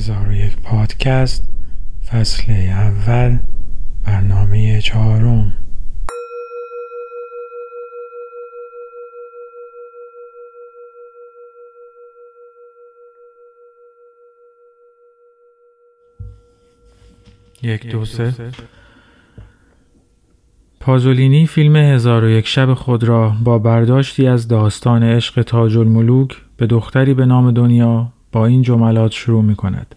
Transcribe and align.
هزار 0.00 0.50
پادکست 0.62 1.48
فصل 2.06 2.52
اول 2.52 3.38
برنامه 4.04 4.80
چهارم 4.80 5.52
یک 17.62 17.86
دو 17.86 18.04
سه 18.04 18.34
پازولینی 20.80 21.46
فیلم 21.46 21.76
هزار 21.76 22.24
و 22.24 22.28
یک 22.28 22.46
شب 22.46 22.74
خود 22.74 23.04
را 23.04 23.32
با 23.44 23.58
برداشتی 23.58 24.26
از 24.26 24.48
داستان 24.48 25.02
عشق 25.02 25.42
تاج 25.42 25.76
الملوک 25.76 26.42
به 26.56 26.66
دختری 26.66 27.14
به 27.14 27.26
نام 27.26 27.50
دنیا 27.50 28.12
با 28.32 28.46
این 28.46 28.62
جملات 28.62 29.12
شروع 29.12 29.42
می 29.42 29.56
کند. 29.56 29.94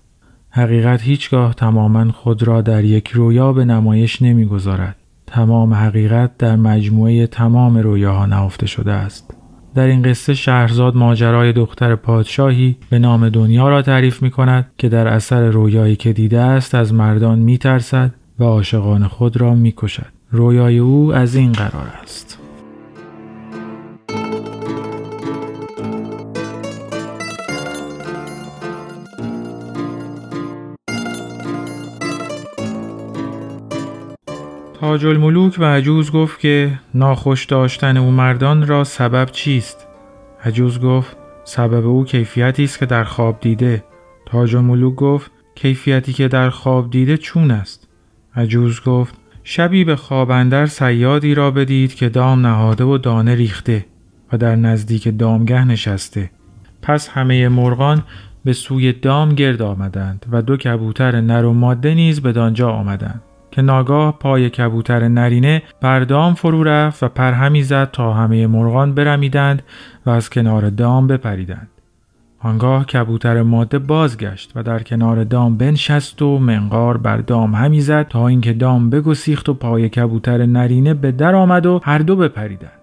حقیقت 0.55 1.02
هیچگاه 1.02 1.53
تماما 1.53 2.12
خود 2.12 2.43
را 2.43 2.62
در 2.62 2.84
یک 2.84 3.07
رویا 3.07 3.53
به 3.53 3.66
نمایش 3.66 4.21
نمی‌گذارد. 4.21 4.95
تمام 5.27 5.73
حقیقت 5.73 6.38
در 6.38 6.55
مجموعه 6.55 7.27
تمام 7.27 7.77
رویاها 7.77 8.26
نهفته 8.26 8.66
شده 8.66 8.91
است. 8.91 9.34
در 9.76 9.88
این 9.88 10.02
قصه 10.02 10.34
شهرزاد 10.34 10.95
ماجرای 10.95 11.53
دختر 11.53 11.95
پادشاهی 11.95 12.77
به 12.89 12.99
نام 12.99 13.29
دنیا 13.29 13.70
را 13.70 13.81
تعریف 13.81 14.21
می 14.21 14.31
کند 14.31 14.71
که 14.77 14.89
در 14.89 15.07
اثر 15.07 15.49
رویایی 15.49 15.95
که 15.95 16.13
دیده 16.13 16.39
است 16.39 16.76
از 16.76 16.93
مردان 16.93 17.40
می 17.40 17.57
ترسد 17.57 18.12
و 18.40 18.43
عاشقان 18.43 19.07
خود 19.07 19.38
را 19.38 19.55
می 19.55 19.73
کشد. 19.77 20.12
رویای 20.31 20.77
او 20.77 21.13
از 21.13 21.35
این 21.35 21.51
قرار 21.51 21.88
است. 22.04 22.43
تاج 34.94 35.05
الملوک 35.05 35.55
و 35.60 35.63
عجوز 35.63 36.12
گفت 36.12 36.40
که 36.40 36.80
ناخوش 36.94 37.46
داشتن 37.46 37.98
او 37.98 38.12
مردان 38.12 38.68
را 38.68 38.84
سبب 38.84 39.30
چیست؟ 39.32 39.88
عجوز 40.46 40.80
گفت 40.80 41.18
سبب 41.44 41.88
او 41.88 42.05
کیفیتی 42.05 42.63
است 42.63 42.80
که 42.80 42.85
در 42.85 43.04
خواب 43.04 43.40
دیده. 43.40 43.84
تاج 44.26 44.55
الملوک 44.55 44.96
گفت 44.96 45.32
کیفیتی 45.55 46.13
که 46.13 46.27
در 46.27 46.50
خواب 46.50 46.90
دیده 46.90 47.18
چون 47.18 47.52
است؟ 47.52 47.88
عجوز 48.35 48.82
گفت 48.82 49.16
شبی 49.44 49.84
به 49.84 49.96
خوابندر 49.96 50.66
سیادی 50.66 51.35
را 51.35 51.52
بدید 51.52 51.96
که 51.96 52.10
دام 52.10 52.48
نهاده 52.48 52.84
و 52.84 52.98
دانه 52.98 53.35
ریخته 53.35 53.85
و 54.34 54.38
در 54.38 54.55
نزدیک 54.55 55.18
دامگه 55.18 55.66
نشسته. 55.66 56.32
پس 56.82 57.10
همه 57.10 57.50
مرغان 57.50 58.04
به 58.46 58.54
سوی 58.54 58.94
دام 58.94 59.35
گرد 59.35 59.62
آمدند 59.62 60.26
و 60.32 60.41
دو 60.41 60.57
کبوتر 60.57 61.22
نر 61.22 61.46
و 61.46 61.54
ماده 61.54 61.94
نیز 61.94 62.22
به 62.22 62.32
دانجا 62.32 62.70
آمدند. 62.70 63.22
که 63.54 63.62
ناگاه 63.62 64.19
پای 64.19 64.50
کبوتر 64.50 65.07
نرینه 65.07 65.63
بر 65.81 66.00
دام 66.00 66.34
فرو 66.34 66.63
رفت 66.63 67.03
و 67.03 67.07
پرهمی 67.07 67.63
زد 67.63 67.91
تا 67.91 68.13
همه 68.13 68.47
مرغان 68.47 68.94
برمیدند 68.94 69.62
و 70.06 70.09
از 70.09 70.29
کنار 70.29 70.69
دام 70.69 71.07
بپریدند. 71.07 71.68
آنگاه 72.40 72.85
کبوتر 72.85 73.41
ماده 73.41 73.79
بازگشت 73.79 74.51
و 74.56 74.63
در 74.63 74.84
کنار 74.84 75.23
دام 75.23 75.57
بنشست 75.57 76.22
و 76.22 76.40
منقار 76.40 76.97
بر 76.97 77.18
دام 77.18 77.56
همی 77.56 77.81
زد 77.81 78.07
تا 78.07 78.28
اینکه 78.28 78.53
دام 78.53 78.90
بگسیخت 78.90 79.50
و 79.50 79.53
پای 79.53 79.90
کبوتر 79.90 80.45
نرینه 80.45 80.94
به 80.94 81.12
در 81.12 81.35
آمد 81.35 81.66
و 81.66 81.81
هر 81.84 82.00
دو 82.00 82.16
بپریدند. 82.16 82.79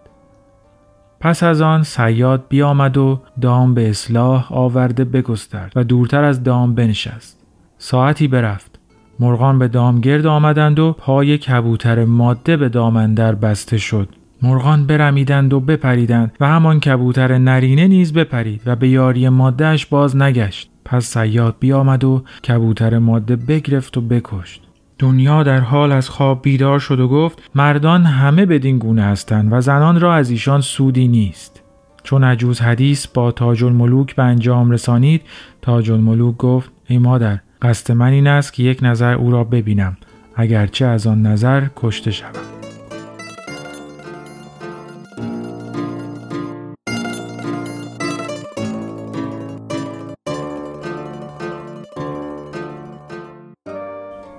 پس 1.20 1.42
از 1.42 1.60
آن 1.60 1.82
سیاد 1.82 2.44
بیامد 2.48 2.96
و 2.96 3.20
دام 3.40 3.74
به 3.74 3.90
اصلاح 3.90 4.52
آورده 4.52 5.05
بگسترد 5.05 5.72
و 5.77 5.84
دورتر 5.84 6.24
از 6.24 6.42
دام 6.42 6.74
بنشست. 6.74 7.40
ساعتی 7.78 8.28
برفت. 8.28 8.69
مرغان 9.20 9.58
به 9.58 9.68
دام 9.68 10.00
گرد 10.00 10.26
آمدند 10.26 10.78
و 10.78 10.92
پای 10.98 11.39
کبوتر 11.39 12.05
ماده 12.05 12.56
به 12.56 12.68
دامندر 12.68 13.34
بسته 13.34 13.78
شد. 13.78 14.08
مرغان 14.42 14.86
برمیدند 14.86 15.52
و 15.52 15.61
بپریدند 15.61 16.33
و 16.40 16.48
همان 16.48 16.80
کبوتر 16.80 17.39
نرینه 17.39 17.89
نیز 17.89 18.12
بپرید 18.12 18.62
و 18.67 18.77
به 18.77 18.89
یاری 18.89 19.28
مادهش 19.28 19.86
باز 19.86 20.17
نگشت. 20.17 20.70
پس 20.84 21.05
سیاد 21.05 21.56
بیامد 21.61 22.05
و 22.05 22.22
کبوتر 22.48 22.98
ماده 22.98 23.36
بگرفت 23.36 23.96
و 23.96 24.00
بکشت. 24.00 24.62
دنیا 24.98 25.42
در 25.42 25.61
حال 25.61 25.92
از 25.92 26.08
خواب 26.08 26.42
بیدار 26.42 26.78
شد 26.78 27.00
و 27.00 27.08
گفت 27.08 27.50
مردان 27.55 28.02
همه 28.02 28.46
بدین 28.46 28.78
گونه 28.78 29.02
هستند 29.02 29.52
و 29.52 29.61
زنان 29.61 30.00
را 30.00 30.14
از 30.14 30.30
ایشان 30.30 30.61
سودی 30.61 31.08
نیست. 31.08 31.62
چون 32.02 32.24
عجوز 32.24 32.61
حدیث 32.61 33.06
با 33.06 33.33
تاج 33.33 33.64
الملوک 33.64 34.16
به 34.16 34.22
انجام 34.22 34.70
رسانید 34.70 35.22
تاج 35.62 35.90
الملوک 35.90 36.36
گفت 36.36 36.70
ای 36.89 36.98
مادر 36.98 37.39
قصد 37.62 37.92
من 37.92 38.12
این 38.12 38.26
است 38.26 38.52
که 38.52 38.62
یک 38.62 38.78
نظر 38.82 39.14
او 39.14 39.30
را 39.30 39.44
ببینم. 39.44 39.96
اگرچه 40.36 40.86
از 40.86 41.06
آن 41.06 41.22
نظر 41.22 41.66
کشته 41.76 42.10
شوم. 42.10 42.30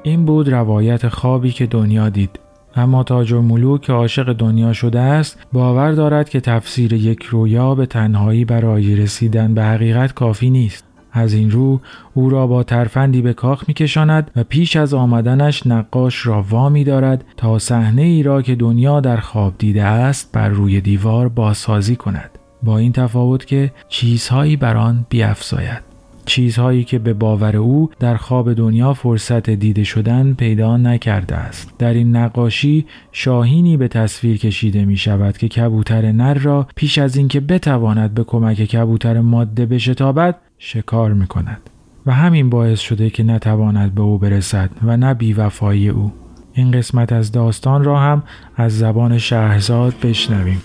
این 0.04 0.26
بود 0.26 0.50
روایت 0.50 1.08
خوابی 1.08 1.52
که 1.52 1.66
دنیا 1.66 2.10
دید. 2.10 2.40
اما 2.76 3.04
تاج 3.04 3.32
و 3.32 3.42
ملوک 3.42 3.82
که 3.82 3.94
عاشق 3.94 4.34
دنیا 4.34 4.74
شده 4.74 5.00
است 5.00 5.40
باور 5.54 5.92
دارد 5.92 6.30
که 6.30 6.40
تفسیر 6.40 6.94
یک 6.94 7.24
رویا 7.24 7.76
به 7.76 7.86
تنهایی 7.86 8.46
برای 8.46 8.96
رسیدن 8.96 9.54
به 9.54 9.64
حقیقت 9.64 10.14
کافی 10.14 10.50
نیست. 10.50 10.91
از 11.12 11.34
این 11.34 11.52
رو 11.52 11.80
او 12.14 12.30
را 12.30 12.48
با 12.48 12.64
ترفندی 12.64 13.22
به 13.22 13.34
کاخ 13.34 13.64
میکشاند 13.68 14.32
و 14.36 14.44
پیش 14.44 14.76
از 14.76 14.94
آمدنش 14.94 15.68
نقاش 15.68 16.26
را 16.26 16.46
وامی 16.50 16.84
دارد 16.84 17.24
تا 17.38 17.60
صحنه 17.60 18.02
ای 18.02 18.24
را 18.24 18.42
که 18.42 18.56
دنیا 18.56 19.00
در 19.00 19.18
خواب 19.18 19.54
دیده 19.58 19.84
است 19.84 20.32
بر 20.32 20.50
روی 20.50 20.82
دیوار 20.82 21.30
بازسازی 21.30 21.96
کند. 21.96 22.30
با 22.64 22.78
این 22.78 22.92
تفاوت 22.92 23.46
که 23.46 23.72
چیزهایی 23.90 24.56
بر 24.56 24.78
آن 24.78 25.06
بیافزاید 25.10 25.92
چیزهایی 26.26 26.84
که 26.84 27.00
به 27.00 27.14
باور 27.14 27.58
او 27.58 27.90
در 28.00 28.16
خواب 28.16 28.54
دنیا 28.54 28.94
فرصت 28.94 29.50
دیده 29.50 29.84
شدن 29.84 30.34
پیدا 30.34 30.78
نکرده 30.78 31.36
است. 31.36 31.74
در 31.80 31.94
این 31.94 32.16
نقاشی 32.16 32.86
شاهینی 33.12 33.78
به 33.78 33.88
تصویر 33.88 34.38
کشیده 34.38 34.86
می 34.86 34.98
شود 34.98 35.38
که 35.38 35.48
کبوتر 35.48 36.12
نر 36.12 36.34
را 36.34 36.68
پیش 36.76 36.98
از 36.98 37.16
اینکه 37.18 37.40
بتواند 37.40 38.14
به 38.14 38.24
کمک 38.24 38.58
کبوتر 38.58 39.22
ماده 39.22 39.66
بشتابد 39.66 40.36
شکار 40.64 41.14
می 41.14 41.28
کند 41.28 41.70
و 42.06 42.14
همین 42.14 42.50
باعث 42.50 42.80
شده 42.80 43.10
که 43.10 43.24
نتواند 43.24 43.96
به 43.96 44.02
او 44.02 44.18
برسد 44.18 44.70
و 44.84 44.98
نه 44.98 45.14
بیوفایی 45.14 45.90
او. 45.90 46.14
این 46.54 46.72
قسمت 46.72 47.12
از 47.12 47.32
داستان 47.32 47.84
را 47.84 48.00
هم 48.00 48.24
از 48.56 48.78
زبان 48.78 49.18
شهرزاد 49.18 49.94
بشنویم. 50.04 50.62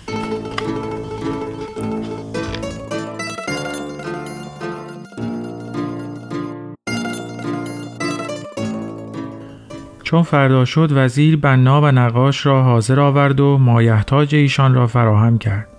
چون 10.02 10.22
فردا 10.22 10.64
شد 10.64 10.88
وزیر 10.92 11.36
بنا 11.36 11.80
و 11.80 11.86
نقاش 11.86 12.46
را 12.46 12.62
حاضر 12.62 13.00
آورد 13.00 13.40
و 13.40 13.58
مایحتاج 13.58 14.34
ایشان 14.34 14.74
را 14.74 14.86
فراهم 14.86 15.38
کرد. 15.38 15.75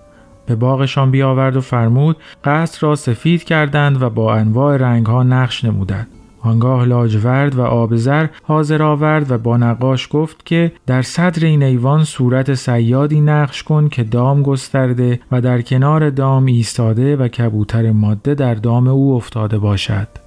به 0.48 0.56
باغشان 0.56 1.12
بیاورد 1.12 1.56
و 1.56 1.62
فرمود 1.62 2.18
قصر 2.44 2.88
را 2.88 2.96
سفید 2.96 3.44
کردند 3.44 4.02
و 4.02 4.10
با 4.10 4.36
انواع 4.36 4.78
رنگها 4.78 5.24
نقش 5.24 5.66
نمودند. 5.66 6.08
آنگاه 6.42 6.86
لاجورد 6.86 7.56
و 7.56 7.62
آبزر 7.62 8.28
حاضر 8.44 8.84
آورد 8.84 9.32
و 9.32 9.38
با 9.38 9.58
نقاش 9.58 10.08
گفت 10.12 10.46
که 10.46 10.72
در 10.86 11.02
صدر 11.02 11.46
این 11.46 11.64
ایوان 11.64 12.04
صورت 12.04 12.54
سیادی 12.54 13.22
نقش 13.22 13.64
کن 13.64 13.90
که 13.90 14.04
دام 14.04 14.44
گسترده 14.44 15.20
و 15.32 15.42
در 15.42 15.62
کنار 15.62 16.10
دام 16.10 16.46
ایستاده 16.46 17.16
و 17.16 17.28
کبوتر 17.28 17.92
ماده 17.92 18.36
در 18.36 18.54
دام 18.54 18.88
او 18.88 19.16
افتاده 19.16 19.58
باشد. 19.58 20.27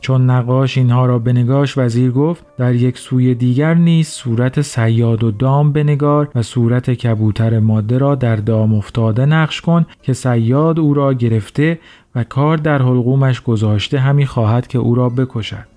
چون 0.00 0.30
نقاش 0.30 0.78
اینها 0.78 1.06
را 1.06 1.18
بنگاش 1.18 1.78
وزیر 1.78 2.10
گفت 2.10 2.44
در 2.56 2.74
یک 2.74 2.98
سوی 2.98 3.34
دیگر 3.34 3.74
نیز 3.74 4.08
صورت 4.08 4.60
سیاد 4.60 5.24
و 5.24 5.30
دام 5.30 5.72
بنگار 5.72 6.28
و 6.34 6.42
صورت 6.42 6.90
کبوتر 6.90 7.58
ماده 7.58 7.98
را 7.98 8.14
در 8.14 8.36
دام 8.36 8.74
افتاده 8.74 9.26
نقش 9.26 9.60
کن 9.60 9.86
که 10.02 10.12
سیاد 10.12 10.78
او 10.78 10.94
را 10.94 11.14
گرفته 11.14 11.78
و 12.14 12.24
کار 12.24 12.56
در 12.56 12.82
حلقومش 12.82 13.40
گذاشته 13.40 13.98
همی 13.98 14.26
خواهد 14.26 14.66
که 14.66 14.78
او 14.78 14.94
را 14.94 15.08
بکشد. 15.08 15.70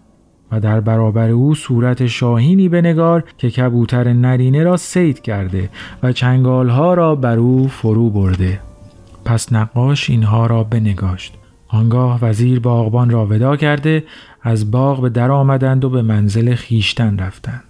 و 0.51 0.59
در 0.59 0.79
برابر 0.79 1.29
او 1.29 1.55
صورت 1.55 2.07
شاهینی 2.07 2.69
بنگار 2.69 3.23
که 3.37 3.49
کبوتر 3.49 4.13
نرینه 4.13 4.63
را 4.63 4.77
سید 4.77 5.21
کرده 5.21 5.69
و 6.03 6.11
چنگالها 6.11 6.93
را 6.93 7.15
بر 7.15 7.37
او 7.37 7.67
فرو 7.67 8.09
برده. 8.09 8.59
پس 9.25 9.53
نقاش 9.53 10.09
اینها 10.09 10.45
را 10.45 10.63
بنگاشت 10.63 11.33
آنگاه 11.73 12.19
وزیر 12.21 12.59
باغبان 12.59 13.09
را 13.09 13.25
ودا 13.25 13.55
کرده 13.55 14.03
از 14.41 14.71
باغ 14.71 15.01
به 15.01 15.09
در 15.09 15.31
آمدند 15.31 15.85
و 15.85 15.89
به 15.89 16.01
منزل 16.01 16.55
خیشتن 16.55 17.17
رفتند. 17.17 17.63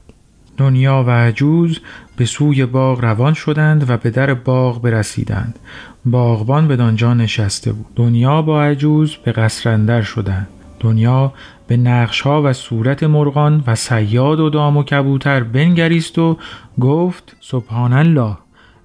دنیا 0.57 1.03
و 1.07 1.09
عجوز 1.09 1.79
به 2.17 2.25
سوی 2.25 2.65
باغ 2.65 3.01
روان 3.01 3.33
شدند 3.33 3.89
و 3.89 3.97
به 3.97 4.09
در 4.09 4.33
باغ 4.33 4.81
برسیدند. 4.81 5.59
باغبان 6.05 6.67
به 6.67 6.75
دانجا 6.75 7.13
نشسته 7.13 7.71
بود. 7.71 7.85
دنیا 7.95 8.41
با 8.41 8.63
عجوز 8.63 9.15
به 9.15 9.31
قصرندر 9.31 10.01
شدند. 10.01 10.47
دنیا 10.79 11.33
به 11.67 11.77
نقش 11.77 12.21
ها 12.21 12.41
و 12.41 12.53
صورت 12.53 13.03
مرغان 13.03 13.63
و 13.67 13.75
سیاد 13.75 14.39
و 14.39 14.49
دام 14.49 14.77
و 14.77 14.83
کبوتر 14.83 15.44
بنگریست 15.44 16.19
و 16.19 16.38
گفت 16.79 17.35
سبحان 17.39 17.94
الله 17.94 18.38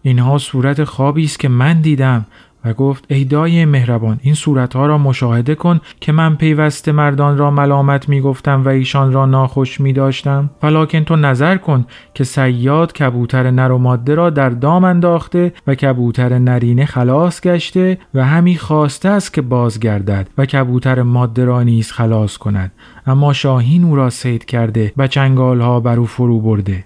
اینها 0.02 0.38
صورت 0.38 0.84
خوابی 0.84 1.24
است 1.24 1.38
که 1.38 1.48
من 1.48 1.80
دیدم 1.80 2.26
و 2.64 2.72
گفت 2.72 3.04
ای 3.08 3.24
دای 3.24 3.64
مهربان 3.64 4.20
این 4.22 4.34
صورتها 4.34 4.86
را 4.86 4.98
مشاهده 4.98 5.54
کن 5.54 5.80
که 6.00 6.12
من 6.12 6.36
پیوسته 6.36 6.92
مردان 6.92 7.38
را 7.38 7.50
ملامت 7.50 8.08
می 8.08 8.20
گفتم 8.20 8.64
و 8.64 8.68
ایشان 8.68 9.12
را 9.12 9.26
ناخوش 9.26 9.80
می 9.80 9.92
داشتم 9.92 10.50
ولیکن 10.62 11.04
تو 11.04 11.16
نظر 11.16 11.56
کن 11.56 11.86
که 12.14 12.24
سیاد 12.24 12.92
کبوتر 12.92 13.50
نر 13.50 13.72
و 13.72 13.78
ماده 13.78 14.14
را 14.14 14.30
در 14.30 14.50
دام 14.50 14.84
انداخته 14.84 15.52
و 15.66 15.74
کبوتر 15.74 16.38
نرینه 16.38 16.84
خلاص 16.84 17.40
گشته 17.40 17.98
و 18.14 18.24
همی 18.24 18.56
خواسته 18.56 19.08
است 19.08 19.34
که 19.34 19.42
بازگردد 19.42 20.28
و 20.38 20.46
کبوتر 20.46 21.02
ماده 21.02 21.44
را 21.44 21.62
نیز 21.62 21.92
خلاص 21.92 22.36
کند. 22.36 22.72
اما 23.06 23.32
شاهین 23.32 23.84
او 23.84 23.96
را 23.96 24.10
سید 24.10 24.44
کرده 24.44 24.92
و 24.96 25.06
چنگال 25.06 25.60
ها 25.60 25.80
بر 25.80 25.98
او 25.98 26.06
فرو 26.06 26.40
برده. 26.40 26.84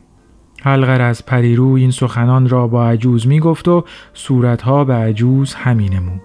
از 0.64 1.26
پریرو 1.26 1.72
این 1.72 1.90
سخنان 1.90 2.48
را 2.48 2.68
با 2.68 2.88
عجوز 2.88 3.26
می 3.26 3.40
گفت 3.40 3.68
و 3.68 3.84
صورتها 4.14 4.84
به 4.84 4.94
عجوز 4.94 5.54
همی 5.54 5.88
نمود. 5.88 6.20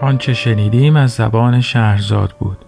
آنچه 0.00 0.34
شنیدیم 0.34 0.96
از 0.96 1.10
زبان 1.10 1.60
شهرزاد 1.60 2.34
بود 2.38 2.58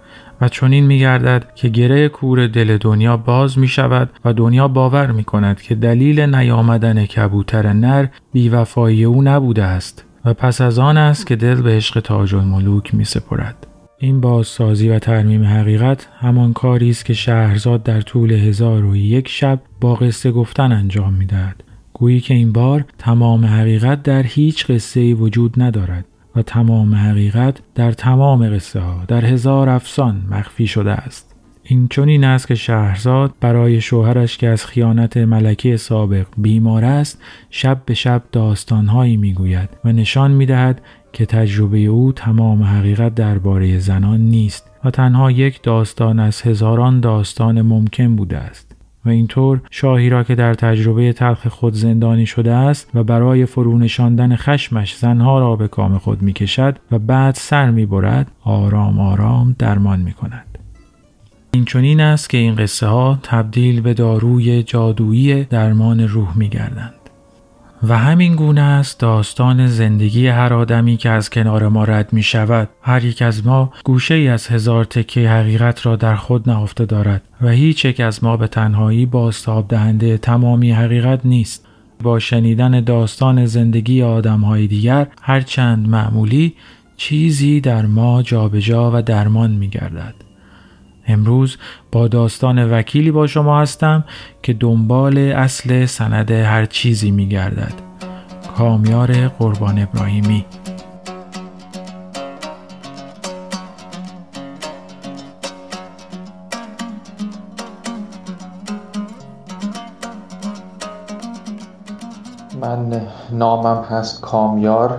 و 0.41 0.49
چنین 0.49 0.87
می 0.87 0.99
گردد 0.99 1.55
که 1.55 1.69
گره 1.69 2.09
کور 2.09 2.47
دل 2.47 2.77
دنیا 2.77 3.17
باز 3.17 3.59
می 3.59 3.69
شود 3.69 4.11
و 4.25 4.33
دنیا 4.33 4.69
باور 4.69 5.11
می 5.13 5.25
کند 5.25 5.63
که 5.63 5.75
دلیل 5.75 6.21
نیامدن 6.35 7.07
کبوتر 7.07 7.73
نر 7.73 8.07
بیوفایی 8.33 9.05
او 9.05 9.23
نبوده 9.23 9.65
است 9.65 10.05
و 10.27 10.35
پس 10.35 10.61
از 10.61 10.79
آن 10.79 10.97
است 10.97 11.27
که 11.27 11.37
دل 11.37 11.63
به 11.63 11.71
عشق 11.71 12.01
تاج 12.01 12.35
الملوک 12.35 12.95
می 12.95 13.05
سپرد. 13.05 13.67
این 13.99 14.21
بازسازی 14.21 14.89
و 14.89 14.99
ترمیم 14.99 15.45
حقیقت 15.45 16.09
همان 16.19 16.53
کاری 16.53 16.91
است 16.91 17.05
که 17.05 17.15
شهرزاد 17.15 17.83
در 17.83 18.01
طول 18.01 18.33
هزار 18.33 18.85
و 18.85 18.97
یک 18.97 19.29
شب 19.29 19.61
با 19.81 19.95
قصه 19.95 20.33
گفتن 20.33 20.73
انجام 20.73 21.13
می 21.13 21.27
دهد. 21.27 21.65
گویی 21.93 22.21
که 22.21 22.35
این 22.35 22.53
بار 22.53 22.85
تمام 22.99 23.45
حقیقت 23.45 24.03
در 24.03 24.23
هیچ 24.23 24.67
قصه 24.67 25.01
ای 25.01 25.15
وجود 25.15 25.63
ندارد 25.63 26.05
و 26.37 26.43
تمام 26.43 26.95
حقیقت 26.95 27.59
در 27.75 27.93
تمام 27.93 28.55
قصه 28.55 28.81
ها 28.81 29.05
در 29.09 29.25
هزار 29.25 29.69
افسان 29.69 30.23
مخفی 30.31 30.67
شده 30.67 30.93
است. 30.93 31.36
این 31.69 31.89
چنین 31.89 32.25
است 32.25 32.49
که 32.49 32.55
شهرزاد 32.55 33.35
برای 33.41 33.81
شوهرش 33.81 34.39
که 34.39 34.49
از 34.49 34.67
خیانت 34.67 35.17
ملکه 35.17 35.77
سابق 35.77 36.27
بیمار 36.37 36.85
است 36.85 37.23
شب 37.51 37.83
به 37.87 37.95
شب 37.95 38.23
داستانهایی 38.33 39.17
می‌گوید 39.17 39.69
و 39.85 39.93
نشان 39.93 40.31
می‌دهد 40.31 40.83
که 41.13 41.27
تجربه 41.27 41.79
او 41.79 42.13
تمام 42.13 42.63
حقیقت 42.63 43.15
درباره 43.15 43.79
زنان 43.79 44.21
نیست 44.21 44.71
و 44.85 44.91
تنها 44.91 45.31
یک 45.31 45.63
داستان 45.63 46.19
از 46.19 46.43
هزاران 46.43 47.01
داستان 47.01 47.63
ممکن 47.63 48.17
بوده 48.17 48.37
است. 48.39 48.77
و 49.05 49.09
اینطور 49.09 49.61
شاهی 49.71 50.11
را 50.11 50.25
که 50.25 50.35
در 50.35 50.55
تجربه 50.55 51.13
تلخ 51.13 51.47
خود 51.47 51.75
زندانی 51.75 52.27
شده 52.27 52.53
است 52.53 52.91
و 52.95 53.05
برای 53.05 53.47
فرونشاندن 53.47 54.37
خشمش 54.37 54.97
زنها 54.97 55.39
را 55.39 55.57
به 55.57 55.69
کام 55.69 55.99
خود 55.99 56.23
می‌کشد 56.23 56.79
و 56.91 56.99
بعد 56.99 57.35
سر 57.35 57.71
می‌برد 57.71 58.31
آرام 58.45 59.01
آرام 59.01 59.57
درمان 59.59 60.01
می‌کند. 60.01 60.46
این 61.57 61.65
چنین 61.65 62.01
است 62.01 62.31
که 62.31 62.39
این 62.39 62.55
قصه 62.55 62.87
ها 62.87 63.19
تبدیل 63.23 63.81
به 63.81 63.95
داروی 63.95 64.63
جادویی 64.63 65.45
درمان 65.45 66.01
روح 66.09 66.39
می 66.39 66.49
گردند. 66.49 66.95
و 67.83 67.99
همین 67.99 68.37
گونه 68.37 68.61
است 68.61 69.01
داستان 69.01 69.67
زندگی 69.67 70.27
هر 70.27 70.55
آدمی 70.55 70.97
که 70.97 71.11
از 71.11 71.31
کنار 71.31 71.69
ما 71.69 71.85
رد 71.85 72.13
می 72.13 72.23
شود. 72.23 72.69
هر 72.83 73.05
یک 73.05 73.23
از 73.23 73.47
ما 73.47 73.73
گوشه 73.85 74.15
ای 74.15 74.29
از 74.29 74.47
هزار 74.47 74.85
تکه 74.85 75.29
حقیقت 75.29 75.87
را 75.87 75.97
در 75.97 76.17
خود 76.17 76.51
نهفته 76.51 76.85
دارد 76.85 77.23
و 77.41 77.49
هیچ 77.49 77.85
یک 77.85 78.01
از 78.01 78.25
ما 78.25 78.37
به 78.37 78.49
تنهایی 78.49 79.07
بازتاب 79.07 79.69
دهنده 79.69 80.19
تمامی 80.19 80.73
حقیقت 80.73 81.21
نیست. 81.25 81.67
با 82.03 82.19
شنیدن 82.19 82.81
داستان 82.81 83.47
زندگی 83.47 84.03
آدم 84.03 84.41
های 84.41 84.67
دیگر 84.67 85.07
هرچند 85.23 85.89
معمولی 85.89 86.55
چیزی 86.97 87.61
در 87.61 87.87
ما 87.87 88.23
جابجا 88.23 88.91
و 88.95 89.03
درمان 89.03 89.51
می 89.51 89.69
گردد. 89.69 90.26
امروز 91.09 91.57
با 91.93 92.09
داستان 92.09 92.73
وکیلی 92.73 93.11
با 93.11 93.27
شما 93.27 93.61
هستم 93.61 94.05
که 94.43 94.53
دنبال 94.53 95.19
اصل 95.19 95.87
سند 95.87 96.31
هر 96.31 96.65
چیزی 96.65 97.11
می 97.11 97.29
گردد. 97.29 97.73
کامیار 98.57 99.29
قربان 99.29 99.79
ابراهیمی 99.79 100.45
من 112.61 113.03
نامم 113.33 113.85
هست 113.91 114.21
کامیار 114.21 114.99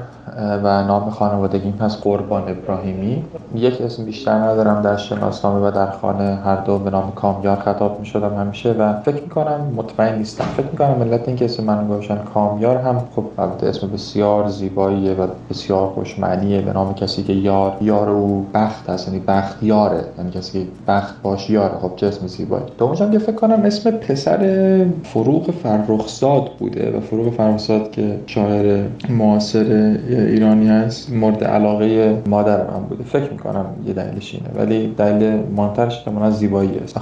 و 0.64 0.84
نام 0.84 1.10
خانوادگیم 1.10 1.72
پس 1.72 1.98
قربان 1.98 2.42
ابراهیمی. 2.42 3.24
یک 3.56 3.82
اسم 3.82 4.06
بیشتر 4.06 4.32
ندارم 4.32 4.82
در 4.82 4.98
شناسنامه 4.98 5.68
و 5.68 5.72
در 5.72 5.92
خانه. 5.92 6.36
هر 6.46 6.56
دو 6.56 6.80
به 6.80 6.90
نام 6.90 7.12
کامیار 7.16 7.56
خطاب 7.56 8.00
می 8.00 8.06
شدم 8.06 8.36
همیشه 8.36 8.72
و 8.72 9.02
فکر 9.02 9.22
می 9.22 9.30
کنم 9.30 9.74
مطمئن 9.76 10.18
نیستم. 10.18 10.44
فکر 10.44 10.66
می 10.72 10.78
کنم 10.78 10.96
ملت 10.98 11.28
این 11.28 11.38
که 11.38 11.46
اسم 11.46 11.64
منو 11.64 11.96
گوشن 11.96 12.18
کامیار 12.18 12.78
هم 12.78 13.02
خب 13.16 13.24
البته 13.38 13.68
اسم 13.68 13.88
بسیار 13.88 14.50
زیباییه 14.50 15.14
و 15.14 15.28
بسیار 15.50 15.88
خوشمعنیه. 15.88 16.62
به 16.62 16.74
نام 16.74 16.94
کسی 16.94 17.24
که 17.24 17.34
یار 17.34 17.78
یار 17.82 18.10
او 18.10 18.46
بخت 18.54 18.90
هست 18.90 19.08
یعنی 19.08 19.20
بخت 19.20 19.64
یاره 19.64 20.04
یعنی 20.18 20.32
کسی 20.32 20.64
که 20.64 20.70
بخت 20.88 21.22
باش 21.22 21.50
یاره. 21.50 21.78
خب 21.82 21.92
چه 21.96 22.08
اسم 22.08 22.28
زیبایی. 22.28 22.64
دومش 22.78 23.02
که 23.12 23.20
فکر 23.20 23.36
کنم 23.36 23.62
اسم 23.66 23.92
پسر 23.92 24.86
فروغ 25.04 25.52
فرخزاد 25.52 26.50
بوده 26.60 26.98
و 26.98 27.00
فروغ 27.00 27.34
فرخزاد 27.34 27.92
که 27.92 28.20
شاعر 28.26 28.86
معاصر 29.10 29.98
ایرانی 30.20 30.68
هست 30.68 31.12
مورد 31.14 31.44
علاقه 31.44 32.22
مادر 32.28 32.58
من 32.58 32.80
بوده. 32.90 33.04
فکر 33.04 33.32
می‌کنم 33.32 33.66
یه 33.86 33.94
دلیلش 33.94 34.36
اینه 34.36 34.66
ولی 34.66 34.94
دلیل 34.98 35.40
مهمترش 35.56 36.06
که 36.06 36.12
از 36.22 36.38
زیبایی 36.40 36.80
است 36.84 36.98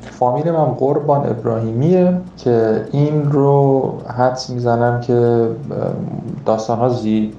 فامیل 0.00 0.50
من 0.50 0.64
قربان 0.64 1.20
ابراهیمیه 1.20 2.12
که 2.36 2.82
این 2.92 3.30
رو 3.30 3.92
حدس 4.18 4.50
می‌زنم 4.50 5.00
که 5.00 5.46
داستان 6.46 6.78
ها 6.78 6.88
زید 6.88 7.34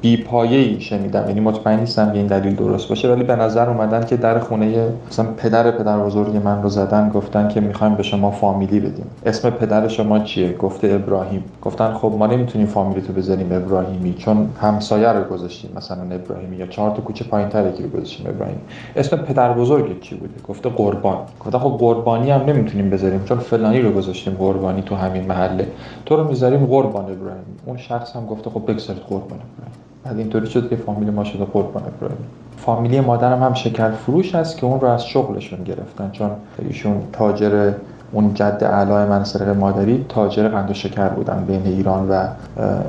بی 0.00 0.16
پایه 0.16 0.78
شنیدم. 0.80 1.24
یعنی 1.28 1.40
مطمئن 1.40 1.80
نیستم 1.80 2.12
که 2.12 2.18
این 2.18 2.26
دلیل 2.26 2.54
درست 2.54 2.88
باشه 2.88 3.12
ولی 3.12 3.24
به 3.24 3.36
نظر 3.36 3.70
اومدن 3.70 4.04
که 4.04 4.16
در 4.16 4.38
خونه 4.38 4.88
مثلا 5.08 5.26
پدر 5.36 5.70
پدر 5.70 5.98
بزرگ 5.98 6.36
من 6.44 6.62
رو 6.62 6.68
زدن 6.68 7.08
گفتن 7.14 7.48
که 7.48 7.60
می‌خوایم 7.60 7.94
به 7.94 8.02
شما 8.02 8.30
فامیلی 8.30 8.80
بدیم. 8.80 9.06
اسم 9.26 9.50
پدر 9.50 9.88
شما 9.88 10.18
چیه؟ 10.18 10.52
گفته 10.56 10.88
ابراهیم. 10.88 11.44
گفتن 11.62 11.92
خب 11.92 12.12
ما 12.18 12.26
نمی‌تونیم 12.26 12.66
فامیلی 12.66 13.00
تو 13.00 13.12
بذاریم 13.12 13.52
ابراهیمی 13.52 14.14
چون 14.14 14.31
همسایه 14.60 15.08
رو 15.08 15.24
گذاشتیم 15.24 15.70
مثلا 15.76 16.02
ابراهیمی 16.02 16.56
یا 16.56 16.66
چهار 16.66 16.90
تا 16.90 17.02
کوچه 17.02 17.24
پایینتره 17.24 17.72
که 17.72 17.82
گذاشتیم 17.82 18.26
ابراهیم. 18.26 18.60
اسم 18.96 19.16
پدر 19.16 19.52
بزرگ 19.52 20.00
چی 20.00 20.14
بوده؟ 20.14 20.32
گفته 20.48 20.68
قربان. 20.68 21.18
گفته 21.40 21.58
خب 21.58 21.76
قربانی 21.78 22.30
هم 22.30 22.40
نمی‌تونیم 22.40 22.90
بذاریم 22.90 23.24
چون 23.24 23.38
فلانی 23.38 23.80
رو 23.80 23.92
گذاشتیم 23.92 24.34
قربانی 24.38 24.82
تو 24.82 24.94
همین 24.94 25.26
محله. 25.26 25.68
تو 26.06 26.16
رو 26.16 26.28
می‌ذاریم 26.28 26.66
قربان 26.66 27.04
ابراهیم. 27.04 27.44
اون 27.66 27.76
شخص 27.76 28.16
هم 28.16 28.26
گفته 28.26 28.50
خب 28.50 28.62
بگذارید 28.70 29.02
قربان 29.02 29.38
ابراهیم. 29.38 29.74
بعد 30.04 30.18
اینطوری 30.18 30.46
شد 30.46 30.70
که 30.70 30.76
فامیل 30.76 31.10
ما 31.10 31.24
شده 31.24 31.44
قربان 31.44 31.82
ابراهیم. 31.82 32.26
فامیلی 32.56 33.00
مادرم 33.00 33.42
هم 33.42 33.54
شکر 33.54 33.90
فروش 33.90 34.34
هست 34.34 34.56
که 34.58 34.66
اون 34.66 34.80
رو 34.80 34.88
از 34.88 35.06
شغلشون 35.06 35.64
گرفتن 35.64 36.10
چون 36.12 36.30
ایشون 36.58 37.02
تاجر 37.12 37.72
اون 38.12 38.34
جد 38.34 38.58
اعلای 38.72 39.06
منصرق 39.06 39.48
مادری 39.48 40.06
تاجر 40.08 40.48
قند 40.48 40.70
و 40.70 40.74
شکر 40.74 41.08
بودن 41.08 41.44
بین 41.46 41.66
ایران 41.66 42.08
و 42.08 42.28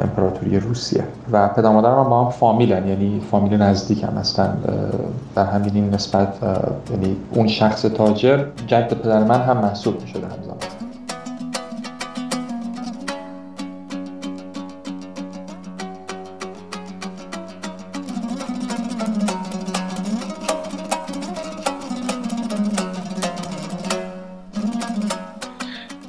امپراتوری 0.01 0.59
روسیه. 0.59 1.03
و 1.31 1.47
پدر 1.47 1.69
مادرم 1.69 1.99
هم 1.99 2.09
با 2.09 2.23
هم 2.23 2.29
فامیلن 2.29 2.87
یعنی 2.87 3.21
فامیل 3.31 3.61
نزدیک 3.61 4.03
هم 4.03 4.17
هستن 4.17 4.57
در 5.35 5.45
همین 5.45 5.89
نسبت 5.89 6.33
یعنی 6.91 7.15
اون 7.33 7.47
شخص 7.47 7.81
تاجر 7.81 8.45
جد 8.67 8.93
پدر 8.93 9.23
من 9.23 9.41
هم 9.41 9.57
محسوب 9.57 10.01
می 10.01 10.07
شده 10.07 10.27
همزمان. 10.27 10.72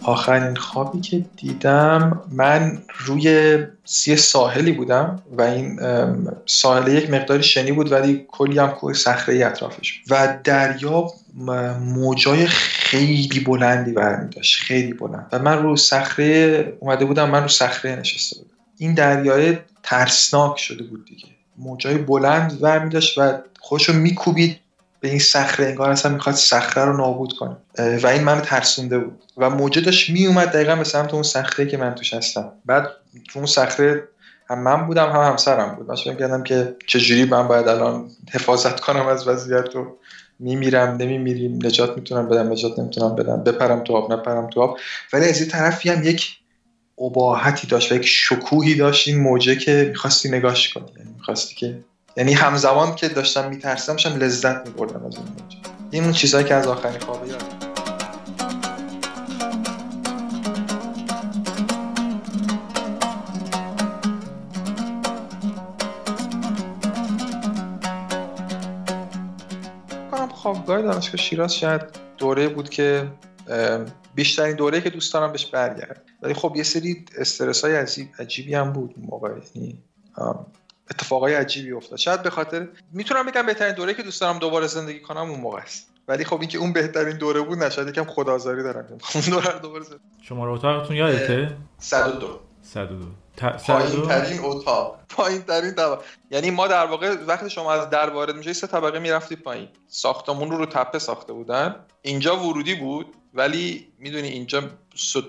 آخرین 0.05 0.57
خوابی 0.57 1.01
که 1.01 1.25
دیدم 1.37 2.23
من 2.33 2.83
روی 3.07 3.59
سی 3.85 4.17
ساحلی 4.17 4.73
بودم 4.73 5.23
و 5.39 5.43
این 5.43 5.81
ساحل 6.47 6.93
یک 6.93 7.11
مقداری 7.11 7.43
شنی 7.43 7.73
بود 7.73 7.93
ولی 7.93 8.27
کلی 8.29 8.59
هم 8.59 8.71
کوه 8.71 8.93
صخره 8.93 9.47
اطرافش. 9.47 10.03
و 10.11 10.39
دریا 10.45 11.07
موجای 11.81 12.47
خیلی 12.47 13.41
بلندی 13.41 13.93
برمی 13.93 14.31
داشت 14.31 14.63
خیلی 14.63 14.93
بلند. 14.93 15.29
و 15.33 15.39
من 15.39 15.63
رو 15.63 15.77
صخره 15.77 16.73
اومده 16.81 17.05
بودم 17.05 17.31
من 17.31 17.43
رو 17.43 17.49
صخره 17.49 17.97
نشسته 17.97 18.37
بودم. 18.37 18.51
این 18.79 18.95
دریای 18.95 19.59
ترسناک 19.83 20.59
شده 20.59 20.85
بود 20.85 21.05
دیگه. 21.05 21.29
موجای 21.59 21.99
بلند 21.99 22.61
برمی 22.61 22.91
داشت 22.91 23.19
و 23.19 23.33
خوشو 23.61 23.93
میکوبید. 23.93 24.61
به 25.05 25.11
این 25.11 25.19
صخره 25.19 25.67
انگار 25.67 25.91
اصلا 25.91 26.13
می‌خواد 26.13 26.35
صخره 26.35 26.85
رو 26.85 26.97
نابود 26.97 27.33
کنه. 27.33 27.57
و 28.03 28.07
این 28.07 28.25
منو 28.25 28.41
ترسونده 28.41 28.99
بود. 28.99 29.23
و 29.37 29.51
موجه 29.51 29.81
داشت 29.81 30.11
میومد 30.11 30.49
دقیقا 30.49 30.77
به 30.77 30.85
سمت 30.85 31.15
اون 31.15 31.23
صخره 31.23 31.67
که 31.67 31.77
من 31.77 31.95
توش 31.95 32.15
هستم. 32.15 32.53
بعد 32.65 32.89
تو 33.29 33.39
اون 33.39 33.47
صخره 33.47 34.09
هم 34.51 34.63
من 34.63 34.87
بودم 34.87 35.11
هم 35.11 35.21
همسرم 35.21 35.75
بود. 35.75 35.89
من 35.89 36.17
کردم 36.17 36.43
که 36.43 36.77
چجوری 36.87 37.25
من 37.25 37.49
باید 37.49 37.69
الان 37.69 38.11
حفاظت 38.33 38.81
کنم 38.81 39.07
از 39.07 39.29
وضعیت 39.29 39.75
رو. 39.75 39.97
میمیرم 40.39 40.97
نمیمیریم 40.97 41.59
نجات 41.67 41.97
می‌تونم 41.97 42.29
بدم 42.29 42.53
نجات 42.53 42.79
نمی‌تونم 42.79 43.15
بدم. 43.15 43.45
بپرم 43.45 43.85
تو 43.85 43.97
آب 43.97 44.13
نپرم 44.13 44.51
تو 44.51 44.61
آب. 44.61 44.79
ولی 45.13 45.25
از 45.29 45.41
این 45.41 45.51
طرفی 45.51 45.91
هم 45.91 46.05
یک 46.05 46.39
اباحتی 46.99 47.67
داشت 47.67 47.93
و 47.93 47.95
یک 47.95 48.07
شکوهی 48.07 48.75
داشت 48.75 49.09
این 49.09 49.21
موجه 49.21 49.57
که 49.57 49.87
می‌خواستی 49.89 50.29
نگاش 50.29 50.75
کنی. 50.75 50.93
یعنی 50.99 51.11
می‌خواستی 51.17 51.55
که 51.55 51.79
یعنی 52.17 52.33
همزمان 52.33 52.95
که 52.95 53.09
داشتم 53.09 53.49
میترسم 53.49 53.97
شم 53.97 54.17
لذت 54.17 54.67
میبردم 54.67 55.07
از 55.07 55.17
این 55.17 55.27
موجه 55.29 55.59
این 55.91 56.05
اون 56.05 56.13
چیزهایی 56.13 56.47
که 56.47 56.55
از 56.55 56.67
آخرین 56.67 56.99
خوابه 56.99 57.29
یادم 57.29 57.65
خوابگاه 70.29 70.83
دانشگاه 70.83 71.17
شیراز 71.17 71.55
شاید 71.55 71.81
دوره 72.19 72.49
بود 72.49 72.69
که 72.69 73.11
بیشترین 74.15 74.57
دوره 74.57 74.81
که 74.81 74.91
دوست 74.91 75.15
دارم 75.15 75.33
بهش 75.33 75.47
برگرد 75.47 76.03
ولی 76.23 76.35
خب 76.35 76.53
یه 76.57 76.63
سری 76.63 77.05
استرس 77.19 77.65
های 77.65 77.77
عجیب 77.77 78.09
عجیبی 78.19 78.55
هم 78.55 78.73
بود 78.73 78.95
موقع. 78.99 79.31
یعنی 79.55 79.83
اتفاقای 80.91 81.35
عجیبی 81.35 81.73
افتاد. 81.73 81.99
شاید 81.99 82.23
به 82.23 82.31
خاطر 82.31 82.69
می‌تونم 82.93 83.27
بگم 83.27 83.47
بهترین 83.47 83.75
دوره 83.75 83.95
که 83.95 84.03
دوست 84.03 84.21
دارم 84.21 84.39
دوباره 84.39 84.67
زندگی 84.67 85.01
کنم 85.01 85.31
اون 85.31 85.41
موقع 85.41 85.61
است. 85.61 85.91
ولی 86.09 86.25
خب 86.25 86.41
اینکه 86.41 86.59
اون 86.59 86.73
بهترین 86.73 87.19
دوره 87.19 87.41
بود 87.41 87.59
نشد 87.59 87.89
یکم 87.89 88.05
خدازاری 88.05 88.63
دارم. 88.63 88.87
اون 89.15 89.25
دوره 89.31 89.53
رو 89.53 89.59
دوباره 89.59 89.85
زندگی 89.85 90.05
شما 90.23 90.55
اتاقتون 90.55 90.97
یادته؟ 90.97 91.57
102 91.79 92.41
102 92.63 93.07
پایین 93.67 94.03
ترین 94.09 94.39
اتاق. 94.43 94.99
پایین 95.09 95.43
ترین 95.43 95.75
طبقه 95.75 96.03
یعنی 96.31 96.51
ما 96.51 96.67
در 96.67 96.87
واقع 96.87 97.15
وقتی 97.27 97.51
شما 97.51 97.73
از 97.73 97.91
در 97.91 98.11
وارد 98.11 98.37
میشه 98.37 98.53
سه 98.53 98.67
طبقه 98.67 98.99
می‌رفتی 98.99 99.37
پایین. 99.37 99.69
ساختمون 99.89 100.51
رو 100.51 100.59
رو 100.59 100.67
تپه 100.67 100.99
ساخته 100.99 101.33
بودن. 101.33 101.77
اینجا 102.03 102.37
ورودی 102.37 102.75
بود 102.75 103.07
ولی 103.35 103.89
می‌دونی 103.99 104.29
اینجا 104.29 104.63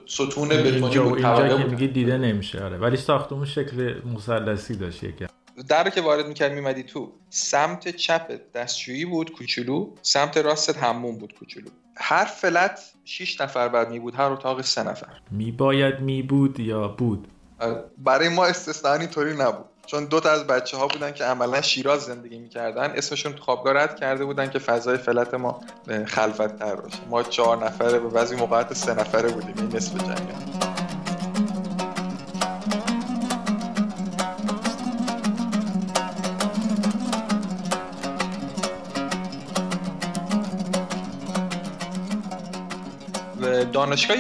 ستون 0.08 0.50
بتونی 0.50 1.00
بود 1.00 1.26
اینجا 1.26 1.76
که 1.78 1.88
دیده 1.88 2.18
نمیشه. 2.18 2.64
آره. 2.64 2.78
ولی 2.78 2.98
ساختمون 2.98 3.46
شکل 3.46 4.02
مثلثی 4.16 4.76
داشت 4.76 5.04
یکم 5.04 5.26
در 5.68 5.90
که 5.90 6.02
وارد 6.02 6.28
می‌کرد 6.28 6.52
میمدی 6.52 6.84
تو 6.84 7.12
سمت 7.30 7.88
چپ 7.90 8.32
دستشویی 8.56 9.06
بود 9.06 9.32
کوچولو 9.32 9.90
سمت 10.02 10.38
راست 10.38 10.78
همون 10.78 11.18
بود 11.18 11.34
کوچولو. 11.40 11.68
هر 11.98 12.26
فلت 12.26 12.80
6 13.06 13.42
نفر 13.42 13.68
بعد 13.68 13.90
می 13.90 14.00
بود 14.00 14.16
هر 14.16 14.32
اتاق 14.32 14.62
سه 14.62 14.84
نفر. 14.84 15.08
می 15.32 15.52
باید 15.52 16.00
می 16.00 16.22
بود؟ 16.22 16.60
یا 16.60 16.88
بود. 16.88 17.28
برای 17.98 18.30
ما 18.30 18.46
استثنا 18.46 18.94
اینطوری 18.94 19.38
نبود. 19.38 19.66
چون 19.86 20.06
دو 20.06 20.20
تا 20.20 20.30
از 20.30 20.48
بچه 20.48 20.78
ها 20.78 20.88
بودن 20.88 21.12
که 21.12 21.24
عملا 21.24 21.62
شیراز 21.62 22.02
زندگی 22.02 22.40
می‌کردن 22.40 22.92
اسمشون 22.92 23.34
تو 23.34 23.44
خوابگاه 23.44 23.74
رد 23.74 24.00
کرده 24.00 24.26
بودن 24.26 24.50
که 24.50 24.60
فضای 24.60 24.98
فلت 24.98 25.34
ما 25.34 25.62
خلفت 26.08 26.60
تر 26.60 26.76
باشه. 26.76 27.00
ما 27.10 27.24
چهار 27.24 27.66
نفره 27.66 28.00
به 28.00 28.10
بعضی 28.10 28.36
موقعات 28.36 28.74
سه 28.74 28.94
نفره 28.94 29.32
بودیم 29.32 29.54
این 29.58 29.76
نصف 29.76 29.94
جنگ. 30.04 30.75
دانشگاه 43.86 44.18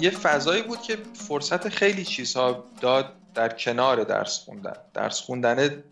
یه 0.00 0.10
فضایی 0.10 0.62
بود 0.62 0.82
که 0.82 0.98
فرصت 1.14 1.68
خیلی 1.68 2.04
چیزها 2.04 2.64
داد 2.80 3.12
در 3.34 3.48
کنار 3.48 4.04
درس 4.04 4.38
خوندن. 4.38 4.76
درس 4.94 5.20
خوندن 5.20 5.82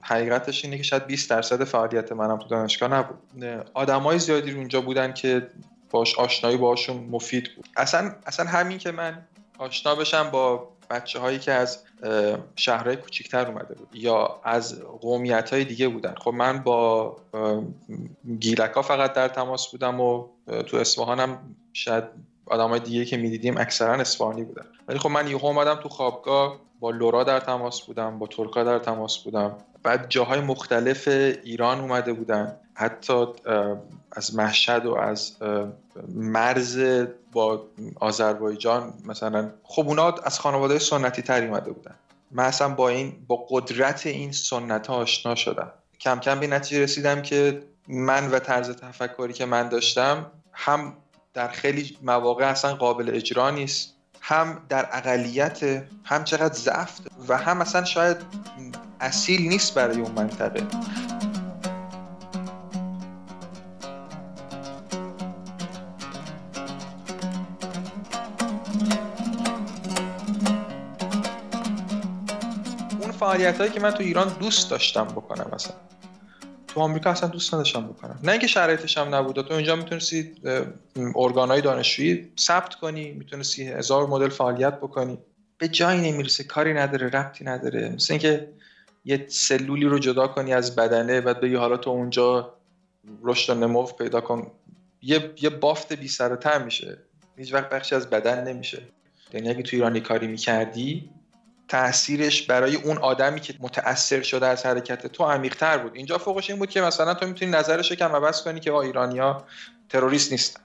حقیقتش 0.00 0.64
اینه 0.64 0.76
که 0.76 0.82
شاید 0.82 1.06
20 1.06 1.30
درصد 1.30 1.64
فعالیت 1.64 2.12
منم 2.12 2.38
تو 2.38 2.48
دانشگاه 2.48 2.94
نبود. 2.94 3.18
آدمای 3.74 4.18
زیادی 4.18 4.50
رو 4.50 4.58
اونجا 4.58 4.80
بودن 4.80 5.12
که 5.12 5.48
باش 5.90 6.18
آشنایی 6.18 6.56
باشون 6.56 6.96
مفید 6.96 7.54
بود. 7.56 7.68
اصلا 7.76 8.14
اصلا 8.26 8.46
همین 8.46 8.78
که 8.78 8.90
من 8.90 9.22
آشنا 9.58 9.94
بشم 9.94 10.30
با 10.30 10.68
بچه 10.90 11.18
هایی 11.18 11.38
که 11.38 11.52
از 11.52 11.78
شهرهای 12.56 12.96
کوچیکتر 12.96 13.46
اومده 13.46 13.74
بود 13.74 13.88
یا 13.92 14.40
از 14.44 14.80
قومیت 14.80 15.52
های 15.52 15.64
دیگه 15.64 15.88
بودن. 15.88 16.14
خب 16.14 16.30
من 16.30 16.58
با 16.58 17.16
گیلک 18.40 18.80
فقط 18.80 19.12
در 19.12 19.28
تماس 19.28 19.70
بودم 19.70 20.00
و 20.00 20.28
تو 20.66 20.76
اصفهانم 20.76 21.38
شاید 21.72 22.04
های 22.50 22.80
دیگه 22.80 23.04
که 23.04 23.16
می‌دیدیم 23.16 23.56
اکثرا 23.56 23.94
اصفهانی 23.94 24.44
بودن. 24.44 24.66
ولی 24.88 24.98
خب 24.98 25.08
من 25.08 25.28
یهو 25.28 25.46
اومدم 25.46 25.74
تو 25.74 25.88
خوابگاه 25.88 26.60
با 26.80 26.90
لورا 26.90 27.24
در 27.24 27.40
تماس 27.40 27.82
بودم 27.82 28.18
با 28.18 28.26
ترکا 28.26 28.64
در 28.64 28.78
تماس 28.78 29.18
بودم. 29.18 29.56
بعد 29.82 30.06
جاهای 30.08 30.40
مختلف 30.40 31.08
ایران 31.44 31.80
اومده 31.80 32.12
بودن. 32.12 32.56
حتی 32.74 33.26
از 34.12 34.36
مشهد 34.36 34.86
و 34.86 34.94
از 34.94 35.36
مرز 36.14 36.78
با 37.32 37.66
آذربایجان 38.00 38.94
مثلا 39.04 39.50
خب 39.62 39.88
اونا 39.88 40.14
از 40.24 40.40
خانواده 40.40 40.78
سنتی 40.78 41.22
تری 41.22 41.46
اومده 41.46 41.72
بودن. 41.72 41.94
من 42.30 42.44
اصلا 42.44 42.68
با 42.68 42.88
این 42.88 43.12
با 43.26 43.46
قدرت 43.50 44.06
این 44.06 44.32
سنت 44.32 44.86
ها 44.86 44.94
آشنا 44.94 45.34
شدم. 45.34 45.72
کم 46.00 46.20
کم 46.20 46.40
به 46.40 46.46
نتیجه 46.46 46.82
رسیدم 46.82 47.22
که 47.22 47.62
من 47.88 48.30
و 48.30 48.38
طرز 48.38 48.70
تفکری 48.70 49.32
که 49.32 49.46
من 49.46 49.68
داشتم 49.68 50.26
هم 50.52 50.96
در 51.34 51.48
خیلی 51.48 51.98
مواقع 52.02 52.44
اصلا 52.44 52.74
قابل 52.74 53.10
اجرا 53.14 53.50
نیست 53.50 53.94
هم 54.20 54.62
در 54.68 54.88
اقلیت 54.92 55.84
هم 56.04 56.24
چقدر 56.24 56.54
ضعف 56.54 57.00
و 57.28 57.38
هم 57.38 57.60
اصلا 57.60 57.84
شاید 57.84 58.16
اصیل 59.00 59.48
نیست 59.48 59.74
برای 59.74 60.00
اون 60.00 60.12
منطقه. 60.12 60.66
اون 73.00 73.12
فعالیت 73.12 73.58
هایی 73.58 73.70
که 73.70 73.80
من 73.80 73.90
تو 73.90 74.02
ایران 74.02 74.28
دوست 74.40 74.70
داشتم 74.70 75.04
بکنم 75.04 75.50
مثلا. 75.52 75.74
تو 76.74 76.80
آمریکا 76.80 77.10
اصلا 77.10 77.28
دوست 77.28 77.54
نداشتم 77.54 77.86
بکنم. 77.86 78.18
نه 78.22 78.32
اینکه 78.32 78.46
شرایطش 78.46 78.98
هم 78.98 79.14
نبود. 79.14 79.46
تو 79.46 79.54
اینجا 79.54 79.76
می‌تونستی 79.76 80.32
ارگانهای 81.16 81.60
دانشجویی 81.60 82.32
ثبت 82.38 82.74
کنی 82.74 83.12
می‌تونستی 83.12 83.68
هزار 83.68 84.06
مدل 84.06 84.28
فعالیت 84.28 84.76
بکنی. 84.76 85.18
به 85.58 85.68
جایی 85.68 86.12
نمی‌رسه 86.12 86.44
کاری 86.44 86.74
نداره 86.74 87.08
ربطی 87.08 87.44
نداره. 87.44 87.88
مثل 87.88 88.12
اینکه 88.14 88.48
یه 89.04 89.26
سلولی 89.28 89.84
رو 89.86 89.98
جدا 89.98 90.26
کنی 90.26 90.52
از 90.52 90.76
بدنه 90.76 91.20
بعد 91.20 91.40
بگی 91.40 91.54
حالا 91.54 91.76
تو 91.76 91.90
اونجا 91.90 92.54
رشد 93.22 93.52
و 93.52 93.54
نمو 93.54 93.84
پیدا 93.84 94.20
کن. 94.20 94.50
یه 95.02 95.34
یه 95.40 95.50
بافت 95.50 95.92
بی 95.92 96.08
سر 96.08 96.32
و 96.32 96.64
میشه. 96.64 96.98
هیچ 97.36 97.54
وقت 97.54 97.70
بخشی 97.70 97.94
از 97.94 98.10
بدن 98.10 98.48
نمیشه. 98.48 98.82
یعنی 99.32 99.48
اگه 99.48 99.62
تو 99.62 99.76
ایرانی 99.76 100.00
کاری 100.00 100.26
می‌کردی 100.26 101.10
تاثیرش 101.72 102.42
برای 102.42 102.76
اون 102.76 102.98
آدمی 102.98 103.40
که 103.40 103.54
متاثر 103.60 104.22
شده 104.22 104.46
از 104.46 104.66
حرکت 104.66 105.06
تو 105.06 105.24
عمیق‌تر 105.24 105.78
بود. 105.78 105.94
اینجا 105.94 106.18
فوقش 106.18 106.50
این 106.50 106.58
بود 106.58 106.70
که 106.70 106.80
مثلا 106.80 107.14
تو 107.14 107.26
می‌تونی 107.26 107.50
نظرش 107.50 107.92
کم 107.92 108.16
عوض 108.16 108.42
کنی 108.42 108.60
که 108.60 108.74
ایرانیا 108.74 109.44
تروریست 109.88 110.32
نیستن. 110.32 110.60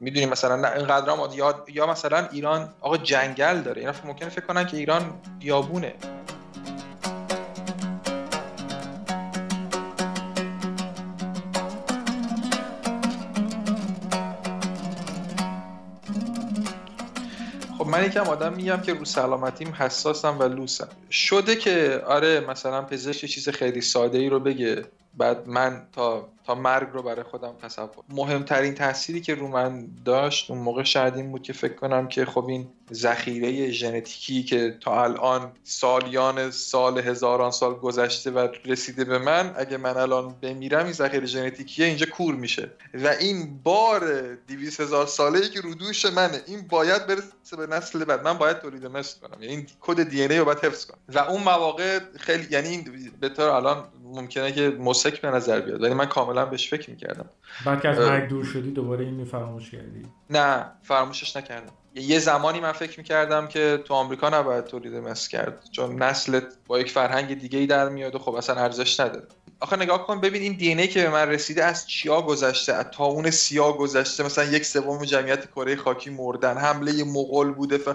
می‌دونی 0.00 0.26
مثلا 0.26 0.56
نه 0.56 0.72
اینقدر 0.72 1.34
یا 1.34 1.64
یا 1.68 1.86
مثلا 1.86 2.28
ایران 2.32 2.74
آقا 2.80 2.96
جنگل 2.96 3.60
داره. 3.60 3.80
اینا 3.80 3.92
ممکنه 4.04 4.28
فکر 4.28 4.46
کنن 4.46 4.66
که 4.66 4.76
ایران 4.76 5.20
بیابونه. 5.38 5.94
من 17.94 18.06
یکم 18.06 18.20
آدم 18.20 18.52
میگم 18.52 18.80
که 18.80 18.94
رو 18.94 19.04
سلامتیم 19.04 19.74
حساسم 19.78 20.38
و 20.38 20.42
لوسم. 20.42 20.88
شده 21.10 21.56
که 21.56 22.02
آره 22.06 22.40
مثلا 22.40 22.82
پزشک 22.82 23.26
چیز 23.26 23.48
خیلی 23.48 23.80
ساده 23.80 24.18
ای 24.18 24.28
رو 24.28 24.40
بگه. 24.40 24.84
بعد 25.16 25.48
من 25.48 25.86
تا 25.92 26.28
تا 26.46 26.54
مرگ 26.54 26.88
رو 26.92 27.02
برای 27.02 27.22
خودم 27.22 27.54
تصور 27.62 28.04
مهمترین 28.08 28.74
تأثیری 28.74 29.20
که 29.20 29.34
رو 29.34 29.48
من 29.48 29.88
داشت 30.04 30.50
اون 30.50 30.60
موقع 30.60 30.82
شاید 30.82 31.16
این 31.16 31.30
بود 31.30 31.42
که 31.42 31.52
فکر 31.52 31.74
کنم 31.74 32.08
که 32.08 32.24
خب 32.24 32.46
این 32.48 32.68
ذخیره 32.92 33.70
ژنتیکی 33.70 34.42
که 34.42 34.78
تا 34.80 35.04
الان 35.04 35.52
سالیان 35.62 36.50
سال 36.50 36.98
هزاران 36.98 37.50
سال 37.50 37.74
گذشته 37.74 38.30
و 38.30 38.48
رسیده 38.64 39.04
به 39.04 39.18
من 39.18 39.54
اگه 39.56 39.76
من 39.76 39.96
الان 39.96 40.34
بمیرم 40.42 40.84
این 40.84 40.92
ذخیره 40.92 41.26
ژنتیکی 41.26 41.84
اینجا 41.84 42.06
کور 42.06 42.34
میشه. 42.34 42.70
و 42.94 43.08
این 43.08 43.60
بار 43.62 44.34
200 44.34 44.80
هزار 44.80 45.06
ساله 45.06 45.38
ای 45.38 45.48
که 45.48 45.60
رو 45.60 45.74
منه 46.14 46.40
این 46.46 46.66
باید 46.68 47.06
برسه 47.06 47.56
به 47.56 47.66
نسل 47.66 48.04
بعد. 48.04 48.24
من 48.24 48.38
باید 48.38 48.58
تولید 48.58 48.86
مثل 48.86 49.20
کنم. 49.20 49.42
یعنی 49.42 49.54
این 49.54 49.66
کد 49.80 50.02
دی 50.02 50.22
ای 50.22 50.38
رو 50.38 50.44
باید 50.44 50.58
حفظ 50.58 50.84
کنم. 50.84 50.98
و 51.08 51.18
اون 51.18 51.42
مواقع 51.42 51.98
خیلی 52.16 52.46
یعنی 52.50 52.84
به 53.20 53.28
طور 53.28 53.48
الان 53.48 53.84
ممکنه 54.14 54.52
که 54.52 54.76
مسک 54.80 55.20
به 55.20 55.30
نظر 55.30 55.60
بیاد 55.60 55.82
ولی 55.82 55.94
من 55.94 56.06
کاملا 56.06 56.46
بهش 56.46 56.70
فکر 56.70 56.90
می‌کردم. 56.90 57.30
بعد 57.66 57.80
که 57.80 57.88
از 57.88 57.98
مرگ 57.98 58.28
دور 58.28 58.44
شدی 58.44 58.70
دوباره 58.70 59.04
این 59.04 59.24
فراموش 59.24 59.70
کردی؟ 59.70 60.02
نه 60.30 60.66
فراموشش 60.82 61.36
نکردم. 61.36 61.72
یه 61.94 62.18
زمانی 62.18 62.60
من 62.60 62.72
فکر 62.72 62.98
می‌کردم 62.98 63.46
که 63.46 63.82
تو 63.84 63.94
آمریکا 63.94 64.28
نباید 64.28 64.64
تولید 64.64 64.94
مثل 64.94 65.30
کرد 65.30 65.64
چون 65.72 66.02
نسلت 66.02 66.44
با 66.66 66.78
یک 66.80 66.90
فرهنگ 66.90 67.38
دیگه 67.38 67.58
ای 67.58 67.66
در 67.66 67.88
میاد 67.88 68.14
و 68.14 68.18
خب 68.18 68.34
اصلا 68.34 68.56
ارزش 68.56 69.00
نداره. 69.00 69.26
آخه 69.60 69.76
نگاه 69.76 70.06
کن 70.06 70.20
ببین 70.20 70.42
این 70.42 70.52
دی 70.52 70.88
که 70.88 71.02
به 71.02 71.10
من 71.10 71.28
رسیده 71.28 71.64
از 71.64 71.86
چیا 71.86 72.22
گذشته؟ 72.22 72.72
از 72.72 72.86
اون 72.98 73.30
سیاه 73.30 73.78
گذشته. 73.78 74.22
مثلا 74.22 74.44
یک 74.44 74.64
سوم 74.64 75.04
جمعیت 75.04 75.50
کره 75.50 75.76
خاکی 75.76 76.10
مردن. 76.10 76.58
حمله 76.58 77.04
مغول 77.04 77.52
بوده. 77.52 77.78
ف... 77.78 77.88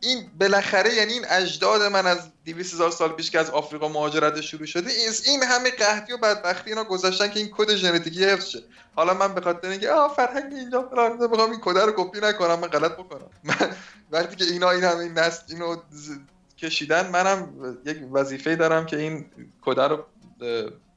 این 0.00 0.30
بالاخره 0.40 0.94
یعنی 0.94 1.12
این 1.12 1.24
اجداد 1.30 1.82
من 1.82 2.06
از 2.06 2.18
200 2.44 2.74
هزار 2.74 2.90
سال 2.90 3.08
پیش 3.08 3.30
که 3.30 3.38
از 3.38 3.50
آفریقا 3.50 3.88
مهاجرت 3.88 4.40
شروع 4.40 4.66
شده 4.66 4.90
این 5.26 5.42
همه 5.42 5.70
قحطی 5.70 6.12
و 6.12 6.16
بدبختی 6.16 6.70
اینا 6.70 6.84
گذاشتن 6.84 7.28
که 7.28 7.40
این 7.40 7.48
کد 7.52 7.74
ژنتیکی 7.74 8.24
حفظ 8.24 8.46
شه. 8.46 8.58
حالا 8.96 9.14
من 9.14 9.34
به 9.34 9.40
خاطر 9.40 9.68
اینکه 9.68 9.90
آ 9.90 10.08
فرهنگ 10.08 10.52
اینجا 10.52 10.88
فلان 10.88 11.18
بخوام 11.18 11.50
این 11.50 11.60
کد 11.62 11.78
رو 11.78 11.92
کپی 11.96 12.20
نکنم 12.20 12.60
من 12.60 12.68
غلط 12.68 12.92
بکنم. 12.92 13.30
وقتی 14.12 14.36
که 14.36 14.44
اینا 14.44 14.70
این 14.70 14.84
همه 14.84 14.98
این 14.98 15.12
نسل 15.12 15.42
اینو 15.48 15.76
کشیدن 16.58 17.10
منم 17.10 17.52
یک 17.86 17.98
وظیفه 18.12 18.56
دارم 18.56 18.86
که 18.86 18.96
این 18.96 19.26
کد 19.62 19.80
رو 19.80 20.04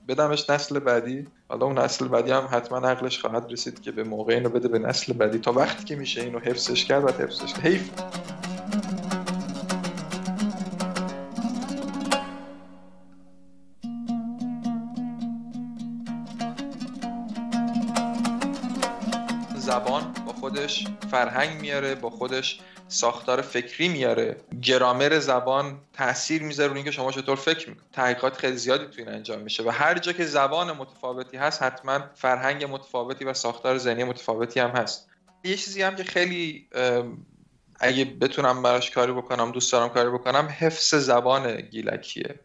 بدمش 0.08 0.50
نسل 0.50 0.80
بعدی. 0.80 1.28
حالا 1.50 1.66
اون 1.66 1.80
نسل 1.80 2.08
بعدی 2.08 2.32
هم 2.32 2.48
حتما 2.52 2.78
عقلش 2.78 3.20
خواهد 3.20 3.52
رسید 3.52 3.82
که 3.82 3.92
به 3.92 4.04
موقع 4.04 4.34
اینو 4.34 4.50
بده 4.50 4.68
به 4.68 4.80
نسل 4.80 5.14
بعدی. 5.14 5.40
تا 5.40 5.52
وقتی 5.52 5.84
که 5.84 5.96
میشه 5.96 6.22
اینو 6.22 6.40
حفظش 6.40 6.86
کرد 6.86 7.04
و 7.04 7.08
حفظش 7.08 7.54
حیف. 7.54 7.90
خودش 20.64 20.88
فرهنگ 21.12 21.62
میاره 21.62 21.96
با 21.96 22.10
خودش 22.10 22.60
ساختار 22.88 23.42
فکری 23.42 23.90
میاره. 23.90 24.38
گرامر 24.62 25.20
زبان 25.20 25.80
تاثیر 25.94 26.44
می‌ذاره 26.44 26.70
روی 26.70 26.78
اینکه 26.78 26.92
شما 26.92 27.12
چطور 27.12 27.36
فکر 27.36 27.70
می‌کنید. 27.70 27.92
تحقیقات 27.92 28.38
خیلی 28.38 28.58
زیادی 28.58 28.86
تو 28.86 28.94
این 28.98 29.10
انجام 29.10 29.40
میشه 29.40 29.64
و 29.64 29.70
هر 29.70 30.00
جا 30.00 30.12
که 30.12 30.26
زبان 30.26 30.72
متفاوتی 30.72 31.38
هست 31.38 31.64
حتما 31.64 32.00
فرهنگ 32.16 32.66
متفاوتی 32.70 33.26
و 33.26 33.34
ساختار 33.34 33.78
ذهنی 33.78 34.04
متفاوتی 34.04 34.60
هم 34.60 34.70
هست. 34.70 35.10
یه 35.44 35.56
چیزی 35.56 35.82
هم 35.82 35.96
که 35.96 36.04
خیلی 36.04 36.70
اگه 37.80 38.06
بتونم 38.06 38.64
براش 38.64 38.92
کاری 38.92 39.12
بکنم 39.12 39.52
دوست 39.52 39.72
دارم 39.72 39.90
کاری 39.90 40.10
بکنم 40.10 40.56
حفظ 40.60 40.96
زبان 40.96 41.62
گیلکیه. 41.62 42.40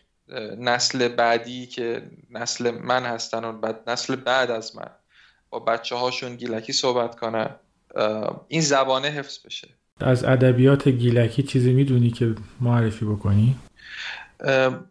نسل 0.59 1.09
بعدی 1.09 1.67
که 1.67 2.11
نسل 2.31 2.71
من 2.71 3.05
هستن 3.07 3.45
و 3.45 3.53
بعد 3.53 3.91
نسل 3.91 4.17
بعد 4.17 4.51
از 4.51 4.77
من 4.77 4.91
با 5.51 5.59
بچه 5.59 5.97
هاشون 5.97 6.37
گیلکی 6.37 6.73
صحبت 6.73 7.21
کنن. 7.21 7.57
این 8.49 8.61
زبانه 8.61 9.09
حفظ 9.09 9.47
بشه. 9.47 9.69
از 10.01 10.25
ادبیات 10.25 10.89
گیلکی 10.89 11.43
چیزی 11.43 11.73
می‌دونی 11.73 12.11
که 12.11 12.35
معرفی 12.61 13.05
بکنی؟ 13.05 13.57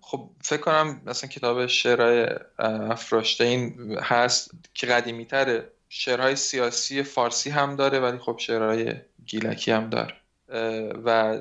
خب 0.02 0.30
فکر 0.42 0.62
کنم 0.62 1.02
مثلا 1.06 1.30
کتاب 1.30 1.68
شعرهای 1.68 2.28
افراشتین 2.60 3.96
هست 4.02 4.52
که 4.74 4.88
قدیمی 4.88 5.26
تره 5.26 5.72
شعرهای 5.90 6.36
سیاسی 6.36 7.04
فارسی 7.04 7.50
هم 7.50 7.76
داره 7.76 8.00
ولی 8.00 8.18
خب 8.18 8.38
شعرهای 8.40 8.94
گیلکی 9.26 9.72
هم 9.72 9.90
داره. 9.90 10.14
و 11.06 11.40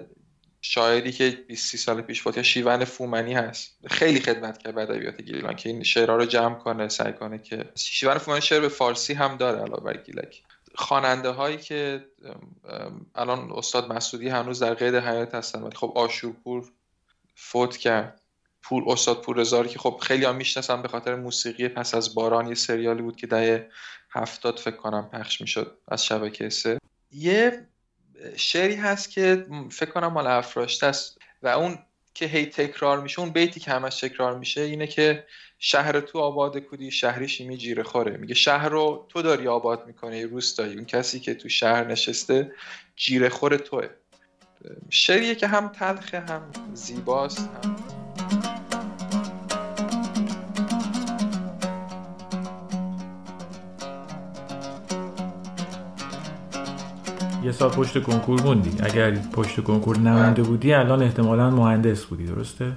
شاعری 0.60 1.12
که 1.12 1.38
20 1.48 1.76
سال 1.76 2.00
پیش 2.00 2.22
فوت 2.22 2.42
شیون 2.42 2.84
فومنی 2.84 3.34
هست. 3.34 3.78
خیلی 3.86 4.20
خدمت 4.20 4.58
کرد 4.58 4.74
به 4.74 4.80
ادبیات 4.80 5.22
گیلان 5.22 5.56
که 5.56 5.68
این 5.68 5.82
شعرها 5.82 6.16
رو 6.16 6.24
جمع 6.24 6.54
کنه 6.54 6.88
سعی 6.88 7.12
کنه 7.12 7.38
که 7.38 7.64
شیون 7.74 8.18
فومنی 8.18 8.40
شعر 8.40 8.60
به 8.60 8.68
فارسی 8.68 9.14
هم 9.14 9.36
داره 9.36 9.58
علاوه 9.60 9.84
بر 9.84 9.96
گیلکی. 9.96 10.42
خواننده 10.76 11.30
هایی 11.30 11.56
که 11.56 12.06
الان 13.14 13.52
استاد 13.52 13.92
مسعودی 13.92 14.28
هنوز 14.28 14.62
در 14.62 14.74
قید 14.74 14.94
حیات 14.94 15.34
هستن 15.34 15.62
ولی 15.62 15.76
خب 15.76 15.92
آشورپور 15.94 16.72
فوت 17.34 17.76
کرد. 17.76 18.22
پور 18.62 18.84
استاد 18.86 19.22
پور 19.22 19.66
که 19.66 19.78
خب 19.78 20.00
خیلی 20.02 20.24
هم 20.24 20.36
می‌شناسن 20.36 20.82
به 20.82 20.88
خاطر 20.88 21.14
موسیقی 21.14 21.68
پس 21.68 21.94
از 21.94 22.14
باران 22.14 22.48
یه 22.48 22.54
سریالی 22.54 23.02
بود 23.02 23.16
که 23.16 23.26
دهه 23.26 23.70
هفتاد 24.10 24.58
فکر 24.58 24.76
کنم 24.76 25.08
پخش 25.12 25.40
می‌شد 25.40 25.78
از 25.88 26.04
شبکه 26.04 26.48
سه 26.48 26.78
یه 27.10 27.68
شعری 28.36 28.74
هست 28.74 29.10
که 29.10 29.46
فکر 29.70 29.90
کنم 29.90 30.12
مال 30.12 30.26
افراشته 30.26 30.86
است 30.86 31.18
و 31.42 31.48
اون 31.48 31.78
که 32.16 32.26
هی 32.26 32.46
تکرار 32.46 33.00
میشه 33.00 33.20
اون 33.20 33.30
بیتی 33.30 33.60
که 33.60 33.70
همش 33.70 34.00
تکرار 34.00 34.38
میشه 34.38 34.60
اینه 34.60 34.86
که 34.86 35.24
شهر 35.58 36.00
تو 36.00 36.18
آباد 36.18 36.58
کودی 36.58 36.90
شهریش 36.90 37.40
می 37.40 37.56
جیره 37.56 37.82
خوره. 37.82 38.16
میگه 38.16 38.34
شهر 38.34 38.68
رو 38.68 39.06
تو 39.08 39.22
داری 39.22 39.48
آباد 39.48 39.86
می‌کنه 39.86 40.26
روستایی. 40.26 40.74
اون 40.74 40.84
کسی 40.84 41.20
که 41.20 41.34
تو 41.34 41.48
شهر 41.48 41.84
نشسته 41.84 42.52
جیره 42.96 43.28
خور 43.28 43.56
توه. 43.56 43.88
شعریه 44.90 45.34
که 45.34 45.46
هم 45.46 45.68
تلخه 45.68 46.20
هم 46.20 46.50
زیباست 46.74 47.38
هم 47.38 48.25
یه 57.46 57.52
سال 57.52 57.70
پشت 57.70 58.02
کنکور 58.02 58.42
موندی. 58.42 58.76
اگر 58.82 59.10
پشت 59.10 59.60
کنکور 59.60 59.98
نمونده 59.98 60.42
بودی 60.42 60.74
الان 60.74 61.02
احتمالا 61.02 61.50
مهندس 61.50 62.04
بودی 62.04 62.26
درسته؟ 62.26 62.72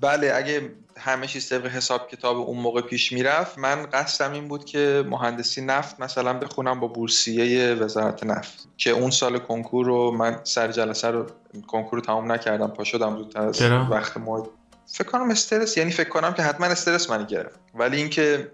بله 0.00 0.32
اگه 0.34 0.70
همه 0.98 1.26
چیز 1.26 1.48
طبق 1.48 1.66
حساب 1.66 2.08
کتاب 2.08 2.36
اون 2.36 2.58
موقع 2.58 2.80
پیش 2.80 3.12
می‌رفت 3.12 3.58
من 3.58 3.86
قصدم 3.92 4.32
این 4.32 4.48
بود 4.48 4.64
که 4.64 5.04
مهندسی 5.10 5.60
نفت 5.60 6.00
مثلا 6.00 6.32
بخونم 6.32 6.80
با 6.80 6.86
بورسیه 6.86 7.74
وزارت 7.74 8.24
نفت 8.24 8.68
که 8.76 8.90
اون 8.90 9.10
سال 9.10 9.38
کنکور 9.38 9.86
رو 9.86 10.10
من 10.10 10.40
سر 10.44 10.72
جلسه 10.72 11.08
رو 11.08 11.26
کنکور 11.66 11.98
رو 11.98 12.04
تمام 12.04 12.32
نکردم 12.32 12.68
پا 12.68 12.84
شدم 12.84 13.16
زودتر 13.16 13.42
از 13.42 13.62
وقت 13.90 14.16
ما 14.16 14.48
فکر 14.86 15.08
کنم 15.08 15.30
استرس 15.30 15.76
یعنی 15.76 15.90
فکر 15.90 16.08
کنم 16.08 16.34
که 16.34 16.42
حتما 16.42 16.66
استرس 16.66 17.10
منی 17.10 17.26
گرفت. 17.26 17.60
ولی 17.74 17.96
اینکه 17.96 18.52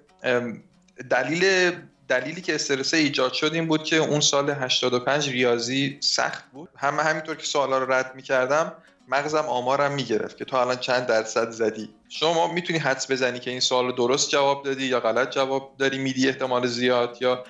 دلیل 1.10 1.72
دلیلی 2.08 2.40
که 2.40 2.54
استرس 2.54 2.94
ایجاد 2.94 3.32
شد 3.32 3.54
این 3.54 3.66
بود 3.66 3.84
که 3.84 3.96
اون 3.96 4.20
سال 4.20 4.50
85 4.50 5.28
ریاضی 5.28 5.98
سخت 6.00 6.44
بود. 6.52 6.68
همه 6.76 7.02
همینطور 7.02 7.36
که 7.36 7.46
سوالا 7.46 7.78
رو 7.78 7.92
رد 7.92 8.12
می‌کردم 8.14 8.72
مغزم 9.08 9.38
آمارم 9.38 9.92
می‌گرفت 9.92 10.36
که 10.36 10.44
تو 10.44 10.56
الان 10.56 10.76
چند 10.76 11.06
درصد 11.06 11.50
زدی. 11.50 11.90
شما 12.08 12.52
می‌تونی 12.52 12.78
حدس 12.78 13.10
بزنی 13.10 13.38
که 13.38 13.50
این 13.50 13.60
سوال 13.60 13.94
درست 13.94 14.30
جواب 14.30 14.64
دادی 14.64 14.86
یا 14.86 15.00
غلط 15.00 15.30
جواب 15.30 15.74
داری 15.78 15.98
میدی 15.98 16.28
احتمال 16.28 16.66
زیاد 16.66 17.18
یا 17.20 17.44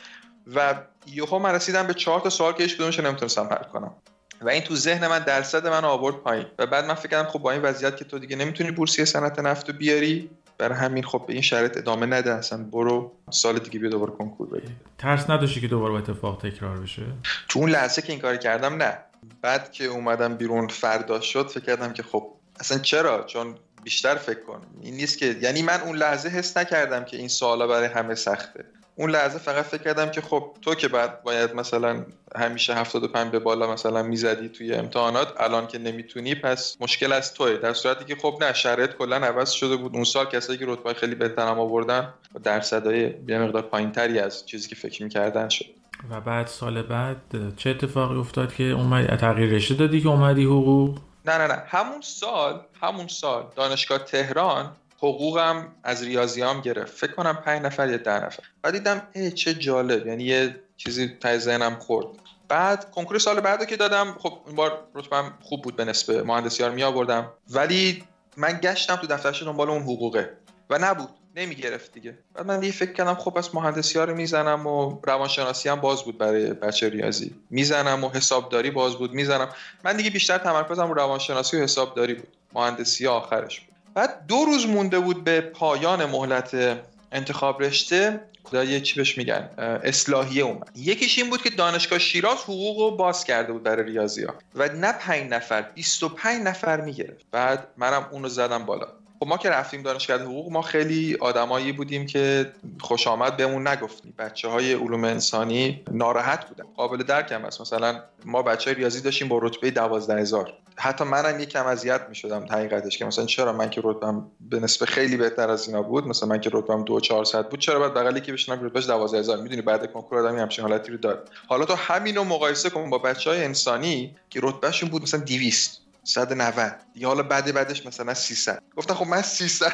و 0.54 0.74
یهو 1.06 1.38
من 1.38 1.54
رسیدم 1.54 1.86
به 1.86 1.94
چهار 1.94 2.20
تا 2.20 2.30
سوال 2.30 2.52
که 2.52 2.62
هیچ 2.62 2.76
کدومش 2.76 3.00
نمی‌تونستم 3.00 3.48
حل 3.50 3.70
کنم. 3.72 3.94
و 4.40 4.48
این 4.48 4.62
تو 4.62 4.76
ذهن 4.76 5.06
من 5.06 5.18
درصد 5.18 5.66
من 5.66 5.84
آورد 5.84 6.16
پایین. 6.16 6.46
و 6.58 6.66
بعد 6.66 6.84
من 6.84 6.94
فکر 6.94 7.08
کردم 7.08 7.28
خب 7.28 7.38
با 7.38 7.50
این 7.50 7.62
وضعیت 7.62 7.96
که 7.96 8.04
تو 8.04 8.18
دیگه 8.18 8.36
نمی‌تونی 8.36 8.70
بورسیه 8.70 9.04
صنعت 9.04 9.38
نفت 9.38 9.70
بیاری 9.70 10.30
برای 10.58 10.78
همین 10.78 11.02
خب 11.02 11.24
به 11.26 11.32
این 11.32 11.42
شرط 11.42 11.76
ادامه 11.76 12.06
نده 12.06 12.34
اصلا 12.34 12.64
برو 12.64 13.12
سال 13.30 13.58
دیگه 13.58 13.78
بیا 13.78 13.90
دوباره 13.90 14.12
کنکور 14.12 14.48
بگیر 14.48 14.70
ترس 14.98 15.30
نداشتی 15.30 15.60
که 15.60 15.68
دوباره 15.68 15.94
اتفاق 15.94 16.42
تکرار 16.42 16.80
بشه؟ 16.80 17.02
تو 17.48 17.58
اون 17.58 17.70
لحظه 17.70 18.02
که 18.02 18.12
این 18.12 18.22
کار 18.22 18.36
کردم 18.36 18.74
نه. 18.74 18.98
بعد 19.42 19.72
که 19.72 19.84
اومدم 19.84 20.36
بیرون 20.36 20.68
فردا 20.68 21.20
شد 21.20 21.48
فکر 21.48 21.64
کردم 21.64 21.92
که 21.92 22.02
خب 22.02 22.32
اصلا 22.60 22.78
چرا؟ 22.78 23.24
چون 23.24 23.54
بیشتر 23.84 24.14
فکر 24.14 24.40
کن. 24.40 24.60
این 24.80 24.94
نیست 24.94 25.18
که 25.18 25.36
یعنی 25.40 25.62
من 25.62 25.80
اون 25.80 25.96
لحظه 25.96 26.28
حس 26.28 26.56
نکردم 26.56 27.04
که 27.04 27.16
این 27.16 27.28
سوالا 27.28 27.66
برای 27.66 27.86
همه 27.86 28.14
سخته. 28.14 28.64
اون 28.96 29.10
لحظه 29.10 29.38
فقط 29.38 29.64
فکر 29.64 29.82
کردم 29.82 30.10
که 30.10 30.20
خب 30.20 30.56
تو 30.62 30.74
که 30.74 30.88
بعد 30.88 31.22
باید 31.22 31.54
مثلا 31.54 32.04
همیشه 32.36 32.74
75 32.74 33.32
به 33.32 33.38
بالا 33.38 33.72
مثلا 33.72 34.02
می‌زدی 34.02 34.48
توی 34.48 34.74
امتحانات 34.74 35.40
الان 35.40 35.66
که 35.66 35.78
نمی‌تونی 35.78 36.34
پس 36.34 36.76
مشکل 36.80 37.12
از 37.12 37.34
توه. 37.34 37.56
در 37.56 37.72
صورتی 37.72 38.04
که 38.04 38.16
خب 38.16 38.38
نه 38.40 38.52
شرایط 38.52 38.90
کلا 38.90 39.16
عوض 39.16 39.50
شده 39.50 39.76
بود. 39.76 39.94
اون 39.94 40.04
سال 40.04 40.26
کسایی 40.26 40.58
که 40.58 40.64
رتبه 40.68 40.94
خیلی 40.94 41.14
بهترم 41.14 41.58
آوردن 41.58 42.14
درصدای 42.42 43.14
یه 43.28 43.38
مقدار 43.38 43.62
پایینتری 43.62 44.18
از 44.18 44.46
چیزی 44.46 44.68
که 44.68 44.74
فکر 44.74 45.02
می‌کردن 45.02 45.48
شد. 45.48 45.64
و 46.10 46.20
بعد 46.20 46.46
سال 46.46 46.82
بعد 46.82 47.16
چه 47.56 47.70
اتفاقی 47.70 48.18
افتاد 48.18 48.54
که 48.54 48.64
اومدی 48.64 49.16
تغییر 49.16 49.50
رشته 49.50 49.74
دادی 49.74 50.00
که 50.00 50.08
اومدی 50.08 50.44
حقوق؟ 50.44 50.98
نه 51.26 51.38
نه 51.38 51.46
نه. 51.46 51.62
همون 51.66 52.00
سال 52.00 52.60
همون 52.80 53.08
سال 53.08 53.44
دانشگاه 53.56 53.98
تهران 53.98 54.72
حقوقم 55.08 55.72
از 55.84 56.02
ریاضیام 56.02 56.60
گرفت. 56.60 56.96
فکر 56.96 57.12
کنم 57.12 57.42
پنج 57.44 57.62
نفر 57.62 57.88
یا 57.88 57.96
ده 57.96 58.24
نفر. 58.26 58.42
بعد 58.62 58.72
دیدم 58.72 59.02
ای 59.12 59.30
چه 59.30 59.54
جالب. 59.54 60.06
یعنی 60.06 60.24
یه 60.24 60.56
چیزی 60.76 61.08
تای 61.20 61.38
ذهنم 61.38 61.74
خورد. 61.74 62.06
بعد 62.48 62.90
کنکور 62.90 63.18
سال 63.18 63.40
بعد 63.40 63.66
که 63.66 63.76
دادم 63.76 64.16
خب 64.18 64.38
این 64.46 64.56
بار 64.56 64.78
رتبم 64.94 65.34
خوب 65.42 65.62
بود 65.62 65.76
به 65.76 65.84
نسبه 65.84 66.22
مهندسی 66.22 66.62
ها 66.62 66.68
می 66.68 66.82
آوردم 66.82 67.30
ولی 67.50 68.04
من 68.36 68.60
گشتم 68.62 68.96
تو 68.96 69.06
دفترش 69.06 69.42
دنبال 69.42 69.70
اون 69.70 69.82
حقوقه. 69.82 70.36
و 70.70 70.78
نبود. 70.78 71.08
نمی 71.36 71.54
گرفت 71.54 71.92
دیگه. 71.92 72.18
بعد 72.34 72.46
من 72.46 72.60
دیگه 72.60 72.72
فکر 72.72 72.92
کردم 72.92 73.14
خب 73.14 73.30
پس 73.30 73.54
مهندسی 73.54 73.98
ها 73.98 74.04
رو 74.04 74.14
می‌زنم 74.14 74.66
و 74.66 74.98
روانشناسی 75.02 75.68
هم 75.68 75.80
باز 75.80 76.02
بود 76.02 76.18
برای 76.18 76.52
بچه 76.52 76.88
ریاضی. 76.88 77.34
می‌زنم 77.50 78.04
و 78.04 78.08
حسابداری 78.08 78.70
باز 78.70 78.96
بود. 78.96 79.12
می‌زنم. 79.12 79.48
من 79.84 79.96
دیگه 79.96 80.10
بیشتر 80.10 80.38
تمرکزم 80.38 80.88
رو 80.88 80.94
روانشناسی 80.94 81.56
و 81.56 81.62
حسابداری 81.62 82.14
بود. 82.14 82.28
مهندسی 82.52 83.06
آخرش 83.06 83.60
بود. 83.60 83.73
بعد 83.94 84.26
دو 84.26 84.44
روز 84.44 84.66
مونده 84.66 84.98
بود 84.98 85.24
به 85.24 85.40
پایان 85.40 86.04
مهلت 86.04 86.78
انتخاب 87.12 87.62
رشته 87.62 88.20
یه 88.52 88.80
چی 88.80 88.96
بهش 88.96 89.18
میگن 89.18 89.48
اصلاحیه 89.84 90.42
اومد. 90.42 90.70
یکیش 90.76 91.18
این 91.18 91.30
بود 91.30 91.42
که 91.42 91.50
دانشگاه 91.50 91.98
شیراز 91.98 92.38
حقوق 92.38 92.78
رو 92.78 92.96
باز 92.96 93.24
کرده 93.24 93.52
بود 93.52 93.62
برای 93.62 93.86
ریاضی 93.86 94.24
ها 94.24 94.34
و 94.54 94.68
نه 94.68 94.92
5 94.92 95.32
نفر 95.32 95.62
25 95.62 96.42
نفر 96.42 96.80
می‌گرفت. 96.80 97.24
بعد 97.30 97.68
منم 97.76 98.08
اونو 98.10 98.28
زدم 98.28 98.66
بالا. 98.66 98.86
خب 99.24 99.30
ما 99.30 99.36
که 99.36 99.50
رفتیم 99.50 99.82
دانشگاه 99.82 100.20
حقوق 100.20 100.52
ما 100.52 100.62
خیلی 100.62 101.16
آدمایی 101.20 101.72
بودیم 101.72 102.06
که 102.06 102.52
خوش 102.80 103.06
آمد 103.06 103.36
بهمون 103.36 103.68
نگفتیم. 103.68 104.14
بچه 104.18 104.48
های 104.48 104.72
علوم 104.72 105.04
انسانی 105.04 105.82
ناراحت 105.90 106.48
بودن. 106.48 106.64
قابل 106.76 107.02
درک 107.02 107.32
هم 107.32 107.44
است. 107.44 107.60
مثلا 107.60 108.00
ما 108.24 108.42
بچه 108.42 108.70
های 108.70 108.74
ریاضی 108.78 109.00
داشتیم 109.00 109.28
با 109.28 109.38
رتبه 109.38 109.70
12000 109.70 110.52
حتی 110.76 111.04
منم 111.04 111.40
یکم 111.40 111.66
اذیت 111.66 112.00
می‌شدم 112.08 112.46
حقیقتش 112.50 112.98
که 112.98 113.04
مثلا 113.04 113.26
چرا 113.26 113.52
من 113.52 113.70
که 113.70 113.80
رتبم 113.84 114.26
به 114.40 114.60
نسبت 114.60 114.88
خیلی 114.88 115.16
بهتر 115.16 115.50
از 115.50 115.68
اینا 115.68 115.82
بود 115.82 116.06
مثلا 116.06 116.28
من 116.28 116.40
که 116.40 116.50
رتبم 116.52 116.84
2400 116.84 117.48
بود 117.48 117.60
چرا 117.60 117.78
بعد 117.78 117.94
بغلی 117.94 118.20
که 118.20 118.32
بشینم 118.32 118.66
رتبهش 118.66 118.86
12000 118.86 119.38
می‌دونی 119.38 119.62
بعد 119.62 119.92
کنکور 119.92 120.18
آدمی 120.18 120.40
همچین 120.40 120.64
حالتی 120.64 120.92
رو 120.92 120.98
داد 120.98 121.30
حالا 121.46 121.64
تو 121.64 121.74
همینو 121.74 122.24
مقایسه 122.24 122.70
کن 122.70 122.90
با 122.90 122.98
بچه 122.98 123.30
های 123.30 123.44
انسانی 123.44 124.16
که 124.30 124.40
رتبهشون 124.42 124.88
بود 124.88 125.02
مثلا 125.02 125.20
200 125.20 125.83
190 126.04 126.76
دیگه 126.94 127.06
حالا 127.06 127.22
بعد 127.22 127.54
بعدش 127.54 127.86
مثلا 127.86 128.14
300 128.14 128.62
گفتن 128.76 128.94
خب 128.94 129.06
من 129.06 129.22
300 129.22 129.72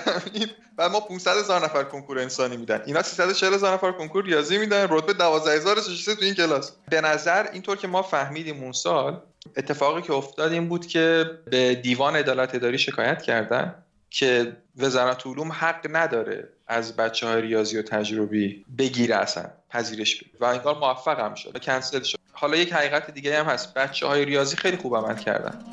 بعد 0.76 0.90
ما 0.90 1.00
500 1.00 1.36
هزار 1.36 1.64
نفر 1.64 1.84
کنکور 1.84 2.18
انسانی 2.18 2.56
میدن. 2.56 2.82
اینا 2.86 3.02
340 3.02 3.54
هزار 3.54 3.74
نفر 3.74 3.92
کنکور 3.92 4.24
ریاضی 4.24 4.58
میدن. 4.58 4.86
رتبه 4.90 5.12
12000 5.12 5.76
تو 5.76 6.14
این 6.20 6.34
کلاس. 6.34 6.72
به 6.90 7.00
نظر 7.00 7.46
اینطور 7.52 7.76
که 7.76 7.88
ما 7.88 8.02
فهمیدیم 8.02 8.62
اون 8.62 8.72
سال 8.72 9.20
اتفاقی 9.56 10.02
که 10.02 10.12
افتاد 10.12 10.52
این 10.52 10.68
بود 10.68 10.86
که 10.86 11.30
به 11.50 11.74
دیوان 11.74 12.16
عدالت 12.16 12.54
اداری 12.54 12.78
شکایت 12.78 13.22
کردن 13.22 13.74
که 14.10 14.56
وزارت 14.76 15.26
علوم 15.26 15.52
حق 15.52 15.86
نداره 15.90 16.48
از 16.66 16.96
بچه 16.96 17.26
های 17.26 17.42
ریاضی 17.42 17.78
و 17.78 17.82
تجربی 17.82 18.64
بگیره 18.78 19.16
اصلا 19.16 19.44
پذیرش 19.70 20.16
بگیره. 20.16 20.36
و 20.40 20.44
این 20.44 20.60
کار 20.60 20.78
موفق 20.78 21.20
هم 21.20 21.34
شد. 21.34 21.62
کنسل 21.62 22.02
شد. 22.02 22.18
حالا 22.32 22.56
یک 22.56 22.72
حقیقت 22.72 23.10
دیگه 23.10 23.38
هم 23.38 23.46
هست. 23.46 23.74
بچه 23.74 24.06
های 24.06 24.24
ریاضی 24.24 24.56
خیلی 24.56 24.76
خوب 24.76 24.96
عمل 24.96 25.16
کردن. 25.16 25.64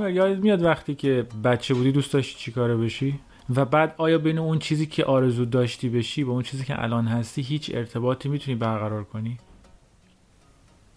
کامل 0.00 0.16
یاد 0.16 0.38
میاد 0.38 0.62
وقتی 0.62 0.94
که 0.94 1.26
بچه 1.44 1.74
بودی 1.74 1.92
دوست 1.92 2.12
داشتی 2.12 2.38
چیکاره 2.38 2.76
بشی؟ 2.76 3.20
و 3.56 3.64
بعد 3.64 3.94
آیا 3.96 4.18
بین 4.18 4.38
اون 4.38 4.58
چیزی 4.58 4.86
که 4.86 5.04
آرزو 5.04 5.44
داشتی 5.44 5.88
بشی 5.88 6.24
با 6.24 6.32
اون 6.32 6.42
چیزی 6.42 6.64
که 6.64 6.82
الان 6.82 7.06
هستی 7.06 7.42
هیچ 7.42 7.70
ارتباطی 7.74 8.28
می‌تونی 8.28 8.56
برقرار 8.56 9.04
کنی؟ 9.04 9.38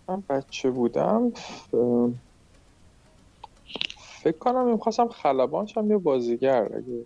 من 0.07 0.23
بچه 0.29 0.69
بودم 0.69 1.31
فکر 4.23 4.37
کنم 4.39 4.71
می‌خواستم 4.71 5.07
خلبان 5.07 5.65
شم 5.65 5.91
یا 5.91 5.99
بازیگر. 5.99 6.63
اگه 6.63 7.05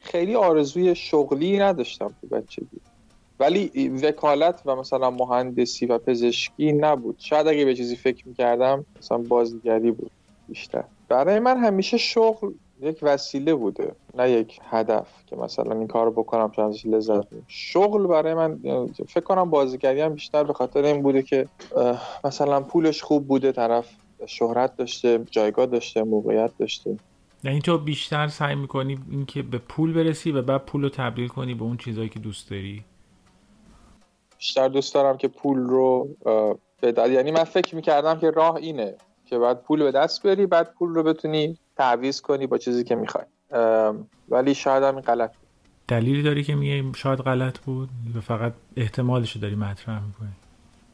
خیلی 0.00 0.34
آرزوی 0.34 0.94
شغلی 0.94 1.58
نداشتم 1.58 2.14
تو 2.20 2.26
بچگی 2.26 2.80
ولی 3.40 3.88
وکالت 3.88 4.62
و 4.66 4.76
مثلا 4.76 5.10
مهندسی 5.10 5.86
و 5.86 5.98
پزشکی 5.98 6.72
نبود. 6.72 7.16
شاید 7.18 7.46
اگه 7.46 7.64
به 7.64 7.74
چیزی 7.74 7.96
فکر 7.96 8.28
می‌کردم 8.28 8.84
مثلا 8.98 9.18
بازیگری 9.18 9.90
بود. 9.90 10.10
بیشتر. 10.48 10.84
برای 11.08 11.38
من 11.38 11.56
همیشه 11.56 11.96
شغل 11.96 12.52
یک 12.80 12.98
وسیله 13.02 13.54
بوده 13.54 13.92
نه 14.14 14.30
یک 14.30 14.60
هدف 14.62 15.06
که 15.26 15.36
مثلا 15.36 15.78
این 15.78 15.86
کار 15.86 16.04
رو 16.04 16.10
بکنم 16.10 16.50
چون 16.50 16.64
ازش 16.64 16.86
لذت 16.86 17.24
شغل 17.48 18.06
برای 18.06 18.34
من 18.34 18.60
فکر 19.08 19.24
کنم 19.24 19.50
بازیگری 19.50 20.00
هم 20.00 20.14
بیشتر 20.14 20.44
به 20.44 20.52
خاطر 20.52 20.84
این 20.84 21.02
بوده 21.02 21.22
که 21.22 21.48
مثلا 22.24 22.60
پولش 22.60 23.02
خوب 23.02 23.28
بوده 23.28 23.52
طرف 23.52 23.90
شهرت 24.26 24.76
داشته 24.76 25.24
جایگاه 25.30 25.66
داشته 25.66 26.02
موقعیت 26.02 26.50
داشته. 26.58 26.96
یعنی 27.44 27.60
تو 27.60 27.78
بیشتر 27.78 28.28
سعی 28.28 28.54
می‌کنی 28.54 28.98
اینکه 29.10 29.42
به 29.42 29.58
پول 29.58 29.92
برسی 29.92 30.32
و 30.32 30.42
بعد 30.42 30.64
پول 30.64 30.82
رو 30.82 30.88
تبدیل 30.88 31.28
کنی 31.28 31.54
به 31.54 31.62
اون 31.62 31.76
چیزهایی 31.76 32.08
که 32.08 32.18
دوست 32.18 32.50
داری. 32.50 32.84
بیشتر 34.38 34.68
دوست 34.68 34.94
دارم 34.94 35.16
که 35.16 35.28
پول 35.28 35.58
رو 35.58 36.08
به 36.80 37.10
یعنی 37.10 37.30
من 37.30 37.44
فکر 37.44 37.76
می‌کردم 37.76 38.18
که 38.18 38.30
راه 38.30 38.54
اینه. 38.54 38.94
که 39.30 39.38
بعد 39.38 39.62
پول 39.62 39.82
به 39.82 39.90
دست 39.90 40.22
بری 40.22 40.46
بعد 40.46 40.72
پول 40.78 40.94
رو 40.94 41.02
بتونی 41.02 41.58
تعویض 41.76 42.20
کنی 42.20 42.46
با 42.46 42.58
چیزی 42.58 42.84
که 42.84 42.94
می‌خوای. 42.94 43.24
ولی 44.28 44.54
شاید 44.54 44.82
هم 44.82 45.00
غلط 45.00 45.30
بود. 45.30 45.48
دلیلی 45.88 46.22
داری 46.22 46.44
که 46.44 46.54
میگه 46.54 46.92
شاید 46.96 47.18
غلط 47.18 47.58
بود؟ 47.58 47.88
و 48.16 48.20
فقط 48.20 48.52
احتمالش 48.76 49.32
رو 49.32 49.40
داری 49.40 49.54
مطرح 49.54 50.02
می‌کنی؟ 50.06 50.28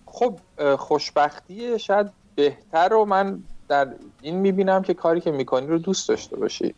خب 0.07 0.38
خوشبختی 0.77 1.79
شاید 1.79 2.07
بهتر 2.35 2.88
رو 2.88 3.05
من 3.05 3.42
در 3.68 3.88
این 4.23 4.37
می‌بینم 4.37 4.83
که 4.83 4.94
کاری 4.94 5.20
که 5.20 5.31
می‌کنی 5.31 5.66
رو 5.66 5.79
دوست 5.79 6.09
داشته 6.09 6.37
باشی. 6.37 6.75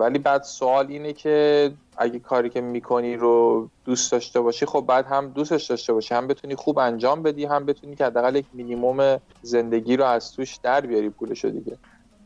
ولی 0.00 0.18
بعد 0.18 0.42
سوال 0.42 0.86
اینه 0.86 1.12
که 1.12 1.70
اگه 1.96 2.18
کاری 2.18 2.50
که 2.50 2.60
می‌کنی 2.60 3.16
رو 3.16 3.68
دوست 3.84 4.12
داشته 4.12 4.40
باشی 4.40 4.66
خب 4.66 4.84
بعد 4.88 5.06
هم 5.06 5.28
دوستش 5.28 5.66
داشته 5.66 5.92
باشی 5.92 6.14
هم 6.14 6.26
بتونی 6.26 6.54
خوب 6.54 6.78
انجام 6.78 7.22
بدی 7.22 7.44
هم 7.44 7.66
بتونی 7.66 7.96
که 7.96 8.06
حداقل 8.06 8.36
یک 8.36 8.46
مینیموم 8.52 9.20
زندگی 9.42 9.96
رو 9.96 10.04
از 10.04 10.32
توش 10.32 10.56
در 10.56 10.80
بیاری 10.80 11.10
پولشو 11.10 11.48
دیگه. 11.48 11.78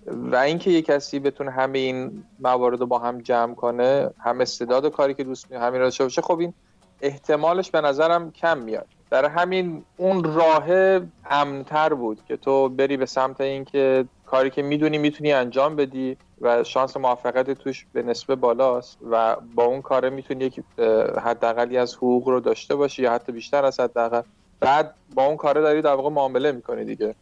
و 0.07 0.37
اینکه 0.37 0.71
یه 0.71 0.83
کسی 0.83 1.19
بتونه 1.19 1.51
همه 1.51 1.79
این 1.79 2.25
موارد 2.41 2.81
رو 2.81 2.87
با 2.87 2.99
هم 2.99 3.19
جمع 3.19 3.55
کنه 3.55 4.11
هم 4.19 4.41
استعداد 4.41 4.93
کاری 4.93 5.15
که 5.15 5.25
دوست 5.25 5.51
می 5.51 5.57
همین 5.57 5.81
داشته 5.81 6.05
باشه 6.05 6.23
خب 6.23 6.39
این 6.39 6.55
احتمالش 7.01 7.71
به 7.71 7.81
نظرم 7.81 8.31
کم 8.31 8.59
میاد. 8.59 8.87
در 9.11 9.25
همین 9.25 9.85
اون 9.97 10.25
راه 10.25 10.65
امنتر 11.31 11.95
بود 11.95 12.21
که 12.29 12.37
تو 12.37 12.69
بری 12.69 12.97
به 12.97 13.07
سمت 13.07 13.41
اینکه 13.41 14.05
کاری 14.35 14.51
که 14.51 14.63
می‌دونی 14.63 14.99
می‌تونی 14.99 15.33
انجام 15.33 15.77
بدی 15.77 16.17
و 16.41 16.65
شانس 16.65 16.97
موفقیت 16.97 17.51
توش 17.51 17.87
به 17.93 18.03
نسبه 18.03 18.35
بالاست 18.35 18.99
و 19.11 19.37
با 19.55 19.65
اون 19.65 19.83
کاره 19.83 20.11
می‌تونی 20.11 20.45
یک 20.45 20.61
حداقلی 21.25 21.79
از 21.79 21.95
حقوق 21.95 22.29
رو 22.29 22.41
داشته 22.41 22.75
باشی 22.75 23.03
یا 23.03 23.13
حتی 23.13 23.33
بیشتر 23.33 23.65
از 23.65 23.81
حداقل. 23.81 24.23
بعد 24.61 24.95
با 25.15 25.25
اون 25.27 25.37
کاره 25.37 25.61
داری 25.61 25.83
در 25.83 25.95
واقع 25.95 26.11
معامله 26.11 26.53
می‌کنی 26.53 26.85
دیگه. 26.85 27.15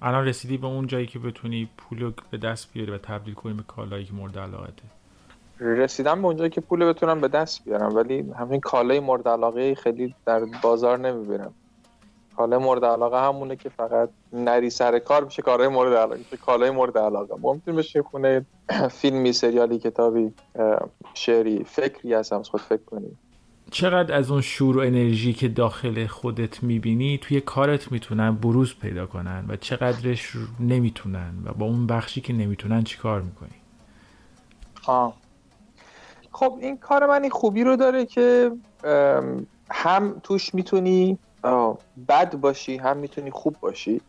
الان 0.00 0.24
رسیدی 0.24 0.56
به 0.56 0.66
اون 0.66 0.86
جایی 0.86 1.06
که 1.06 1.18
بتونی 1.18 1.68
پول 1.76 2.12
به 2.30 2.38
دست 2.38 2.72
بیاری 2.72 2.90
و 2.90 2.98
تبدیل 2.98 3.34
کنی 3.34 3.52
به 3.52 3.62
کالایی 3.62 4.04
که 4.04 4.12
مورد 4.12 4.38
علاقته. 4.38 4.82
رسیدم 5.60 6.22
به 6.22 6.26
اونجایی 6.26 6.50
که 6.50 6.60
پول 6.60 6.84
بتونم 6.84 7.20
به 7.20 7.28
دست 7.28 7.64
بیارم 7.64 7.96
ولی 7.96 8.32
همین 8.38 8.60
کالای 8.60 9.00
مورد 9.00 9.28
علاقه 9.28 9.74
خیلی 9.74 10.14
در 10.26 10.40
بازار 10.62 10.98
نمی‌بینم. 10.98 11.54
کالای 12.40 12.58
مورد 12.58 12.84
علاقه 12.84 13.22
همونه 13.22 13.56
که 13.56 13.68
فقط 13.68 14.08
نری 14.32 14.70
سر 14.70 14.98
کار 14.98 15.24
میشه 15.24 15.42
کارهای 15.42 15.68
مورد 15.68 15.92
علاقه 15.92 16.16
میشه 16.16 16.36
کالای 16.36 16.70
مورد 16.70 16.98
علاقه. 16.98 17.34
ممکن 17.40 17.76
بشه 17.76 18.02
خونه 18.02 18.46
فیلمی 18.90 19.32
سریالی 19.32 19.78
کتابی 19.78 20.32
شعری 21.14 21.64
فکری 21.64 22.14
هستم 22.14 22.42
خود 22.42 22.60
فکر 22.60 22.84
کنی. 22.86 23.16
چقدر 23.70 24.14
از 24.14 24.30
اون 24.30 24.40
شور 24.40 24.78
و 24.78 24.80
انرژی 24.80 25.32
که 25.32 25.48
داخل 25.48 26.06
خودت 26.06 26.62
می‌بینی 26.62 27.18
توی 27.18 27.40
کارت 27.40 27.92
می‌تونن 27.92 28.34
بروز 28.34 28.74
پیدا 28.82 29.06
کنن 29.06 29.44
و 29.48 29.56
چقدرش 29.56 30.32
نمی‌تونن 30.60 31.34
و 31.44 31.52
با 31.52 31.66
اون 31.66 31.86
بخشی 31.86 32.20
که 32.20 32.32
نمی‌تونن 32.32 32.84
چیکار 32.84 33.20
می‌کنی؟ 33.20 33.60
آه. 34.86 35.14
خب 36.32 36.58
این 36.60 36.78
کار 36.78 37.06
من 37.06 37.22
این 37.22 37.30
خوبی 37.30 37.64
رو 37.64 37.76
داره 37.76 38.06
که 38.06 38.50
هم 39.70 40.20
توش 40.22 40.54
می‌تونی 40.54 41.18
بد 42.08 42.34
باشی 42.34 42.76
هم 42.76 42.96
می‌تونی 42.96 43.30
خوب 43.30 43.56
باشی. 43.60 44.00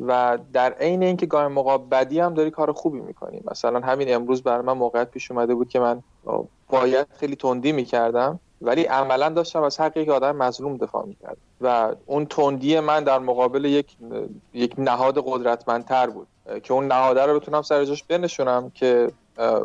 و 0.00 0.38
در 0.52 0.72
عین 0.72 1.02
اینکه 1.02 1.26
گاه 1.26 1.48
موقع 1.48 1.78
بدی 1.78 2.20
هم 2.20 2.34
داری 2.34 2.50
کار 2.50 2.72
خوبی 2.72 3.00
می‌کنی. 3.00 3.42
مثلا 3.50 3.80
همین 3.80 4.14
امروز 4.14 4.42
بر 4.42 4.60
من 4.60 4.72
موقعیت 4.72 5.10
پیش 5.10 5.30
اومده 5.30 5.54
بود 5.54 5.68
که 5.68 5.80
من 5.80 6.02
باید 6.68 7.06
خیلی 7.18 7.36
تندی 7.36 7.72
می‌کردم 7.72 8.40
ولی 8.62 8.82
عملا 8.82 9.28
داشتم 9.28 9.62
از 9.62 9.80
حق 9.80 9.96
یک 9.96 10.08
آدم 10.08 10.36
مظلوم 10.36 10.76
دفاع 10.76 11.06
می‌کرد 11.06 11.36
و 11.60 11.94
اون 12.06 12.26
تندی 12.26 12.80
من 12.80 13.04
در 13.04 13.18
مقابل 13.18 13.64
یک 13.64 13.96
یک 14.54 14.74
نهاد 14.78 15.22
قدرتمندتر 15.26 16.06
بود. 16.06 16.26
که 16.62 16.72
اون 16.72 16.86
نهاده 16.86 17.26
رو 17.26 17.40
بتونم 17.40 17.62
سر 17.62 17.84
جاش 17.84 18.04
بنشونم 18.04 18.70
که 18.74 19.10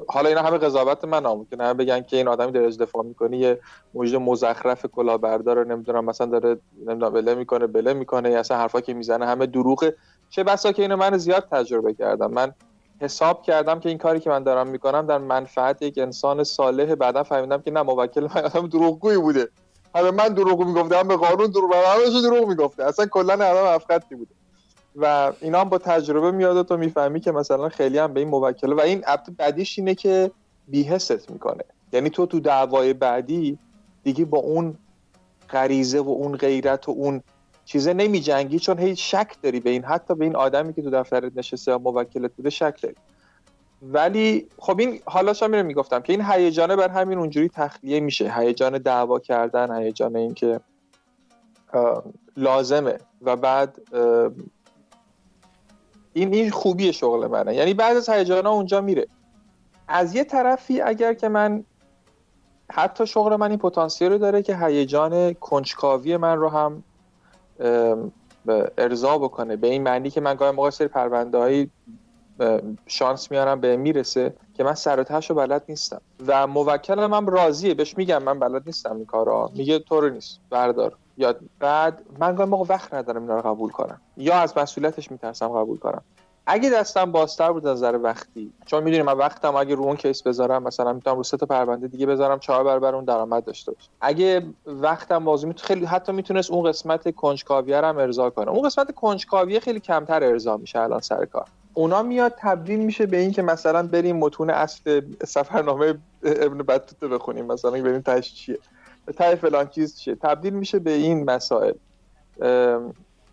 حالا 0.08 0.30
اینا 0.30 0.42
همه 0.42 0.58
قضاوت 0.58 1.06
من 1.06 1.26
ممکنه 1.26 1.64
همه 1.64 1.74
بگن 1.74 2.02
که 2.02 2.18
این 2.18 2.28
آدمی 2.28 2.52
داره 2.52 2.70
دفاع 2.70 3.04
می‌کنه 3.04 3.38
یه 3.38 3.60
موجود 3.94 4.22
مزخرف 4.22 4.86
کلاهبردار 4.86 5.58
رو 5.58 5.64
نمی‌دونم 5.64 6.06
مثلا 6.06 6.28
داره 6.28 6.60
نمی‌دونم 6.86 7.14
بله 7.14 7.36
می‌کنه 7.36 7.68
بله 7.68 7.94
می‌کنه 7.94 8.32
یا 8.32 8.40
اصلا 8.40 8.58
حرفا 8.58 8.82
که 8.82 8.94
می‌زنه 8.94 9.26
همه 9.26 9.46
دروغه 9.46 9.96
چه 10.30 10.44
بسا 10.44 10.72
که 10.72 10.82
اینو 10.82 10.96
من 10.96 11.18
زیاد 11.18 11.48
تجربه 11.52 11.94
کردم. 11.94 12.32
من 12.32 12.54
حساب 13.02 13.42
کردم 13.42 13.80
که 13.80 13.90
این 13.90 13.98
کاری 13.98 14.20
که 14.20 14.30
من 14.30 14.44
دارم 14.44 14.68
می‌کنم 14.68 15.08
در 15.08 15.18
منفعت 15.18 15.82
یک 15.82 15.98
انسان 15.98 16.44
صالح. 16.44 16.96
بعدا 16.96 17.24
فهمیدم 17.24 17.62
که 17.62 17.72
نه 17.72 17.82
موکل 17.82 18.28
من 18.36 18.42
آدم 18.42 18.68
دروغگویی 18.68 19.18
بوده. 19.18 19.50
همه 19.96 20.12
من 20.12 20.28
دروغ 20.28 20.64
می‌گفته 20.64 20.98
هم 20.98 21.08
به 21.08 21.16
قانون 21.16 21.48
دروغ 21.52 21.76
همه 21.76 22.22
دروغ 22.22 22.48
می‌گفته. 22.48 22.84
اصلا 22.84 23.06
کلا 23.06 23.34
آدم 23.34 23.76
افقتی 23.76 24.16
بوده. 24.16 24.32
و 24.96 25.34
اینا 25.42 25.62
هم 25.62 25.70
با 25.70 25.78
تجربه 25.78 26.32
میاد 26.32 26.58
و 26.58 26.64
تو 26.64 26.78
می‌فهمی 26.78 27.20
که 27.20 27.32
مثلا 27.32 27.70
خیلی 27.70 27.98
هم 27.98 28.14
به 28.14 28.20
این 28.20 28.30
موکله 28.30 28.76
و 28.76 28.80
این 28.80 29.04
بعدیش 29.38 29.80
اینه 29.80 29.96
که 29.96 30.32
بیهست 30.68 31.32
می‌کنه. 31.32 31.64
یعنی 31.94 32.10
تو 32.10 32.26
تو 32.26 32.40
دعوای 32.40 32.94
بعدی 32.94 33.58
دیگه 34.04 34.26
با 34.26 34.38
اون 34.38 34.78
غریزه 35.50 36.00
و 36.00 36.10
اون 36.10 36.36
غیرت 36.36 36.90
و 36.90 36.92
اون 36.92 37.22
چیزه 37.66 37.94
نمی 37.94 38.20
جنگی 38.20 38.60
چون 38.60 38.80
هیچ 38.80 39.12
شک 39.12 39.36
داری 39.42 39.60
به 39.60 39.70
این. 39.70 39.84
حتی 39.84 40.16
به 40.16 40.26
این 40.26 40.36
آدمی 40.36 40.74
که 40.74 40.82
تو 40.82 40.90
دفترت 40.90 41.32
نشسته 41.36 41.72
یا 41.72 41.78
موکلت 41.78 42.32
بوده 42.34 42.50
شک 42.50 42.80
داری. 42.82 42.96
ولی 43.82 44.48
خب 44.58 44.80
این 44.80 45.00
حالا 45.06 45.34
شما 45.34 45.64
می‌گفتم 45.64 46.00
که 46.00 46.14
این 46.14 46.22
هیجانه 46.22 46.76
بر 46.76 46.90
همین 46.90 47.18
اونجوری 47.18 47.50
تخلیه 47.50 48.00
میشه. 48.00 48.34
هیجان 48.38 48.78
دعوا 48.78 49.20
کردن 49.20 49.84
هیجان 49.84 50.16
اینکه 50.16 50.60
لازمه. 52.38 52.98
و 53.22 53.36
بعد 53.36 53.82
این 56.16 56.34
این 56.34 56.52
خوبی 56.52 56.94
شغل 56.94 57.28
منه. 57.28 57.56
یعنی 57.56 57.74
بعد 57.74 57.98
از 57.98 58.10
هیجانا 58.10 58.52
اونجا 58.52 58.82
میره. 58.82 59.08
از 59.88 60.16
یه 60.16 60.24
طرفی 60.24 60.82
اگر 60.82 61.14
که 61.14 61.30
من 61.30 61.64
حتی 62.72 63.08
شغل 63.08 63.36
من 63.36 63.50
این 63.50 63.60
پتانسیل 63.60 64.12
رو 64.12 64.18
داره 64.18 64.42
که 64.42 64.58
هیجان 64.58 65.34
کنجکاوی 65.34 66.18
من 66.18 66.38
رو 66.38 66.50
هم 66.50 66.84
ارضا 68.78 69.18
بکنه. 69.18 69.56
به 69.56 69.68
این 69.68 69.84
معنی 69.84 70.10
که 70.10 70.22
من 70.22 70.36
گاهی 70.36 70.52
موقع 70.52 70.70
سری 70.70 70.88
پرونده 70.88 71.68
شانس 72.88 73.32
میارم 73.32 73.60
به 73.60 73.78
می‌رسه 73.78 74.34
که 74.54 74.64
من 74.64 74.74
سر 74.74 75.20
رو 75.30 75.36
بلد 75.36 75.64
نیستم. 75.70 76.02
و 76.28 76.48
موکلم 76.48 77.14
هم 77.14 77.28
راضیه. 77.28 77.74
بهش 77.74 77.98
میگم 77.98 78.24
من 78.24 78.40
بلد 78.40 78.64
نیستم 78.66 78.96
این 78.96 79.06
کارا 79.06 79.52
میگه 79.56 79.80
طور 79.80 80.10
نیست. 80.10 80.40
بردار. 80.50 80.94
یا 81.18 81.36
بعد 81.60 82.02
من 82.20 82.36
گاهی 82.36 82.50
موقع 82.50 82.74
وقت 82.74 82.94
ندارم 82.94 83.22
اینا 83.22 83.36
رو 83.36 83.42
قبول 83.42 83.72
کنم. 83.72 84.02
یا 84.18 84.36
از 84.36 84.58
مسئولیتش 84.58 85.12
میترسم 85.12 85.48
قبول 85.48 85.78
کنم. 85.78 86.02
اگه 86.48 86.70
دستم 86.70 87.12
بازتر 87.12 87.52
بود 87.52 87.68
از 87.68 87.78
نظر 87.78 88.00
وقتی 88.04 88.54
چون 88.66 88.84
می‌دونی 88.84 89.04
من 89.04 89.14
وقتم 89.14 89.56
اگه 89.56 89.76
رو 89.76 89.84
اون 89.84 89.96
کیس 89.96 90.22
بذارم 90.22 90.64
مثلا 90.64 90.94
می‌تونم 90.94 91.18
رو 91.18 91.24
سه 91.24 91.38
تا 91.38 91.46
پرونده 91.46 91.88
دیگه 91.88 92.06
بذارم 92.06 92.40
چهار 92.40 92.64
برابر 92.64 92.96
اون 92.96 93.06
درآمد 93.06 93.44
داشته 93.46 93.72
باشه. 93.72 93.90
اگه 94.02 94.46
وقتم 94.66 95.24
بازی 95.24 95.48
می‌تونه 95.48 95.68
خیلی 95.68 95.86
حتی 95.86 96.12
می‌تونست 96.12 96.52
اون 96.52 96.70
قسمت 96.70 97.16
کنجکاویه 97.16 97.78
هم 97.78 97.98
ارضا 97.98 98.30
کنه. 98.30 98.52
اون 98.52 98.66
قسمت 98.66 98.92
کنجکاویه 98.96 99.60
خیلی 99.60 99.80
کمتر 99.80 100.24
ارضا 100.24 100.58
میشه 100.58 100.80
الان 100.80 101.00
سر 101.00 101.26
کار. 101.26 101.46
اونا 101.74 102.04
میاد 102.04 102.34
تبدیل 102.38 102.80
میشه 102.80 103.06
به 103.06 103.18
این 103.18 103.32
که 103.32 103.42
مثلا 103.42 103.88
بریم 103.88 104.18
متون 104.18 104.50
اصل 104.50 105.02
سفرنامه 105.28 105.98
ابن 106.24 106.58
بطوطه 106.58 107.08
بخونیم 107.08 107.46
مثلا 107.46 107.72
ببینیم 107.72 108.02
تاش 108.02 108.34
چیه. 108.34 108.60
تای 109.18 109.36
فلان 109.36 109.68
چیز 109.68 109.98
چیه؟ 109.98 110.16
تبدیل 110.16 110.54
میشه 110.54 110.80
به 110.80 110.92
این 110.92 111.24
مسائل. 111.24 111.74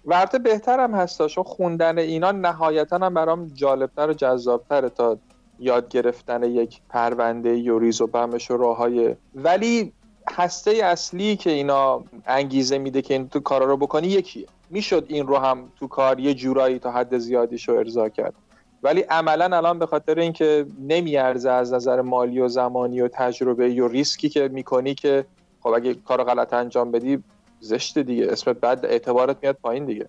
ورته 0.04 0.38
بهتر 0.38 0.80
هم 0.80 0.94
هستا 0.94 1.28
چون 1.28 1.44
خوندن 1.44 1.98
اینا 1.98 2.32
نهایتا 2.32 2.96
هم 2.96 3.14
برام 3.14 3.46
جالبتر 3.54 4.10
و 4.10 4.12
جذابتره 4.12 4.88
تا 4.88 5.18
یاد 5.58 5.88
گرفتن 5.88 6.42
یک 6.42 6.80
پرونده 6.88 7.58
یا 7.58 7.78
ریز 7.78 8.00
و 8.00 8.06
بمش 8.06 8.50
و 8.50 8.56
راهای 8.56 9.16
ولی 9.34 9.92
هسته 10.30 10.70
اصلی 10.70 11.36
که 11.36 11.50
اینا 11.50 12.04
انگیزه 12.26 12.78
میده 12.78 13.02
که 13.02 13.14
این 13.14 13.28
تو 13.28 13.40
کارا 13.40 13.66
رو 13.66 13.76
بکنی 13.76 14.08
یکیه. 14.08 14.46
می‌شد 14.70 15.04
این 15.08 15.26
رو 15.26 15.36
هم 15.36 15.68
تو 15.80 15.88
کار 15.88 16.20
یه 16.20 16.34
جورایی 16.34 16.78
تا 16.78 16.90
حد 16.90 17.18
زیادیش 17.18 17.68
رو 17.68 17.78
ارضا 17.78 18.08
کرد. 18.08 18.34
ولی 18.82 19.00
عملا 19.00 19.56
الان 19.56 19.78
به 19.78 19.86
خاطر 19.86 20.18
اینکه 20.18 20.66
نمیارزه 20.80 21.50
از 21.50 21.72
نظر 21.72 22.00
مالی 22.00 22.40
و 22.40 22.48
زمانی 22.48 23.00
و 23.00 23.08
تجربه 23.08 23.82
و 23.82 23.88
ریسکی 23.88 24.28
که 24.28 24.48
می‌کنی 24.48 24.94
که 24.94 25.24
خب 25.62 25.68
اگه 25.68 25.94
کار 25.94 26.24
غلط 26.24 26.52
انجام 26.52 26.90
بدی 26.90 27.24
زشت 27.60 27.98
دیگه. 27.98 28.26
اسمت 28.30 28.60
بعد 28.60 28.86
اعتبارت 28.86 29.36
میاد 29.42 29.56
پایین 29.62 29.84
دیگه. 29.84 30.08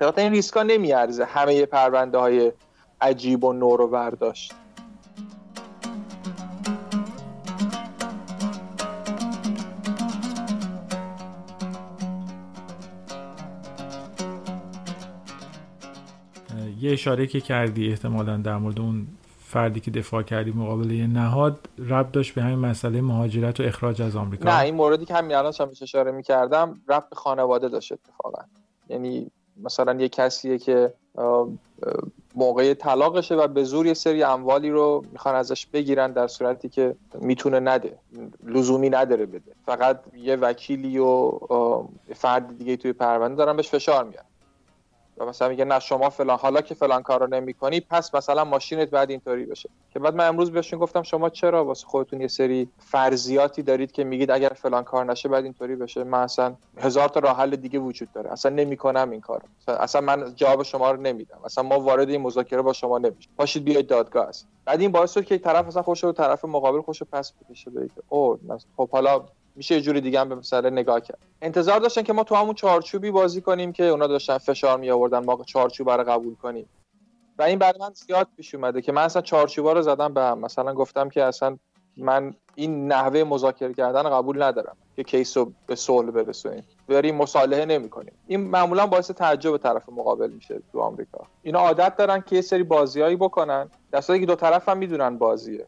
در 0.00 0.20
این 0.20 0.32
ریسکا 0.32 0.62
نمیارزه 0.62 1.24
همه 1.24 1.66
پرونده 1.66 2.18
های 2.18 2.52
عجیب 3.00 3.44
و 3.44 3.52
نور 3.52 3.80
و 3.80 3.88
برداشت 3.88 4.54
یه 16.80 16.92
اشاره 16.92 17.26
که 17.26 17.40
کردی 17.40 17.88
احتمالا 17.88 18.36
در 18.36 18.56
مورد 18.56 18.80
اون 18.80 19.06
فردی 19.48 19.80
که 19.80 19.90
دفاع 19.90 20.22
کردی 20.22 20.50
مقابل 20.50 20.90
یه 20.90 21.06
نهاد 21.06 21.68
رب 21.78 22.12
داشت 22.12 22.34
به 22.34 22.42
همین 22.42 22.58
مسئله 22.58 23.00
مهاجرت 23.00 23.60
و 23.60 23.62
اخراج 23.62 24.02
از 24.02 24.16
آمریکا. 24.16 24.44
نه 24.44 24.60
این 24.60 24.74
موردی 24.74 25.04
که 25.04 25.14
همین 25.14 25.36
الان 25.36 25.52
هم 25.60 25.68
اشاره 25.82 26.10
می‌کردم 26.10 26.80
رب 26.88 27.06
به 27.10 27.16
خانواده 27.16 27.68
داشت 27.68 27.92
اتفاقا. 27.92 28.42
یعنی 28.88 29.30
مثلا 29.62 30.00
یه 30.00 30.08
کسیه 30.08 30.58
که 30.58 30.92
موقع 32.34 32.74
طلاقشه 32.74 33.34
و 33.34 33.46
به 33.46 33.64
زور 33.64 33.86
یه 33.86 33.94
سری 33.94 34.22
اموالی 34.22 34.70
رو 34.70 35.04
می‌خوان 35.12 35.34
ازش 35.34 35.66
بگیرن 35.66 36.12
در 36.12 36.26
صورتی 36.26 36.68
که 36.68 36.94
می‌تونه 37.20 37.60
نده 37.60 37.98
لزومی 38.46 38.90
نداره 38.90 39.26
بده. 39.26 39.52
فقط 39.66 40.00
یه 40.16 40.36
وکیلی 40.36 40.98
و 40.98 41.32
فرد 42.14 42.58
دیگه 42.58 42.76
توی 42.76 42.92
پرونده 42.92 43.34
دارن 43.34 43.56
بهش 43.56 43.68
فشار 43.68 44.04
میارن. 44.04 44.26
و 45.18 45.26
مثلا 45.26 45.48
میگه 45.48 45.64
نه 45.64 45.78
شما 45.78 46.10
فلان 46.10 46.38
حالا 46.38 46.60
که 46.60 46.74
فلان 46.74 47.02
کارو 47.02 47.26
نمی‌کنی 47.26 47.80
پس 47.80 48.14
مثلا 48.14 48.44
ماشینت 48.44 48.90
بعد 48.90 49.10
اینطوری 49.10 49.46
بشه. 49.46 49.68
که 49.90 49.98
بعد 49.98 50.14
من 50.14 50.28
امروز 50.28 50.50
بهشون 50.50 50.78
گفتم 50.78 51.02
شما 51.02 51.30
چرا 51.30 51.64
واسه 51.64 51.86
خودتون 51.86 52.20
یه 52.20 52.28
سری 52.28 52.68
فرضیاتی 52.78 53.62
دارید 53.62 53.92
که 53.92 54.04
میگید 54.04 54.30
اگر 54.30 54.48
فلان 54.48 54.84
کار 54.84 55.04
نشه 55.04 55.28
بعد 55.28 55.44
اینطوری 55.44 55.76
بشه؟ 55.76 56.04
من 56.04 56.22
اصلا 56.22 56.54
هزار 56.78 57.08
تا 57.08 57.20
راه 57.20 57.36
حل 57.36 57.56
دیگه 57.56 57.78
وجود 57.78 58.12
داره. 58.12 58.32
اصلا 58.32 58.54
نمی‌کنم 58.54 59.10
این 59.10 59.20
کارو. 59.20 59.42
اصلا 59.68 60.00
من 60.00 60.34
جواب 60.34 60.62
شما 60.62 60.90
رو 60.90 61.00
نمیدم. 61.00 61.38
اصلا 61.44 61.64
ما 61.64 61.80
وارد 61.80 62.08
این 62.08 62.20
مذاکره 62.20 62.62
با 62.62 62.72
شما 62.72 62.98
نمیشیم. 62.98 63.32
پاشید 63.38 63.64
بیاید 63.64 63.86
دادگاه 63.86 64.26
است 64.26 64.48
بعد 64.64 64.80
این 64.80 64.92
باعث 64.92 65.14
شد 65.14 65.24
که 65.24 65.38
طرف 65.38 65.66
اصلا 65.66 65.82
خوش 65.82 66.04
و 66.04 66.12
طرف 66.12 66.44
مقابل 66.44 66.80
خوش 66.80 67.02
پس 67.02 67.32
بکشه. 67.32 67.70
بگه 67.70 67.90
او 68.08 68.38
خب 68.76 68.90
حالا 68.90 69.24
میشه 69.58 69.74
یه 69.74 69.80
جوری 69.80 70.00
دیگه 70.00 70.20
هم 70.20 70.28
به 70.28 70.34
مسئله 70.34 70.70
نگاه 70.70 71.00
کرد. 71.00 71.18
انتظار 71.42 71.80
داشتن 71.80 72.02
که 72.02 72.12
ما 72.12 72.24
تو 72.24 72.34
همون 72.34 72.54
چارچوبی 72.54 73.10
بازی 73.10 73.40
کنیم 73.40 73.72
که 73.72 73.84
اونا 73.84 74.06
داشتن 74.06 74.38
فشار 74.38 74.78
می 74.78 74.90
آوردن 74.90 75.24
ما 75.24 75.44
چارچوب 75.46 75.90
رو 75.90 76.04
قبول 76.04 76.34
کنیم. 76.34 76.68
و 77.38 77.42
این 77.42 77.58
برای 77.58 77.80
من 77.80 77.90
زیاد 77.92 78.28
پیش 78.36 78.54
اومده 78.54 78.82
که 78.82 78.92
من 78.92 79.02
اصلا 79.02 79.22
چارچوبا 79.22 79.72
رو 79.72 79.82
زدم 79.82 80.14
به 80.14 80.20
هم. 80.20 80.38
مثلا 80.38 80.74
گفتم 80.74 81.08
که 81.08 81.24
اصلا 81.24 81.58
من 81.96 82.34
این 82.54 82.92
نحوه 82.92 83.24
مذاکره 83.24 83.74
کردن 83.74 84.02
قبول 84.02 84.42
ندارم 84.42 84.76
که 84.96 85.02
کیس 85.02 85.36
رو 85.36 85.52
به 85.66 85.74
صلح 85.74 86.10
برسونیم. 86.10 86.64
بریم 86.88 87.16
مصالحه 87.16 87.64
نمی‌کنیم. 87.64 88.12
این 88.26 88.40
معمولا 88.40 88.86
باعث 88.86 89.10
تعجب 89.10 89.56
طرف 89.56 89.88
مقابل 89.88 90.30
میشه 90.30 90.62
تو 90.72 90.80
آمریکا. 90.80 91.26
اینا 91.42 91.58
عادت 91.58 91.96
دارن 91.96 92.20
که 92.20 92.36
یه 92.36 92.42
سری 92.42 92.62
بازیایی 92.62 93.16
بکنن. 93.16 93.70
در 93.92 94.00
که 94.00 94.26
دو 94.26 94.34
طرف 94.34 94.68
هم 94.68 94.78
می‌دونن 94.78 95.18
بازیه. 95.18 95.66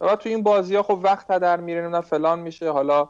و 0.00 0.16
تو 0.16 0.28
این 0.28 0.42
بازی 0.42 0.76
ها 0.76 0.82
خب 0.82 1.00
وقت 1.02 1.26
در 1.26 1.60
میره 1.60 2.00
فلان 2.00 2.38
میشه. 2.38 2.70
حالا 2.70 3.08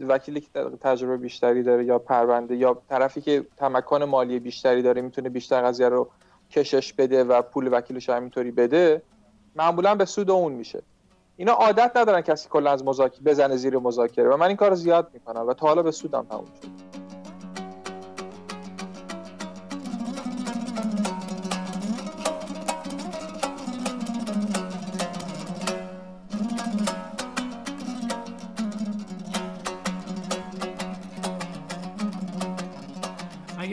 وکیلی 0.00 0.40
که 0.40 0.48
تجربه 0.80 1.16
بیشتری 1.16 1.62
داره 1.62 1.84
یا 1.84 1.98
پرونده 1.98 2.56
یا 2.56 2.82
طرفی 2.88 3.20
که 3.20 3.46
تمکن 3.56 4.02
مالی 4.02 4.38
بیشتری 4.38 4.82
داره 4.82 5.02
می‌تونه 5.02 5.28
بیشتر 5.28 5.62
قضیه 5.62 5.88
رو 5.88 6.08
کشش 6.50 6.92
بده 6.92 7.24
و 7.24 7.42
پول 7.42 7.68
وکیلش 7.72 8.08
همینطوری 8.08 8.50
بده 8.50 9.02
معمولا 9.56 9.94
به 9.94 10.04
سود 10.04 10.30
اون 10.30 10.52
میشه. 10.52 10.82
اینا 11.36 11.52
عادت 11.52 11.96
ندارن 11.96 12.20
کسی 12.20 12.48
کلا 12.48 12.70
از 12.70 12.84
مذاکره 12.84 13.22
بزنه 13.24 13.56
زیر 13.56 13.78
مذاکره 13.78 14.28
و 14.28 14.36
من 14.36 14.46
این 14.46 14.56
کار 14.56 14.74
زیاد 14.74 15.10
می‌کنم 15.14 15.46
و 15.46 15.54
تا 15.54 15.66
حالا 15.66 15.82
به 15.82 15.90
سودم 15.90 16.26
تموم 16.30 16.44
شد 16.62 16.93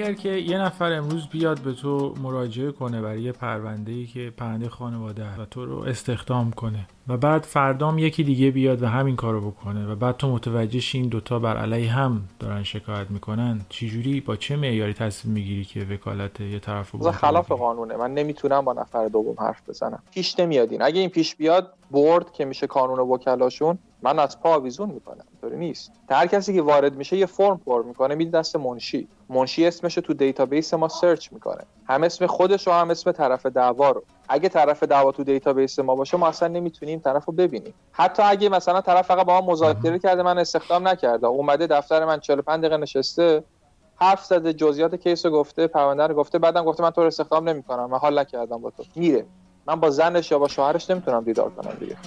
اگر 0.02 0.14
که 0.14 0.30
یه 0.30 0.58
نفر 0.58 0.94
امروز 0.94 1.28
بیاد 1.28 1.60
به 1.60 1.74
تو 1.74 2.14
مراجعه 2.22 2.72
کنه 2.72 3.02
برای 3.02 3.22
یه 3.22 3.32
پرونده 3.32 3.92
ای 3.92 4.06
که 4.06 4.34
پرونده 4.38 4.70
خانواده 4.70 5.26
و 5.42 5.46
تو 5.46 5.66
رو 5.66 5.84
استخدام 5.84 6.52
کنه 6.52 6.88
و 7.08 7.18
بعد 7.18 7.44
فردام 7.44 7.98
یکی 7.98 8.24
دیگه 8.24 8.52
بیاد 8.52 8.84
و 8.84 8.88
همین 8.88 9.16
کارو 9.16 9.52
بکنه 9.52 9.92
و 9.92 9.96
بعد 9.96 10.18
تو 10.18 10.32
متوجه 10.32 10.82
این 10.94 11.08
دوتا 11.08 11.40
بر 11.40 11.58
علیه 11.58 11.92
هم 11.92 12.22
دارن 12.40 12.64
شکایت 12.64 13.12
می‌کنن 13.12 13.62
چجوری؟ 13.70 14.22
با 14.22 14.36
چه 14.36 14.56
معیاری 14.56 14.94
تصمیم 14.94 15.34
می‌گیری 15.34 15.66
که 15.66 15.86
وکالت 15.90 16.42
یه 16.42 16.60
طرف 16.60 16.92
رو 16.92 17.12
خلاف 17.12 17.52
قانونه. 17.52 17.96
من 17.96 18.14
نمی‌تونم 18.14 18.66
با 18.66 18.74
نفر 18.74 19.08
دوم 19.08 19.36
حرف 19.40 19.70
بزنم. 19.70 20.04
پیش 20.14 20.40
نمیاد 20.39 20.63
این. 20.63 20.82
اگه 20.82 21.00
این 21.00 21.10
پیش 21.10 21.36
بیاد 21.36 21.74
برد 21.92 22.32
که 22.32 22.46
میشه 22.46 22.68
کانون 22.68 23.00
وکلاشون 23.00 23.78
من 24.04 24.20
از 24.20 24.42
پا 24.42 24.56
آویزون 24.56 24.90
می‌کنم. 24.90 25.26
اینطوری 25.32 25.60
نیست. 25.60 25.92
هر 26.10 26.28
کسی 26.28 26.54
که 26.54 26.62
وارد 26.62 26.96
میشه 26.96 27.18
یه 27.18 27.26
فرم 27.26 27.58
پر 27.66 27.84
می‌کنه 27.84 28.16
میده 28.16 28.40
دست 28.40 28.56
منشی. 28.56 29.08
منشی 29.32 29.67
اسمش 29.67 29.96
تو 29.96 30.13
database 30.13 30.74
ما 30.74 30.88
سرچ 30.88 31.34
می‌کنه. 31.34 31.63
هم 31.88 32.04
اسم 32.04 32.28
خودش 32.28 32.67
و 32.67 32.72
هم 32.72 32.89
اسم 32.89 33.12
طرف 33.12 33.46
دعوا 33.46 33.91
رو. 33.91 34.04
اگه 34.30 34.50
طرف 34.50 34.84
دعوا 34.84 35.12
تو 35.12 35.24
database 35.24 35.80
ما 35.80 35.96
باشه 35.96 36.17
ما 36.17 36.28
اصلا 36.28 36.48
نمی‌تونیم 36.48 37.00
طرف 37.00 37.26
رو 37.26 37.34
ببینیم. 37.34 37.74
حتی 37.91 38.24
اگه 38.24 38.50
مثلا 38.50 38.82
طرف 38.82 39.08
فقط 39.08 39.26
با 39.26 39.41
ما 39.41 39.52
مذاکره 39.52 40.00
کرده 40.00 40.24
من 40.24 40.38
استخدام 40.38 40.88
نکرده. 40.88 41.28
اومده 41.28 41.67
دفتر 41.67 42.06
من 42.06 42.20
45 42.20 42.62
دقیقه 42.62 42.78
نشسته 42.78 43.44
حرف 43.96 44.26
زده 44.26 44.54
جزئیات 44.54 44.96
case 44.95 45.26
رو 45.26 45.32
گفته 45.32 45.67
پرونده 45.67 46.08
رو 46.08 46.15
گفته 46.15 46.39
بعدم 46.39 46.65
گفته 46.65 46.84
من 46.84 46.89
تو 46.89 47.02
رو 47.02 47.08
استخدام 47.08 47.50
نمی‌کنم. 47.50 47.89
من 47.89 47.98
حال 47.98 48.20
نکردم 48.20 48.58
با 48.58 48.70
تو. 48.72 48.84
میره. 48.96 49.26
من 49.67 49.76
با 49.76 49.89
زنش 49.89 50.32
یا 50.32 50.39
با 50.39 50.48
شوهرش 50.48 50.89
نمی‌تونم 50.89 51.24
دیدار 51.24 51.50
کنم 51.50 51.78
دیگه. 51.80 51.98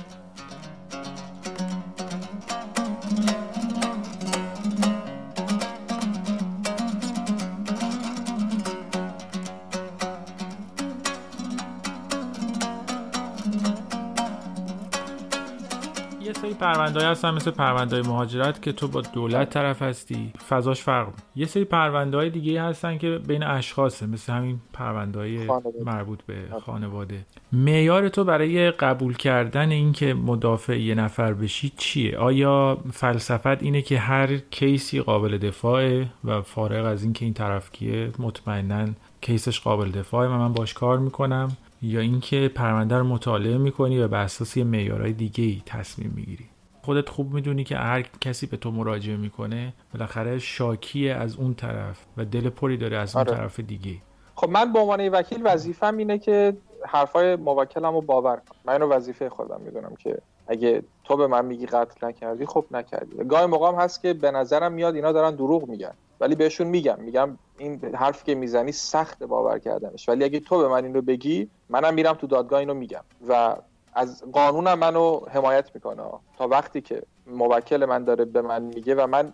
پرونده 16.53 17.07
هستن 17.07 17.31
مثل 17.31 17.51
پرونده 17.51 18.03
مهاجرت 18.03 18.63
که 18.63 18.73
تو 18.73 18.89
با 18.89 19.01
دولت 19.01 19.51
طرف 19.51 19.83
هستی. 19.83 20.33
فضاش 20.49 20.83
فرق 20.83 21.09
یه 21.37 21.47
سری 21.47 21.65
پرونده 21.65 22.17
های 22.17 22.31
دیگه 22.31 22.63
هستن 22.63 22.99
که 22.99 23.21
بین 23.27 23.43
اشخاصه 23.43 24.07
مثل 24.07 24.33
همین 24.33 24.61
پرونده 24.73 25.19
های 25.19 25.49
مربوط 25.85 26.23
به 26.23 26.35
خانواده. 26.67 27.27
معیار 27.53 28.09
تو 28.09 28.25
برای 28.25 28.71
قبول 28.71 29.17
کردن 29.17 29.71
اینکه 29.71 30.15
مدافع 30.15 30.81
یه 30.81 30.95
نفر 30.95 31.33
بشی 31.33 31.73
چیه؟ 31.77 32.19
آیا 32.19 32.79
فلسفت 32.93 33.63
اینه 33.63 33.83
که 33.83 33.99
هر 33.99 34.37
کیسی 34.37 35.01
قابل 35.01 35.39
دفاعه 35.39 36.07
و 36.25 36.43
فارغ 36.43 36.87
از 36.87 37.03
اینکه 37.03 37.25
این 37.25 37.35
طرف 37.35 37.73
کیه 37.73 38.11
مطمئنا 38.19 38.87
کیسش 39.21 39.61
قابل 39.61 39.91
دفاعه 39.91 40.29
و 40.29 40.33
من 40.33 40.53
باش 40.53 40.75
کار 40.75 40.99
می‌کنم؟ 40.99 41.57
یا 41.85 42.01
اینکه 42.01 42.51
پرونده 42.55 42.99
رو 42.99 43.05
مطالعه 43.05 43.59
می‌کنی 43.59 43.99
و 43.99 44.09
به 44.09 44.17
اساس 44.17 44.57
یه 44.57 44.65
معیارهای 44.65 45.13
دیگه 45.13 45.45
ای 45.45 45.63
تصمیم 45.67 46.13
می‌گیری. 46.17 46.45
خودت 46.83 47.09
خوب 47.09 47.35
می‌دونی 47.35 47.65
که 47.65 47.77
هر 47.77 48.03
کسی 48.03 48.47
به 48.47 48.57
تو 48.57 48.71
مراجعه 48.71 49.17
می‌کنه 49.17 49.75
بالاخره 49.95 50.39
شاکیه 50.39 51.15
از 51.15 51.37
اون 51.37 51.55
طرف 51.55 52.05
و 52.17 52.25
دل 52.25 52.49
پری 52.49 52.77
داره 52.77 52.97
از 52.97 53.17
اون 53.17 53.29
آره. 53.29 53.37
طرف 53.37 53.61
دیگه. 53.61 53.97
خب 54.35 54.51
من 54.51 54.73
به 54.73 54.79
عنوان 54.79 55.09
وکیل 55.09 55.41
وظیفم 55.45 55.97
اینه 55.97 56.19
که 56.19 56.57
حرفای 56.87 57.37
موکلم 57.37 57.95
رو 57.95 58.01
باور 58.01 58.37
کنم. 58.37 58.59
من 58.65 58.73
اینو 58.73 58.87
وظیفه 58.87 59.29
خودم 59.29 59.61
می‌دونم 59.65 59.95
که 59.99 60.19
اگه 60.47 60.83
تو 61.05 61.17
به 61.17 61.27
من 61.27 61.45
میگی 61.45 61.67
قتل 61.67 62.07
نکردی 62.07 62.47
خب 62.47 62.65
نکردی. 62.71 63.25
گاهی 63.25 63.47
موقع 63.47 63.85
هست 63.85 64.03
که 64.03 64.15
به 64.15 64.31
نظرم 64.31 64.73
میاد 64.73 64.95
اینا 64.95 65.13
دارن 65.13 65.35
دروغ 65.35 65.69
میگن. 65.69 65.95
ولی 66.21 66.35
بهشون 66.35 66.67
میگم 66.67 66.99
میگم 67.01 67.39
این 67.59 67.81
حرف 67.95 68.25
که 68.25 68.35
می‌زنی 68.35 68.73
سخت 68.73 69.23
باور 69.23 69.59
کردنش. 69.59 70.09
ولی 70.09 70.25
اگه 70.25 70.41
تو 70.41 70.59
به 70.59 70.69
من 70.69 70.85
این 70.85 70.95
رو 70.95 71.03
بگی 71.03 71.51
منم 71.69 71.95
میرم 71.95 72.15
تو 72.15 72.27
دادگاه 72.27 72.59
اینو 72.59 72.75
میگم. 72.75 73.05
و 73.29 73.57
از 73.95 74.25
قانونم 74.33 74.79
منو 74.79 75.21
حمایت 75.31 75.71
می‌کنه. 75.75 76.03
تا 76.39 76.49
وقتی 76.49 76.81
که 76.81 77.03
موکل 77.27 77.85
من 77.85 78.05
داره 78.05 78.25
به 78.25 78.43
من 78.43 78.63
میگه 78.63 78.95
و 78.95 79.07
من 79.07 79.33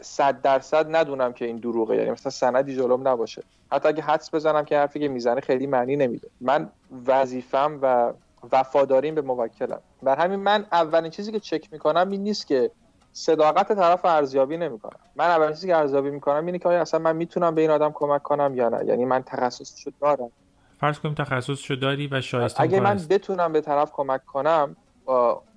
صد 0.00 0.42
درصد 0.42 0.96
ندونم 0.96 1.32
که 1.32 1.44
این 1.44 1.56
دروغه. 1.56 1.96
یعنی 1.96 2.10
مثلا 2.10 2.30
سندی 2.30 2.76
جلوم 2.76 3.08
نباشه. 3.08 3.42
حتی 3.72 3.88
اگه 3.88 4.02
حدس 4.02 4.34
بزنم 4.34 4.64
که 4.64 4.78
حرفی 4.78 5.00
که 5.00 5.08
می‌زنه 5.08 5.40
خیلی 5.40 5.66
معنی 5.66 5.96
نمیده. 5.96 6.28
من 6.40 6.70
وظیفم 7.06 7.78
و 7.82 8.12
وفاداریم 8.52 9.14
به 9.14 9.22
موکلم. 9.22 9.80
بر 10.02 10.16
همین 10.16 10.40
من 10.40 10.66
اولین 10.72 11.10
چیزی 11.10 11.32
که 11.32 11.40
چک 11.40 11.72
می‌کنم 11.72 12.10
این 12.10 12.22
نیست 12.22 12.46
که 12.46 12.70
صداقت 13.12 13.72
طرف 13.72 14.04
ارزیابی 14.04 14.56
نمی‌کنم. 14.56 15.00
من 15.16 15.24
اولین 15.24 15.54
چیزی 15.54 15.66
که 15.66 15.76
ارزیابی 15.76 16.10
می‌کنم 16.10 16.46
اینه 16.46 16.58
که 16.58 16.68
آیا 16.68 16.80
اصلا 16.80 17.00
من 17.00 17.16
می‌تونم 17.16 17.54
به 17.54 17.60
این 17.60 17.70
آدم 17.70 17.90
کمک 17.94 18.22
کنم 18.22 18.52
یا 18.54 18.68
نه؟ 18.68 18.84
یعنی 18.86 19.04
من 19.04 19.22
تخصصشو 19.22 19.90
دارم. 20.00 20.30
فرض 20.80 20.98
کنیم 20.98 21.14
تخصصشو 21.14 21.74
داری 21.74 22.08
و 22.12 22.20
شایسته 22.20 22.60
اگه 22.60 22.80
من 22.80 23.00
بتونم 23.10 23.52
به 23.52 23.60
طرف 23.60 23.92
کمک 23.92 24.24
کنم 24.24 24.76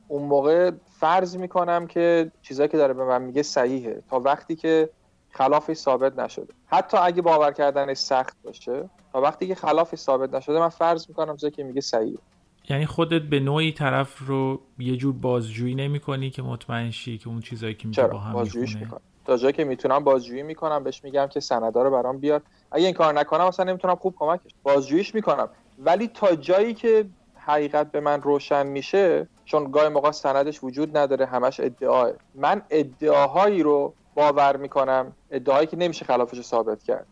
اون 0.08 0.24
موقع 0.24 0.72
فرض 1.00 1.38
می‌کنم 1.38 1.88
که 1.88 2.32
چیزایی 2.42 2.70
که 2.70 2.78
داره 2.78 2.94
به 2.94 3.06
من 3.06 3.22
میگه 3.22 3.44
صحیحه. 3.44 4.04
تا 4.10 4.20
وقتی 4.20 4.56
که 4.56 4.90
خلافش 5.32 5.78
ثابت 5.78 6.20
نشده. 6.20 6.54
حتی 6.66 6.98
اگه 6.98 7.22
باور 7.22 7.52
کردنش 7.52 7.98
سخت 7.98 8.38
باشه 8.44 8.90
تا 9.14 9.22
وقتی 9.22 9.48
که 9.48 9.56
خلافش 9.56 9.98
ثابت 9.98 10.34
نشده 10.34 10.60
من 10.60 10.70
فرض 10.70 11.10
می‌کنم 11.10 11.36
چیزایی 11.36 11.52
که 11.52 11.64
میگه 11.64 11.82
صحیحه. 11.82 12.18
یعنی 12.70 12.86
خودت 12.86 13.22
به 13.22 13.40
نوعی 13.40 13.72
طرف 13.72 14.18
رو 14.28 14.62
یه 14.80 14.98
جور 14.98 15.14
بازجویی 15.14 15.76
نمی 15.76 16.00
کنی 16.00 16.30
که 16.30 16.42
مطمئن 16.42 16.92
شی 16.92 17.18
که 17.18 17.28
اون 17.28 17.40
چیزایی 17.40 17.74
که 17.74 17.88
میگه 17.88 18.08
با 18.08 18.18
هم 18.18 18.42
می‌خونه؟ 18.42 18.92
تا 19.26 19.38
جایی 19.38 19.54
که 19.54 19.64
می‌تونم 19.64 20.04
بازجویی 20.04 20.44
می‌کنم 20.44 20.84
بهش 20.84 21.04
میگم 21.04 21.28
که 21.28 21.40
سندا 21.40 21.84
رو 21.84 21.92
برام 21.92 22.18
بیار. 22.18 22.42
اگه 22.72 22.86
این 22.86 22.94
کار 22.94 23.14
نکنم 23.14 23.46
اصلا 23.46 23.66
نمی‌تونم 23.66 23.96
خوب 23.96 24.16
کمکش. 24.18 24.52
بازجوییش 24.64 25.16
می‌کنم. 25.16 25.50
ولی 25.80 26.08
تا 26.08 26.36
جایی 26.36 26.74
که 26.74 27.06
حقیقت 27.36 27.92
به 27.92 28.00
من 28.00 28.22
روشن 28.22 28.68
میشه 28.68 29.28
چون 29.46 29.72
گاهی 29.72 29.90
موقع 29.90 30.12
سندش 30.12 30.64
وجود 30.64 30.98
نداره 30.98 31.26
همش 31.26 31.60
ادعاه. 31.60 32.12
من 32.36 32.62
ادعاهایی 32.70 33.64
رو 33.64 33.94
باور 34.16 34.58
می‌کنم 34.58 35.14
ادعاهایی 35.32 35.68
که 35.68 35.78
نمیشه 35.78 36.06
خلافش 36.06 36.42
ثابت 36.42 36.84
کرد. 36.84 37.08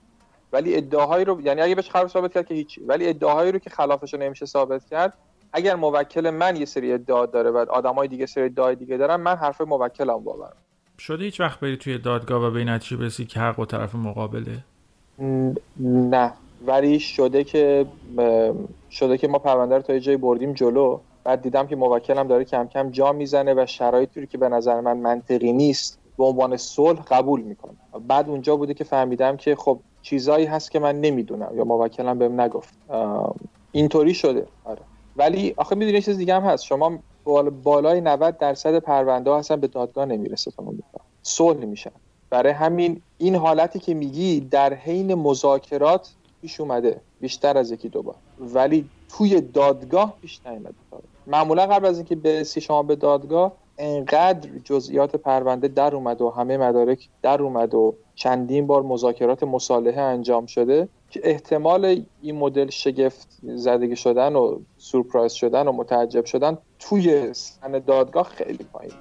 ولی 0.53 0.75
ادعاهایی 0.75 1.25
رو 1.25 1.41
یعنی 1.41 1.61
اگه 1.61 1.75
بهش 1.75 1.89
خلاف 1.89 2.11
ثابت 2.11 2.33
کرد 2.33 2.47
که 2.47 2.53
هیچی. 2.53 2.81
ولی 2.81 3.09
ادعاهایی 3.09 3.51
رو 3.51 3.59
که 3.59 3.69
خلافش 3.69 4.13
رو 4.13 4.19
نمیشه 4.19 4.45
ثابت 4.45 4.85
کرد 4.85 5.13
اگر 5.53 5.75
موکل 5.75 6.29
من 6.29 6.55
یه 6.55 6.65
سری 6.65 6.93
ادعا 6.93 7.25
داره 7.25 7.49
و 7.49 7.65
آدمای 7.69 8.07
دیگه 8.07 8.25
سری 8.25 8.43
ادعای 8.43 8.75
دیگه 8.75 8.97
دارن 8.97 9.15
من 9.15 9.35
حرف 9.35 9.61
موکلم 9.61 10.23
باورم. 10.23 10.53
شده 10.99 11.23
هیچ 11.23 11.39
وقت 11.39 11.59
بری 11.59 11.77
توی 11.77 11.97
دادگاه 11.97 12.43
و 12.43 12.51
به 12.51 12.63
نتیجه 12.63 12.97
برسی 12.97 13.25
که 13.25 13.39
حق 13.39 13.59
و 13.59 13.65
طرف 13.65 13.95
مقابله؟ 13.95 14.57
نه. 15.79 16.33
ولی 16.65 16.99
شده 16.99 17.43
که 17.43 17.85
شده 18.91 19.17
که 19.17 19.27
ما 19.27 19.39
پرونده 19.39 19.75
رو 19.75 19.81
تا 19.81 19.99
جای 19.99 20.17
بردیم 20.17 20.53
جلو. 20.53 20.99
بعد 21.23 21.41
دیدم 21.41 21.67
که 21.67 21.75
موکلم 21.75 22.27
داره 22.27 22.43
کم 22.43 22.67
کم 22.67 22.89
جا 22.89 23.11
می‌زنه 23.11 23.53
و 23.53 23.65
شرایطی 23.65 24.27
که 24.27 24.37
به 24.37 24.49
نظر 24.49 24.81
من 24.81 24.97
منطقی 24.97 25.53
نیست 25.53 25.99
به 26.17 26.23
عنوان 26.23 26.57
صلح 26.57 27.01
قبول 27.01 27.41
می‌کنه. 27.41 27.77
بعد 28.07 28.29
اونجا 28.29 28.55
بوده 28.55 28.73
که 28.73 28.83
فهمیدم 28.83 29.37
که 29.37 29.55
خب 29.55 29.79
چیزایی 30.01 30.45
هست 30.45 30.71
که 30.71 30.79
من 30.79 31.01
نمی‌دونم 31.01 31.51
یا 31.57 31.63
موکلم 31.63 32.19
بهم 32.19 32.41
نگفت. 32.41 32.73
اینطوری 33.71 34.13
شده. 34.13 34.47
آره. 34.63 34.81
ولی 35.15 35.53
آخه 35.57 35.75
می‌دونی 35.75 36.01
چیز 36.01 36.17
دیگه 36.17 36.35
هم 36.35 36.43
هست. 36.43 36.65
شما 36.65 36.99
بالای 37.63 38.01
90 38.01 38.37
درصد 38.37 38.79
پرونده 38.79 39.29
ها 39.29 39.39
هستن 39.39 39.55
به 39.55 39.67
دادگاه 39.67 40.05
نمی‌رسه 40.05 40.51
تا 40.51 40.63
صلح 41.21 41.65
میشن. 41.65 41.91
برای 42.29 42.53
همین 42.53 43.01
این 43.17 43.35
حالتی 43.35 43.79
که 43.79 43.93
میگی 43.93 44.39
در 44.39 44.73
حین 44.73 45.13
مذاکرات 45.13 46.15
پیش 46.41 46.59
اومده. 46.59 47.01
بیشتر 47.19 47.57
از 47.57 47.71
یکی 47.71 47.89
دو 47.89 48.03
بار. 48.03 48.15
ولی 48.39 48.89
توی 49.09 49.41
دادگاه 49.41 50.17
پیش 50.21 50.41
نیومده. 50.45 50.75
معمولا 51.27 51.65
قبل 51.65 51.85
از 51.85 51.97
اینکه 51.97 52.15
برسی 52.15 52.61
شما 52.61 52.83
به 52.83 52.95
دادگاه 52.95 53.53
انقدر 53.77 54.49
جزئیات 54.63 55.15
پرونده 55.15 55.67
در 55.67 55.95
اومد 55.95 56.21
و 56.21 56.29
همه 56.29 56.57
مدارک 56.57 57.09
در 57.21 57.41
اومد 57.41 57.73
و 57.73 57.95
چندین 58.15 58.67
بار 58.67 58.81
مذاکرات 58.81 59.43
مصالحه 59.43 60.01
انجام 60.01 60.45
شده 60.45 60.89
احتمال 61.23 62.05
این 62.21 62.35
مدل 62.35 62.69
شگفت 62.69 63.27
زدگی 63.43 63.95
شدن 63.95 64.35
و 64.35 64.59
سورپرایز 64.77 65.31
شدن 65.31 65.67
و 65.67 65.71
متعجب 65.71 66.25
شدن 66.25 66.57
توی 66.79 67.33
سن 67.33 67.79
دادگاه 67.79 68.29
خیلی 68.29 68.63
پایین. 68.73 68.93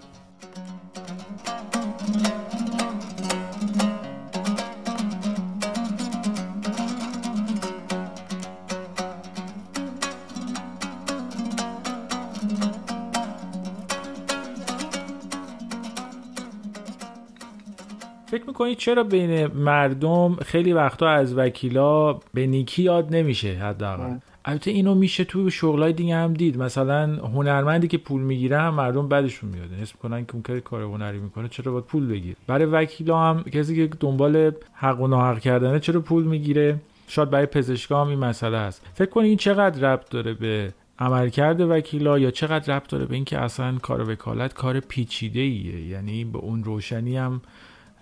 می‌کنید 18.61 18.79
چرا 18.79 19.03
بین 19.03 19.47
مردم 19.47 20.35
خیلی 20.35 20.73
وقتا 20.73 21.09
از 21.09 21.39
وکیلا 21.39 22.13
به 22.13 22.47
نیکی 22.47 22.83
یاد 22.83 23.15
نمیشه 23.17 23.53
حداقل؟ 23.53 24.17
البته 24.45 24.71
اینو 24.71 24.95
میشه 24.95 25.25
تو 25.25 25.51
شغلای 25.51 25.93
دیگه 25.93 26.17
هم 26.17 26.35
دید. 26.35 26.59
مثلا 26.59 27.17
هنرمندی 27.17 27.89
که 27.89 27.99
پول 27.99 28.23
می‌گیره 28.23 28.59
هم 28.59 28.75
مردم 28.75 29.09
بعدشون 29.09 29.51
میاد. 29.51 29.73
حس 29.73 29.93
می‌کنن 29.95 30.25
که 30.25 30.35
اون 30.35 30.61
کار 30.61 30.83
هنری 30.83 31.19
می‌کنه 31.19 31.49
چرا 31.49 31.73
باید 31.73 31.85
پول 31.85 32.07
بگیر 32.07 32.37
برای 32.47 32.65
وکیلا 32.65 33.19
هم 33.19 33.43
کسی 33.43 33.77
که 33.77 33.97
دنبال 34.01 34.53
حق 34.75 35.01
و 35.01 35.07
ناحق 35.07 35.39
کردنه 35.39 35.81
چرا 35.81 36.01
پول 36.01 36.25
می‌گیره؟ 36.25 36.77
شاید 37.09 37.31
برای 37.31 37.47
پزشکا 37.47 38.01
هم 38.01 38.09
این 38.09 38.19
مسئله 38.19 38.57
است. 38.57 38.87
فکر 38.95 39.11
کنید 39.11 39.29
این 39.29 39.37
چقدر 39.37 39.93
ربط 39.93 40.11
داره 40.11 40.35
به 40.35 40.73
عملکرد 40.99 41.61
وکیلا 41.61 42.19
یا 42.19 42.31
چقدر 42.31 42.77
ربط 42.77 42.89
داره 42.89 43.07
به 43.07 43.15
اینکه 43.15 43.39
اصلا 43.39 43.79
کار 43.83 44.11
وکالت 44.11 44.55
کار 44.55 44.81
پیچیده 44.81 45.41
ایه 45.41 45.87
یعنی 45.87 46.25
به 46.25 46.39
اون 46.39 46.65
روشنی 46.65 47.17
هم 47.17 47.41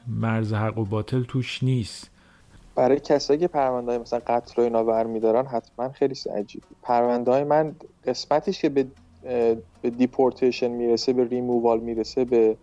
مرز 0.09 0.53
حق 0.53 0.79
و 0.79 0.85
باطل 0.85 1.23
توش 1.23 1.63
نیست. 1.63 2.11
برای 2.75 3.01
کسایی 3.01 3.41
که 3.41 3.49
پرونده 3.49 3.91
های 3.91 3.99
مثلا 4.01 4.21
قتل 4.27 4.63
و 4.63 4.65
اینا 4.65 4.85
برمیدارن 4.85 5.47
حتما 5.47 5.89
خیلی 5.89 6.15
عجیب. 6.37 6.63
پرونده 6.83 7.31
های 7.31 7.45
من 7.45 7.77
قسمتیش 8.07 8.61
که 8.61 8.69
به 8.69 8.87
به 9.83 9.91
deportation 9.91 10.69
می‌رسه 10.69 11.13
به 11.13 11.25
ریمووال 11.25 11.81
می‌رسه 11.81 12.25
به 12.25 12.57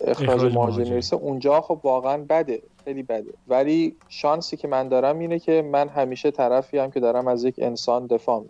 اخراج 0.00 0.54
مهاجر 0.54 0.84
می‌رسه 0.84 1.16
اونجا 1.16 1.60
خب 1.60 1.80
واقعا 1.82 2.24
بده 2.28 2.62
خیلی 2.84 3.02
بده. 3.02 3.30
ولی 3.48 3.96
شانسی 4.08 4.56
که 4.56 4.68
من 4.68 4.88
دارم 4.88 5.18
اینه 5.18 5.38
که 5.38 5.62
من 5.62 5.88
همیشه 5.88 6.30
طرفی 6.30 6.78
هم 6.78 6.90
که 6.90 7.00
دارم 7.00 7.28
از 7.28 7.44
یک 7.44 7.54
انسان 7.58 8.06
دفاع 8.06 8.40
می 8.40 8.48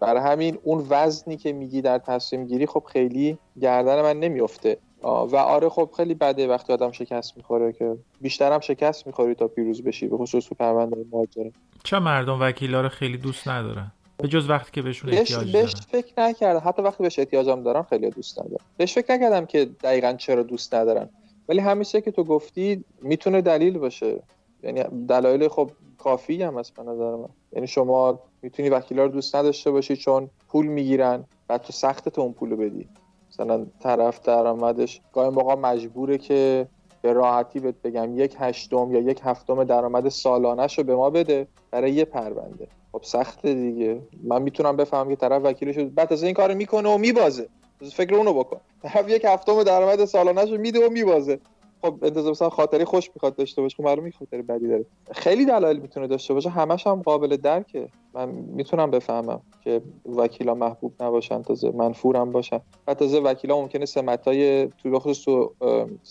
برای 0.00 0.22
همین 0.22 0.58
اون 0.62 0.86
وزنی 0.90 1.36
که 1.36 1.52
میگی 1.52 1.82
در 1.82 1.98
تصمیم 1.98 2.46
گیری 2.46 2.66
خب 2.66 2.82
خیلی 2.92 3.38
گردن 3.60 4.02
من 4.02 4.20
نمیفته 4.20 4.78
و 5.02 5.36
آره 5.36 5.68
خب 5.68 5.90
خیلی 5.96 6.14
بده 6.14 6.48
وقتی 6.48 6.72
آدم 6.72 6.92
شکست 6.92 7.36
می‌خوره 7.36 7.72
که 7.72 7.96
بیشترم 8.20 8.60
شکست 8.60 9.06
می‌خوری 9.06 9.34
تا 9.34 9.48
پیروز 9.48 9.82
بشی 9.82 10.08
به 10.08 10.16
خصوص 10.16 10.46
تو 10.46 10.54
پرونده 10.54 11.04
مهاجره 11.12 11.52
چه 11.84 11.98
مردم 11.98 12.40
وکیلا 12.40 12.80
رو 12.80 12.88
خیلی 12.88 13.18
دوست 13.18 13.48
ندارن؟ 13.48 13.92
به 14.16 14.28
جز 14.28 14.50
وقتی 14.50 14.70
که 14.72 14.82
بهشون 14.82 15.12
احتیاج 15.12 15.52
بهش 15.52 15.74
فکر 15.74 16.12
نکردم. 16.18 16.62
حتی 16.68 16.82
وقتی 16.82 17.02
بهش 17.02 17.18
احتیاجم 17.18 17.62
دارم 17.62 17.82
خیلی 17.82 18.10
دوست 18.10 18.38
ندارم. 18.38 18.64
بهش 18.76 18.94
فکر 18.94 19.14
نکردم 19.14 19.46
که 19.46 19.64
دقیقا 19.64 20.12
چرا 20.12 20.42
دوست 20.42 20.74
ندارن. 20.74 21.08
ولی 21.48 21.58
همیشه 21.58 22.00
که 22.00 22.10
تو 22.10 22.24
گفتی 22.24 22.84
می‌تونه 23.02 23.40
دلیل 23.40 23.78
باشه. 23.78 24.22
یعنی 24.62 24.82
دلایل 25.08 25.48
خب 25.48 25.70
کافی 25.98 26.42
هم 26.42 26.54
به 26.54 26.82
نظر 26.82 27.16
من. 27.16 27.28
یعنی 27.52 27.66
شما 27.66 28.20
می‌تونی 28.42 28.68
وکیلا 28.68 29.04
رو 29.04 29.08
دوست 29.08 29.36
نداشته 29.36 29.70
باشی 29.70 29.96
چون 29.96 30.30
پول 30.48 30.66
می‌گیرن 30.66 31.24
بعد 31.48 31.62
تو 31.62 31.72
سخت 31.72 32.08
تو 32.08 32.20
اون 32.20 32.32
پولو 32.32 32.56
بدی. 32.56 32.88
مثلا 33.30 33.66
طرف 33.80 34.20
درآمدش 34.22 35.00
گاهی 35.12 35.30
موقع 35.30 35.54
مجبوره 35.54 36.18
که 36.18 36.68
به 37.02 37.12
راحتی 37.12 37.60
بهت 37.60 37.74
بگم 37.84 38.18
یک 38.18 38.36
هشتم 38.38 38.92
یا 38.92 39.00
یک 39.00 39.20
هفتم 39.24 39.64
درآمد 39.64 40.08
سالانش 40.08 40.78
رو 40.78 40.84
به 40.84 40.96
ما 40.96 41.10
بده 41.10 41.46
برای 41.70 41.92
یه 41.92 42.04
پرونده. 42.04 42.66
خب 42.92 43.02
سخته 43.02 43.54
دیگه. 43.54 44.00
من 44.24 44.42
می‌تونم 44.42 44.76
بفهمم 44.76 45.08
که 45.08 45.16
طرف 45.16 45.42
وکیلش 45.44 45.78
بعد 45.78 46.12
از 46.12 46.22
این 46.22 46.34
کارو 46.34 46.54
می‌کنه 46.54 46.94
و 46.94 46.98
میبازه. 46.98 47.48
فکر 47.92 48.14
اونو 48.14 48.34
بکن. 48.34 48.60
طرف 48.82 49.08
یک 49.08 49.24
هفتم 49.24 49.62
درآمد 49.62 50.04
سالانش 50.04 50.50
رو 50.50 50.58
میده 50.58 50.86
و 50.86 50.90
میبازه. 50.90 51.40
خب 51.82 51.98
انتظار 52.02 52.30
مثلا 52.30 52.50
خاطری 52.50 52.84
خوش 52.84 53.10
می‌خواد 53.14 53.36
داشته 53.36 53.62
باشه 53.62 53.76
خب 53.76 53.84
معلومه 53.84 54.10
خاطری 54.10 54.42
بدی 54.42 54.68
داره. 54.68 54.86
خیلی 55.12 55.44
دلایل 55.46 55.78
می‌تونه 55.78 56.06
داشته 56.06 56.34
باشه. 56.34 56.50
همش 56.50 56.86
هم 56.86 57.02
قابل 57.02 57.36
درکه. 57.36 57.88
من 58.14 58.28
می‌تونم 58.28 58.90
بفهمم 58.90 59.40
که 59.64 59.82
وکیلا 60.16 60.54
محبوب 60.54 60.94
نباشن 61.00 61.42
تازه 61.42 61.70
منفورم 61.70 62.32
باشن. 62.32 62.60
و 62.86 62.94
تازه 62.94 63.20
وکیلا 63.20 63.60
ممکنه 63.60 63.86
سمتای 63.86 64.66
تو 64.66 64.90
بخصوص 64.90 65.24
تو 65.24 65.54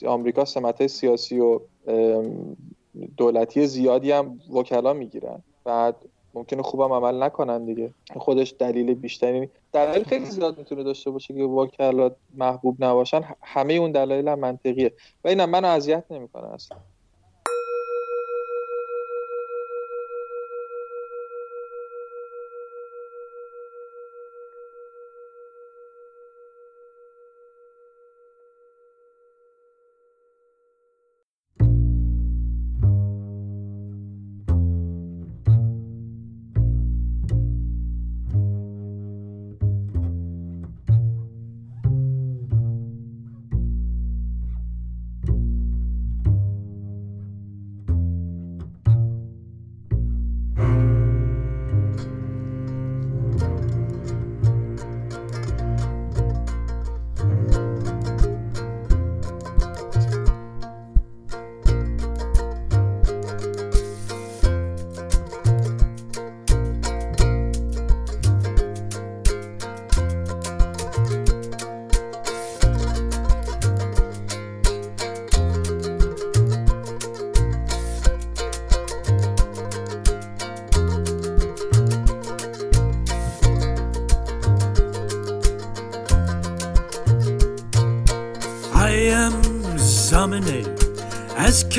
آمریکا 0.07 0.45
سمتای 0.45 0.87
سیاسی 0.87 1.39
و 1.39 1.59
دولتی 3.17 3.65
زیادی 3.67 4.11
هم 4.11 4.39
وکلا 4.53 4.93
می‌گیرن. 4.93 5.43
بعد 5.65 5.95
ممکنه 6.33 6.61
خوبم 6.61 6.93
عمل 6.93 7.23
نکنن 7.23 7.65
دیگه. 7.65 7.93
خودش 8.17 8.55
دلیل 8.59 8.93
بیشتری 8.93 9.49
دلیل 9.73 10.03
خیلی 10.03 10.25
زیاد 10.25 10.57
می‌تونه 10.57 10.83
داشته 10.83 11.11
باشه 11.11 11.33
که 11.33 11.43
وکلات 11.43 12.15
محبوب 12.35 12.83
نباشن. 12.83 13.21
همه 13.41 13.73
اون 13.73 13.91
دلایل 13.91 14.27
هم 14.27 14.39
منطقیه. 14.39 14.93
و 15.23 15.27
اینم 15.27 15.49
منو 15.49 15.67
اذیت 15.67 16.03
نمی‌کنه 16.09 16.53
اصلا. 16.53 16.77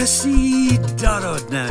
از 0.01 0.07
کسی 0.07 0.79
دارد 1.03 1.55
نه 1.55 1.69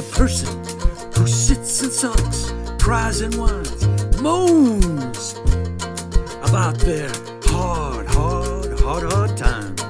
the 0.00 0.16
person 0.16 0.48
who 1.14 1.26
sits 1.26 1.82
and 1.82 1.92
sulks, 1.92 2.54
cries 2.82 3.20
and 3.20 3.34
whines, 3.34 3.86
moans 4.22 5.34
about 6.48 6.74
their 6.78 7.10
hard, 7.44 8.06
hard, 8.06 8.80
hard, 8.80 9.12
hard 9.12 9.36
times. 9.36 9.82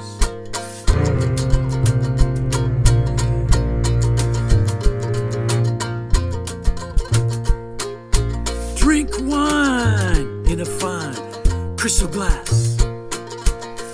Drink 8.81 9.11
wine 9.21 10.45
in 10.49 10.61
a 10.61 10.67
fine 10.67 11.77
crystal 11.77 12.09
glass. 12.09 12.81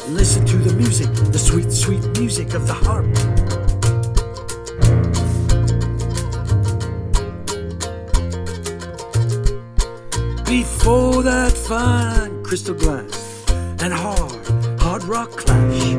Listen 0.09 0.47
to 0.47 0.57
the 0.57 0.73
music, 0.79 1.13
the 1.31 1.39
sweet, 1.39 1.71
sweet 1.71 2.19
music 2.19 2.55
of 2.55 2.67
the 2.67 2.73
harp. 2.73 3.56
Oh, 10.89 11.15
for 11.15 11.23
that 11.25 11.53
fine 11.53 12.45
crystal 12.45 12.75
glass 12.75 13.45
and 13.81 13.93
hard, 13.93 14.47
hard 14.81 15.03
rock 15.03 15.31
clash. 15.33 15.97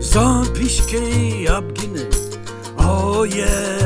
Zan 0.00 0.44
pişkeni 0.54 1.48
oh 2.78 3.24
yeah. 3.24 3.83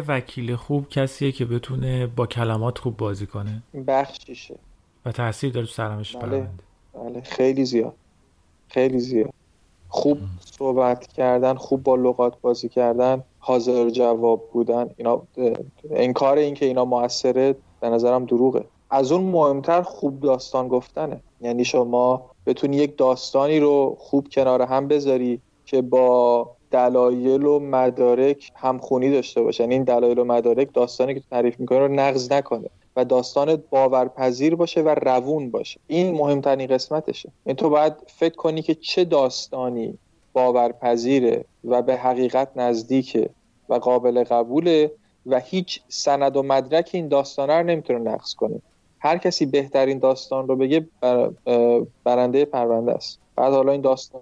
یه 0.00 0.06
وکیل 0.08 0.56
خوب 0.56 0.88
کسیه 0.88 1.32
که 1.32 1.44
بتونه 1.44 2.06
با 2.06 2.26
کلمات 2.26 2.78
خوب 2.78 2.96
بازی 2.96 3.26
کنه؟ 3.26 3.62
بخشیشه. 3.86 4.54
و 5.06 5.12
تاثیر 5.12 5.52
داره 5.52 5.66
تو 5.66 5.72
سرنوشت 5.72 6.18
بله. 6.18 6.48
بله 6.94 7.20
خیلی 7.20 7.64
زیاد. 7.64 7.94
خیلی 8.68 8.98
زیاد. 8.98 9.30
خوب 9.88 10.18
صحبت 10.40 11.06
کردن 11.06 11.54
خوب 11.54 11.82
با 11.82 11.96
لغات 11.96 12.40
بازی 12.40 12.68
کردن 12.68 13.22
حاضر 13.38 13.90
جواب 13.90 14.50
بودن. 14.52 14.90
اینا 14.96 15.22
انکار 15.90 16.38
این 16.38 16.54
که 16.54 16.66
اینا 16.66 16.84
موثره 16.84 17.56
به 17.80 17.88
نظرم 17.88 18.24
دروغه. 18.24 18.64
از 18.90 19.12
اون 19.12 19.24
مهمتر 19.24 19.82
خوب 19.82 20.20
داستان 20.20 20.68
گفتنه. 20.68 21.20
یعنی 21.40 21.64
شما 21.64 22.30
بتونی 22.46 22.76
یک 22.76 22.98
داستانی 22.98 23.60
رو 23.60 23.96
خوب 23.98 24.28
کنار 24.28 24.62
هم 24.62 24.88
بذاری 24.88 25.40
که 25.66 25.82
با 25.82 26.50
دلایل 26.70 27.46
و 27.46 27.58
مدارک 27.58 28.52
همخونی 28.54 29.10
داشته 29.10 29.42
باشه 29.42 29.62
یعنی 29.62 29.74
این 29.74 29.84
دلایل 29.84 30.18
و 30.18 30.24
مدارک 30.24 30.68
داستانی 30.74 31.14
که 31.14 31.22
تعریف 31.30 31.60
می‌کنه 31.60 31.78
رو 31.78 31.88
نقض 31.88 32.32
نکنه 32.32 32.68
و 32.96 33.04
داستان 33.04 33.62
باورپذیر 33.70 34.54
باشه 34.54 34.80
و 34.80 34.88
روون 34.88 35.50
باشه. 35.50 35.80
این 35.86 36.14
مهمترین 36.14 36.66
قسمتشه. 36.66 37.32
این 37.46 37.56
تو 37.56 37.70
باید 37.70 37.92
فکر 38.06 38.34
کنی 38.34 38.62
که 38.62 38.74
چه 38.74 39.04
داستانی 39.04 39.98
باورپذیره 40.32 41.44
و 41.64 41.82
به 41.82 41.96
حقیقت 41.96 42.48
نزدیکه 42.56 43.30
و 43.68 43.74
قابل 43.74 44.24
قبوله 44.24 44.92
و 45.26 45.40
هیچ 45.40 45.80
سند 45.88 46.36
و 46.36 46.42
مدرک 46.42 46.90
این 46.92 47.08
داستانه 47.08 47.52
رو 47.52 47.66
نمی‌تونه 47.66 47.98
نقض 47.98 48.34
کنه. 48.34 48.60
هر 48.98 49.18
کسی 49.18 49.46
بهترین 49.46 49.98
داستان 49.98 50.48
رو 50.48 50.56
بگه 50.56 50.86
برنده 52.04 52.44
پرونده 52.44 52.92
است. 52.92 53.18
بعد 53.36 53.52
حالا 53.52 53.72
این 53.72 53.80
داستان 53.80 54.20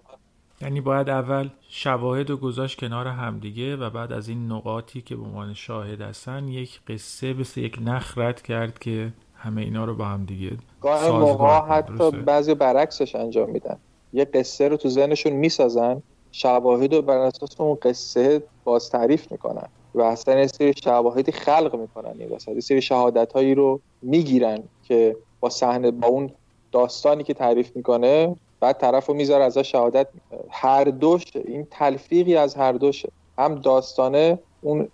یعنی 0.61 0.81
باید 0.81 1.09
اول 1.09 1.49
شواهد 1.69 2.31
رو 2.31 2.37
گذاشت 2.37 2.81
کنار 2.81 3.07
همدیگه 3.07 3.77
و 3.77 3.91
بعد 3.91 4.13
از 4.13 4.29
این 4.29 4.53
نقاطی 4.53 5.03
که 5.03 5.17
به 5.17 5.23
عنوان 5.23 5.55
شاهد 5.55 6.01
هستن 6.01 6.49
یک 6.49 6.81
قصه 6.89 7.33
مثل 7.33 7.61
یک 7.61 7.79
نخ 7.85 8.19
رد 8.19 8.43
کرد 8.43 8.79
که 8.79 9.13
همه 9.35 9.63
اینا 9.63 9.85
رو 9.85 9.95
با 9.95 10.05
همدیگه 10.05 10.57
گاهی 10.81 11.01
سازگار 11.01 11.21
موقع. 11.21 11.61
حتی؟ 11.61 12.11
بعضی 12.11 12.55
برعکسش 12.55 13.15
انجام 13.15 13.51
میدن 13.51 13.77
یه 14.13 14.25
قصه 14.25 14.69
رو 14.69 14.77
تو 14.77 14.89
ذهنشون 14.89 15.33
می‌سازن 15.33 16.03
شواهد 16.33 16.95
رو 16.95 17.03
بر 17.03 17.19
اساس 17.19 17.61
اون 17.61 17.79
قصه 17.83 18.43
باز 18.65 18.91
تعریف 18.91 19.33
می‌کنن 19.33 19.69
و 19.95 20.03
اصلا 20.03 20.41
یه 20.41 20.47
سری 20.47 20.75
شواهدی 20.85 21.33
خلق 21.33 21.77
می‌کنن 21.77 22.15
این 22.19 22.31
وسط 22.31 22.49
یه 22.49 22.61
سری 22.61 22.83
شهادت 22.83 23.33
هایی 23.33 23.55
رو 23.55 23.81
می‌گیرن 24.03 24.59
که 24.83 25.17
با 25.41 25.51
صحنه 25.51 25.91
با 25.91 26.09
اون 26.09 26.31
داستانی 26.73 27.23
که 27.23 27.35
تعریف 27.35 27.77
می‌کنه 27.77 28.37
بعد 28.61 28.79
طرف 28.79 29.07
رو 29.07 29.15
می‌ذاره 29.15 29.45
ازش 29.45 29.73
شهادت 29.73 30.07
هر 30.51 30.85
دوشه 30.85 31.43
این 31.45 31.67
تلفیقی 31.71 32.37
از 32.37 32.55
هر 32.55 32.73
دوشه. 32.73 33.09
هم 33.39 33.55
داستانه 33.55 34.39
اون 34.61 34.89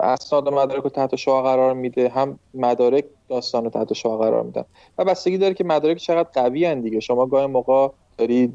اسناد 0.00 0.48
و 0.48 0.50
مدارک 0.50 0.82
رو 0.82 0.90
تحت 0.90 1.16
شعا 1.16 1.42
قرار 1.42 1.74
میده 1.74 2.08
هم 2.08 2.38
مدارک 2.54 3.04
داستان 3.28 3.64
رو 3.64 3.70
تحت 3.70 3.92
شعا 3.92 4.16
قرار 4.16 4.42
میدن. 4.42 4.64
و 4.98 5.04
بستگی 5.04 5.38
داره 5.38 5.54
که 5.54 5.64
مدارک 5.64 5.96
چقدر 5.96 6.28
قوی 6.34 6.64
هن 6.64 6.80
دیگه. 6.80 7.00
شما 7.00 7.26
گاهی 7.26 7.46
موقع 7.46 7.88
داری 8.18 8.52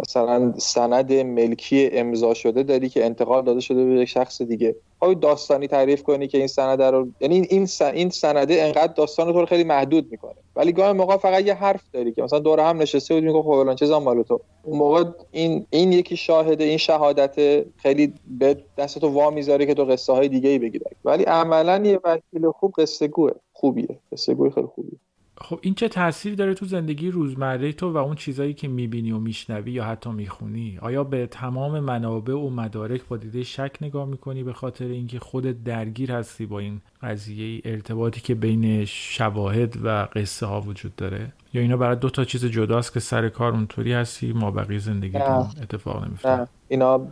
مثلا 0.00 0.52
سند 0.58 1.12
ملکی 1.12 1.90
امضا 1.92 2.34
شده 2.34 2.62
داری 2.62 2.88
که 2.88 3.04
انتقال 3.04 3.44
داده 3.44 3.60
شده 3.60 3.84
به 3.84 4.00
یک 4.00 4.08
شخص 4.08 4.42
دیگه. 4.42 4.76
آیا 5.00 5.14
داستانی 5.14 5.66
تعریف 5.66 6.02
کنی 6.02 6.28
که 6.28 6.38
این 6.38 6.46
سند 6.46 6.82
رو 6.82 7.08
یعنی 7.20 7.46
این 7.50 7.68
این 7.94 8.10
سنده 8.10 8.62
انقدر 8.62 8.92
داستان 8.92 9.34
رو 9.34 9.46
خیلی 9.46 9.64
محدود 9.64 10.10
می‌کنه. 10.10 10.34
ولی 10.56 10.72
گاهی 10.72 10.92
موقع 10.92 11.16
فقط 11.16 11.46
یه 11.46 11.54
حرف 11.54 11.82
داری 11.92 12.12
که 12.12 12.22
مثلا 12.22 12.38
دور 12.38 12.60
هم 12.60 12.82
نشسته 12.82 13.14
بود 13.14 13.24
میگه 13.24 13.42
خب 13.42 13.62
فلان 13.62 13.76
چیزا 13.76 14.00
مال 14.00 14.22
تو. 14.22 14.40
اون 14.62 14.78
موقع 14.78 15.04
این 15.30 15.66
این 15.70 15.92
یکی 15.92 16.16
شاهده 16.16 16.64
این 16.64 16.78
شهادت 16.78 17.64
خیلی 17.76 18.12
به 18.38 18.56
دست 18.78 18.98
تو 18.98 19.08
وا 19.08 19.30
می‌ذاره 19.30 19.66
که 19.66 19.74
تو 19.74 19.84
قصه 19.84 20.12
های 20.12 20.28
دیگه 20.28 20.50
ای 20.50 20.58
بگی. 20.58 20.80
ولی 21.04 21.24
عملا 21.24 21.82
یه 21.84 22.00
وکیل 22.04 22.50
خوب 22.50 22.74
قصه 22.78 23.08
گوه 23.08 23.30
خوبیه. 23.52 23.98
قصه 24.12 24.34
گوی 24.34 24.50
خیلی 24.50 24.66
خوبیه. 24.74 24.98
خب 25.42 25.58
این 25.62 25.74
چه 25.74 25.88
تاثیر 25.88 26.34
داره 26.34 26.54
تو 26.54 26.66
زندگی 26.66 27.10
روزمره 27.10 27.72
تو 27.72 27.92
و 27.92 27.96
اون 27.96 28.14
چیزایی 28.14 28.54
که 28.54 28.68
می‌بینی 28.68 29.12
و 29.12 29.18
میشنوی 29.18 29.72
یا 29.72 29.84
حتی 29.84 30.10
می‌خونی؟ 30.10 30.78
آیا 30.82 31.04
به 31.04 31.26
تمام 31.26 31.80
منابع 31.80 32.34
و 32.34 32.50
مدارک 32.50 33.00
با 33.08 33.16
دیده 33.16 33.42
شک 33.42 33.76
نگاه 33.80 34.08
می‌کنی 34.08 34.42
به 34.42 34.52
خاطر 34.52 34.84
اینکه 34.84 35.18
خودت 35.18 35.64
درگیر 35.64 36.12
هستی 36.12 36.46
با 36.46 36.58
این 36.58 36.80
قضیه 37.02 37.60
ارتباطی 37.64 38.20
که 38.20 38.34
بین 38.34 38.84
شواهد 38.84 39.76
و 39.84 40.08
قصه 40.14 40.46
ها 40.46 40.60
وجود 40.60 40.96
داره؟ 40.96 41.32
یا 41.54 41.62
اینا 41.62 41.76
برای 41.76 41.96
دو 41.96 42.10
تا 42.10 42.24
چیز 42.24 42.44
جداست 42.44 42.92
که 42.92 43.00
سر 43.00 43.28
کار 43.28 43.52
اونطوری 43.52 43.92
هستی 43.92 44.32
ما 44.32 44.50
بقیه 44.50 44.78
زندگی. 44.78 45.16
اتفاق 45.62 46.04
نمیفته 46.04 46.46
اینا 46.68 47.06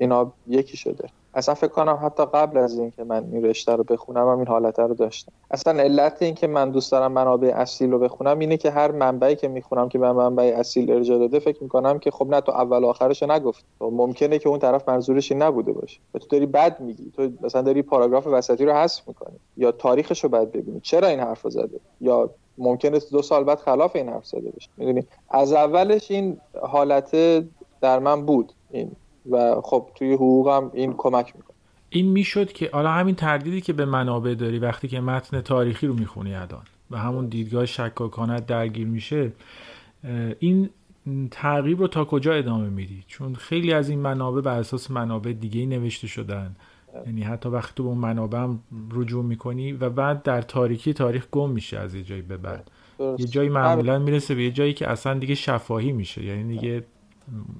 اینا 0.00 0.32
یکی 0.48 0.76
شده. 0.76 1.08
اصلا 1.38 1.54
فکر 1.54 1.70
کنم 1.70 1.98
حتی 2.02 2.24
قبل 2.24 2.58
از 2.58 2.78
اینکه 2.78 3.04
من 3.04 3.24
این 3.32 3.44
رشته 3.44 3.76
رو 3.76 3.84
بخونم 3.84 4.28
هم 4.28 4.38
این 4.38 4.46
حالت 4.46 4.78
رو 4.78 4.94
داشتم. 4.94 5.32
اصلا 5.50 5.82
علت 5.82 6.22
این 6.22 6.34
که 6.34 6.46
من 6.46 6.70
دوست 6.70 6.92
دارم 6.92 7.12
منابع 7.12 7.52
اصیل 7.56 7.90
رو 7.90 7.98
بخونم 7.98 8.38
اینه 8.38 8.56
که 8.56 8.70
هر 8.70 8.90
منبعی 8.90 9.36
که 9.36 9.48
می‌خونم 9.48 9.88
که 9.88 9.98
به 9.98 10.12
منبع 10.12 10.54
اصیل 10.56 10.90
ارجاع 10.90 11.18
داده 11.18 11.38
فکر 11.38 11.62
می‌کنم 11.62 11.98
که 11.98 12.10
خب 12.10 12.26
نه 12.30 12.40
تو 12.40 12.52
اول 12.52 12.84
آخرش 12.84 13.22
نگفت. 13.22 13.64
تو 13.78 13.90
ممکنه 13.90 14.38
که 14.38 14.48
اون 14.48 14.58
طرف 14.58 14.88
منظورش 14.88 15.32
نبوده 15.32 15.72
باشه. 15.72 16.00
و 16.14 16.18
تو 16.18 16.26
داری 16.26 16.46
بد 16.46 16.80
میگی. 16.80 17.12
تو 17.16 17.28
مثلا 17.40 17.62
داری 17.62 17.82
پاراگراف 17.82 18.26
وسطی 18.26 18.64
رو 18.64 18.72
حذف 18.72 19.08
می‌کنی. 19.08 19.36
یا 19.56 19.72
تاریخش 19.72 20.24
رو 20.24 20.30
بد 20.30 20.50
ببینی. 20.50 20.80
چرا 20.80 21.08
این 21.08 21.20
حرف 21.20 21.48
زده؟ 21.48 21.80
یا 22.00 22.30
ممکنه 22.58 23.00
دو 23.12 23.22
سال 23.22 23.44
بعد 23.44 23.58
خلاف 23.58 23.96
این 23.96 24.08
حرف 24.08 24.26
زده 24.26 24.50
باشه. 24.50 24.70
می‌دونی؟ 24.76 25.06
از 25.30 25.52
اولش 25.52 26.10
این 26.10 26.40
حالت 26.62 27.16
در 27.80 27.98
من 27.98 28.26
بود. 28.26 28.52
این 28.70 28.90
و 29.30 29.60
خب 29.64 29.88
توی 29.94 30.12
حقوقم 30.12 30.70
این 30.74 30.94
کمک 30.96 31.36
می‌کنه. 31.36 31.56
این 31.90 32.08
می‌شد 32.08 32.52
که 32.52 32.70
حالا 32.72 32.90
همین 32.90 33.14
تردیدی 33.14 33.60
که 33.60 33.72
به 33.72 33.84
منابع 33.84 34.34
داری 34.34 34.58
وقتی 34.58 34.88
که 34.88 35.00
متن 35.00 35.40
تاریخی 35.40 35.86
رو 35.86 35.94
می‌خونی 35.94 36.34
الان 36.34 36.62
و 36.90 36.98
همون 36.98 37.26
دیدگاه 37.26 37.66
شکاکانت 37.66 38.46
درگیر 38.46 38.86
میشه 38.86 39.32
این 40.38 40.70
تعقیب 41.30 41.80
رو 41.80 41.88
تا 41.88 42.04
کجا 42.04 42.32
ادامه 42.32 42.68
میدی؟ 42.68 43.04
چون 43.06 43.34
خیلی 43.34 43.72
از 43.72 43.88
این 43.88 43.98
منابع 43.98 44.40
بر 44.40 44.58
اساس 44.58 44.90
منابع 44.90 45.32
دیگه 45.32 45.66
نوشته 45.66 46.06
شدن. 46.06 46.56
یعنی 47.06 47.22
حتی 47.22 47.48
وقتی 47.48 47.72
تو 47.76 47.82
به 47.82 47.88
اون 47.88 47.98
منابع 47.98 48.38
هم 48.38 48.60
رجوع 48.92 49.24
می‌کنی 49.24 49.72
و 49.72 49.90
بعد 49.90 50.22
در 50.22 50.42
تاریکی 50.42 50.92
تاریخ 50.92 51.26
گم 51.30 51.50
میشه 51.50 51.78
از 51.78 51.94
یه 51.94 52.02
جایی 52.02 52.22
به 52.22 52.36
بعد. 52.36 52.70
یه 53.18 53.26
جایی 53.26 53.48
معمولا 53.48 53.98
می‌رسه 53.98 54.34
به 54.34 54.42
یه 54.42 54.50
جایی 54.50 54.72
که 54.72 54.90
اصلا 54.90 55.14
دیگه 55.14 55.34
شفاهی 55.34 55.92
میشه. 55.92 56.24
یعنی 56.24 56.56
دیگه 56.56 56.84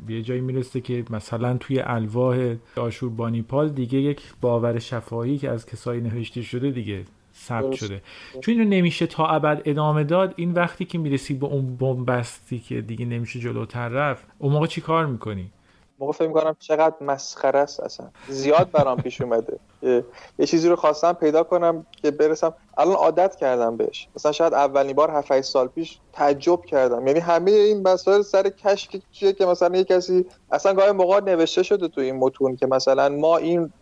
به 0.06 0.14
یه 0.14 0.22
جایی 0.22 0.40
می‌رسه 0.40 0.80
که 0.80 1.04
مثلا 1.10 1.56
توی 1.56 1.80
الواح 1.80 2.54
آشور 2.76 3.10
بانیپال 3.10 3.68
دیگه 3.68 3.98
یک 3.98 4.22
باور 4.40 4.78
شفاهی 4.78 5.38
که 5.38 5.50
از 5.50 5.66
کسایی 5.66 6.00
نوشته 6.00 6.42
شده 6.42 6.70
دیگه 6.70 7.04
ثبت. 7.34 7.72
شده 7.72 8.02
چون 8.40 8.54
اینو 8.54 8.70
نمیشه 8.70 9.06
تا 9.06 9.26
ابد 9.26 9.62
ادامه 9.64 10.04
داد 10.04 10.34
این 10.36 10.52
وقتی 10.52 10.84
که 10.84 10.98
می‌رسی 10.98 11.34
به 11.34 11.46
اون 11.46 11.76
بنبستی 11.76 12.58
که 12.58 12.80
دیگه 12.80 13.06
نمیشه 13.06 13.40
جلوتر 13.40 13.88
رفت 13.88 14.26
اون 14.38 14.52
موقع 14.52 14.66
چی 14.66 14.80
کار 14.80 15.06
می‌کنی 15.06 15.50
موقع 16.00 16.12
فکر 16.12 16.28
می‌کنم 16.28 16.56
چقدر 16.58 16.94
مسخره 17.00 17.58
است 17.58 17.80
اصلا. 17.80 18.06
زیاد 18.28 18.70
برام 18.70 19.02
پیش 19.02 19.20
اومده. 19.20 19.58
یه, 19.82 20.46
چیزی 20.46 20.68
رو 20.68 20.76
خواستم 20.76 21.12
پیدا 21.12 21.42
کنم 21.42 21.86
که 22.02 22.10
برسم. 22.10 22.54
الان 22.78 22.94
عادت 22.94 23.36
کردم 23.36 23.76
بهش. 23.76 24.08
مثلا 24.16 24.32
شاید 24.32 24.54
اولین 24.54 24.92
بار 24.92 25.10
7 25.10 25.40
سال 25.40 25.68
پیش 25.68 25.98
تعجب 26.12 26.64
کردم. 26.64 27.06
یعنی 27.06 27.20
همه 27.20 27.50
این 27.50 27.88
مسائل 27.88 28.22
سر 28.22 28.48
کشف 28.48 28.96
چیه 29.12 29.32
که 29.32 29.46
مثلا 29.46 29.76
یه 29.76 29.84
کسی 29.84 30.26
اصلا 30.50 30.74
گاهی 30.74 30.92
موقع 30.92 31.20
نوشته 31.20 31.62
شده 31.62 31.88
تو 31.88 32.00
این 32.00 32.16
متون 32.16 32.56
که 32.56 32.66
مثلا 32.66 33.08
ما 33.08 33.36
این 33.36 33.72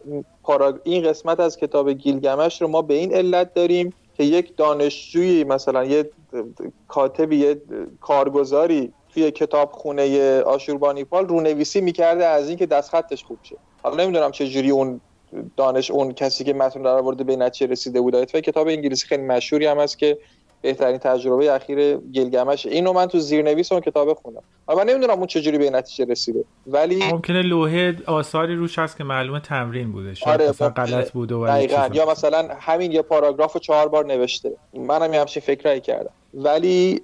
پاراگ... 0.42 0.76
این 0.84 1.08
قسمت 1.08 1.40
از 1.40 1.56
کتاب 1.56 1.90
گیلگمش 1.90 2.62
رو 2.62 2.68
ما 2.68 2.82
به 2.82 2.94
این 2.94 3.14
علت 3.14 3.54
داریم 3.54 3.92
که 4.16 4.24
یک 4.24 4.56
دانشجویی 4.56 5.44
مثلا 5.44 5.84
یه 5.84 6.10
کاتبی 6.88 7.36
یه 7.36 7.62
کارگزاری 8.00 8.92
توی 9.16 9.30
کتابخونه 9.30 10.40
آشوربانیپال 10.40 11.28
رونویسی 11.28 11.80
می‌کرده 11.80 12.26
از 12.26 12.48
اینکه 12.48 12.66
دستخطش 12.66 13.24
خوب 13.24 13.38
شه. 13.42 13.56
حالا 13.82 14.04
نمی‌دونم 14.04 14.30
چه 14.30 14.48
جوری 14.48 14.70
اون 14.70 15.00
دانش 15.56 15.90
اون 15.90 16.12
کسی 16.12 16.44
که 16.44 16.52
متن 16.52 16.82
در 16.82 16.88
آورده 16.88 17.24
به 17.24 17.36
نتیجه 17.36 17.72
رسیده 17.72 18.00
بود. 18.00 18.14
البته 18.14 18.40
کتاب 18.40 18.68
انگلیسی 18.68 19.06
خیلی 19.06 19.22
مشهوری 19.22 19.66
هم 19.66 19.78
هست 19.78 19.98
که 19.98 20.18
بهترین 20.62 20.98
تجربه 20.98 21.52
اخیر 21.52 21.96
گلگمش. 21.96 22.66
اینو 22.66 22.92
من 22.92 23.06
تو 23.06 23.18
زیرنویس 23.18 23.72
اون 23.72 23.80
کتاب 23.80 24.14
خوندم. 24.14 24.42
من 24.68 24.88
نمی‌دونم 24.88 25.18
اون 25.18 25.26
چجوری 25.26 25.58
به 25.58 25.70
نتیجه 25.70 26.12
رسیده. 26.12 26.44
ولی 26.66 27.12
ممکنه 27.12 27.42
لوحه 27.42 27.96
آثاری 28.06 28.54
روش 28.56 28.78
هست 28.78 28.96
که 28.96 29.04
معلومه 29.04 29.40
تمرین 29.40 29.92
بوده. 29.92 30.14
شاید 30.14 30.40
آره 30.40 30.50
مثلا 30.50 30.68
غلط 30.68 31.10
بوده 31.10 31.34
و 31.34 31.66
یا 31.92 32.10
مثلا 32.10 32.48
همین 32.60 32.92
یه 32.92 33.02
پاراگراف 33.02 33.56
چهار 33.56 33.88
بار 33.88 34.06
نوشته. 34.06 34.52
منم 34.74 35.14
همچین 35.14 35.42
فکرایی 35.42 35.80
کردم. 35.80 36.10
ولی 36.34 37.00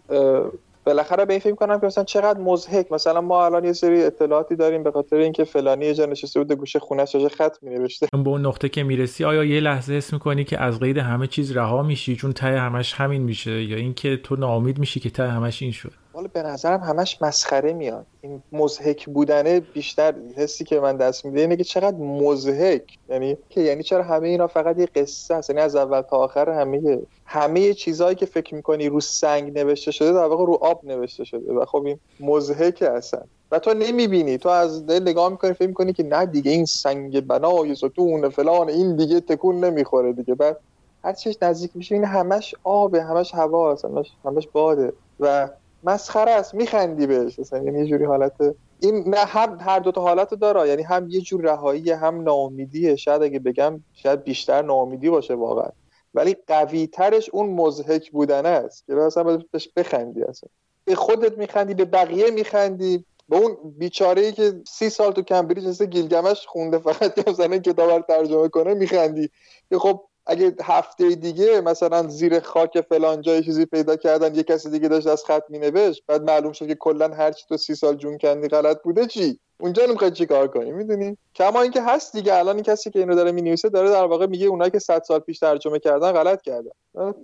بالاخره 0.85 1.25
به 1.25 1.33
این 1.33 1.41
فکر 1.41 1.55
کنم 1.55 1.81
که 1.81 1.87
مثلا 1.87 2.05
چقدر 2.05 2.41
مزهک 2.41 2.93
مثلا 2.93 3.21
ما 3.21 3.45
الان 3.45 3.65
یه 3.65 3.73
سری 3.73 4.03
اطلاعاتی 4.03 4.57
داریم 4.57 4.83
به 4.83 4.91
خاطر 4.91 5.17
اینکه 5.17 5.45
فلانی 5.45 5.87
یه 5.87 5.95
جا 5.95 6.07
نشسته 6.07 6.41
بود 6.41 6.53
گوشه 6.53 6.79
خونه 6.79 7.07
چه 7.07 7.29
خط 7.29 7.57
مینوشته. 7.63 8.07
به 8.13 8.31
اون 8.31 8.47
نقطه 8.47 8.69
که 8.69 8.83
می‌رسی 8.83 9.25
آیا 9.25 9.45
یه 9.45 9.61
لحظه 9.61 9.93
حس 9.95 10.13
می‌کنی 10.13 10.45
که 10.45 10.63
از 10.63 10.81
قید 10.81 10.99
همه 10.99 11.27
چیز 11.27 11.57
رها 11.57 11.83
میشی؟ 11.83 12.17
چون 12.17 12.33
ته 12.33 12.47
همش 12.47 12.95
همین 12.95 13.23
میشه 13.23 13.63
یا 13.63 13.77
اینکه 13.77 14.17
تو 14.17 14.37
ناامید 14.37 14.79
میشی 14.79 15.01
که 15.01 15.11
ته 15.11 15.29
همش 15.29 15.63
این 15.63 15.73
شد؟ 15.73 16.02
حالا 16.15 16.29
به 16.33 16.43
نظرم 16.43 16.81
همش 16.81 17.23
مسخره 17.23 17.73
میاد. 17.73 18.07
این 18.21 18.43
مزهک 18.53 19.07
بودنه 19.07 19.61
بیشتر 19.61 20.15
حسی 20.37 20.65
که 20.65 20.81
من 20.81 20.97
دست 20.97 21.25
میده 21.25 21.41
اینه 21.41 21.57
که 21.57 21.65
چقدر 21.65 21.97
مزهک 21.97 22.99
یعنی 23.09 23.37
که 23.49 23.61
یعنی 23.61 23.83
چرا 23.83 24.03
همه 24.03 24.29
اینا 24.29 24.47
فقط 24.47 24.79
یه 24.79 24.87
قصه 24.87 25.35
است؟ 25.35 25.51
یعنی 25.51 25.63
از 25.63 25.77
اول 25.77 26.01
تا 26.01 26.17
آخر 26.17 26.51
همه 26.51 26.99
همه 27.25 27.75
چیزهایی 27.75 28.15
که 28.15 28.27
فکر 28.27 28.55
می‌کنی 28.55 28.89
رو 28.89 29.01
سنگ 29.01 29.59
نوشته 29.59 29.91
شده 29.91 30.13
در 30.13 30.25
واقع 30.25 30.47
رو 30.47 30.59
آب 30.61 30.81
نوشته 30.85 31.25
شده. 31.25 31.53
و 31.53 31.65
خب 31.65 31.87
این 31.87 31.99
مزهک 32.21 32.83
اصلا. 32.83 33.21
و 33.51 33.59
تو 33.59 33.75
نمی‌بینی. 33.75 34.39
تو 34.39 34.49
از 34.49 34.87
دل 34.87 35.03
نگاه 35.03 35.29
می‌کنی 35.29 35.53
فکر 35.53 35.69
می‌کنی 35.69 35.93
که 35.93 36.03
نه 36.03 36.27
دیگه 36.27 36.51
این 36.51 36.65
سنگ 36.65 37.21
بنای 37.21 37.75
ستون 37.75 38.29
فلان 38.29 38.69
این 38.69 38.97
دیگه 38.97 39.21
تکون 39.21 39.65
نمی‌خوره 39.65 40.13
دیگه. 40.13 40.35
بعد 40.35 40.57
هر 41.05 41.13
چیش 41.13 41.37
نزدیک 41.43 41.71
میشه. 41.75 41.95
این 41.95 42.05
همش 42.05 42.55
آبه 42.65 43.03
همش 43.03 43.35
هوا 43.35 43.77
همش 43.85 44.13
همش 44.25 44.49
باده. 44.53 44.93
و 45.21 45.49
مسخره 45.83 46.31
است 46.31 46.55
میخندی 46.55 47.07
بهش. 47.07 47.39
مثلا 47.39 47.63
یعنی 47.63 47.79
یه 47.79 47.87
جوری 47.87 48.05
حالت 48.05 48.33
این 48.81 49.09
نه 49.09 49.17
هم 49.17 49.59
هر 49.61 49.79
دو 49.79 49.93
تا 49.93 50.01
حالت 50.01 50.35
داره 50.35 50.69
یعنی 50.69 50.83
هم 50.83 51.09
یه 51.11 51.21
جور 51.21 51.41
رهایی 51.41 51.91
هم 51.91 52.23
ناامیدیه. 52.23 52.97
شاید 52.97 53.23
اگه 53.23 53.39
بگم 53.39 53.85
شاید 53.93 54.25
بیشتر 54.25 54.63
ناامیدی 54.63 55.11
باشه 55.11 55.35
واقعا. 55.35 55.71
ولی 56.15 56.37
قوی 56.47 56.87
ترش 56.87 57.31
اون 57.33 57.51
مزهک 57.51 58.11
بودن 58.11 58.47
است. 58.47 58.87
که 58.87 58.95
مثلا 58.95 59.43
بهش 59.51 59.69
بخندی 59.77 60.23
اصلا. 60.23 60.49
به 60.85 60.95
خودت 60.95 61.39
میخندی 61.39 61.75
به 61.75 61.85
بقیه 61.85 62.31
میخندی. 62.31 63.05
به 63.29 63.37
اون 63.37 63.57
بیچاره 63.79 64.23
ای 64.23 64.33
که 64.33 64.53
سی 64.69 64.91
سال 64.91 65.13
تو 65.13 65.23
کمبریج 65.23 65.67
هسته 65.67 65.87
گیلگمش 65.87 66.47
خونده 66.47 66.79
فقط 66.79 67.29
مثلا 67.29 67.59
کتاب 67.59 68.07
ترجمه 68.07 68.49
کنه 68.49 68.75
میخندی. 68.75 69.31
که 69.71 69.79
خب 69.79 70.05
اگه 70.27 70.57
هفته 70.63 71.15
دیگه 71.15 71.61
مثلا 71.61 72.09
زیر 72.09 72.41
خاک 72.41 72.81
فلان 72.81 73.21
جای 73.21 73.43
چیزی 73.45 73.67
پیدا 73.67 73.97
کردن 73.97 74.35
یه 74.35 74.43
کسی 74.43 74.71
دیگه 74.71 74.89
داشت 74.89 75.07
از 75.07 75.25
خط 75.25 75.43
مینوشت 75.49 76.03
بعد 76.07 76.23
معلوم 76.23 76.53
شد 76.53 76.67
که 76.67 76.75
کلا 76.75 77.09
هر 77.09 77.33
چی 77.33 77.45
تو 77.49 77.57
سی 77.57 77.75
سال 77.75 77.97
جون 77.97 78.19
کندی 78.19 78.49
غلط 78.49 78.83
بوده 78.83 79.07
چی؟ 79.07 79.41
اونجا 79.63 79.87
نمی‌خوای 79.87 80.11
چی 80.11 80.27
کار 80.27 80.49
کنی 80.49 80.73
می‌دونی؟ 80.73 81.17
کما 81.35 81.63
اینکه 81.63 81.83
هست 81.83 82.13
دیگه 82.17 82.35
الان 82.35 82.55
این 82.55 82.65
کسی 82.65 82.91
که 82.91 82.99
اینو 82.99 83.15
داره 83.15 83.33
می‌نویسه 83.33 83.69
داره 83.69 83.91
در 83.91 84.05
واقع 84.05 84.27
میگه 84.27 84.47
اونایی 84.47 84.71
که 84.71 84.79
100 84.79 85.03
سال 85.03 85.19
پیش 85.19 85.39
ترجمه 85.39 85.79
کردن 85.79 86.13
غلط 86.13 86.43
کردن 86.43 86.71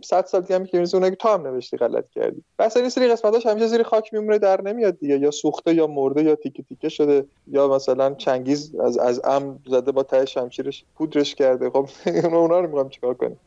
100 0.04 0.24
سال 0.24 0.40
دیگه 0.40 0.54
هم 0.54 0.66
که 0.66 0.78
اونایی 0.94 1.10
که 1.10 1.16
تو 1.16 1.28
هم 1.28 1.46
نوشتی 1.46 1.76
غلط 1.76 2.10
کردی. 2.10 2.44
بس 2.58 2.76
این 2.76 2.88
سری 2.88 3.08
قسمتاش 3.08 3.46
همیشه 3.46 3.66
زیر 3.66 3.82
خاک 3.82 4.14
میمونه 4.14 4.38
در 4.38 4.62
نمیاد 4.62 4.98
دیگه. 4.98 5.18
یا 5.18 5.30
سوخته 5.30 5.74
یا 5.74 5.86
مرده 5.86 6.22
یا 6.22 6.34
تیکه 6.34 6.62
تیکه 6.62 6.88
شده 6.88 7.24
یا 7.46 7.68
مثلا 7.68 8.14
چنگیز 8.14 8.74
از 8.74 8.98
از 8.98 9.20
ام 9.24 9.58
زده 9.66 9.92
با 9.92 10.02
ته 10.02 10.24
شمشیرش 10.24 10.84
پودرش 10.94 11.34
کرده. 11.34 11.70
خب 11.70 11.88
اونا 12.34 12.60
رو 12.60 12.68
میگم 12.70 12.88
چیکار 12.88 13.14
کنیم؟ 13.14 13.40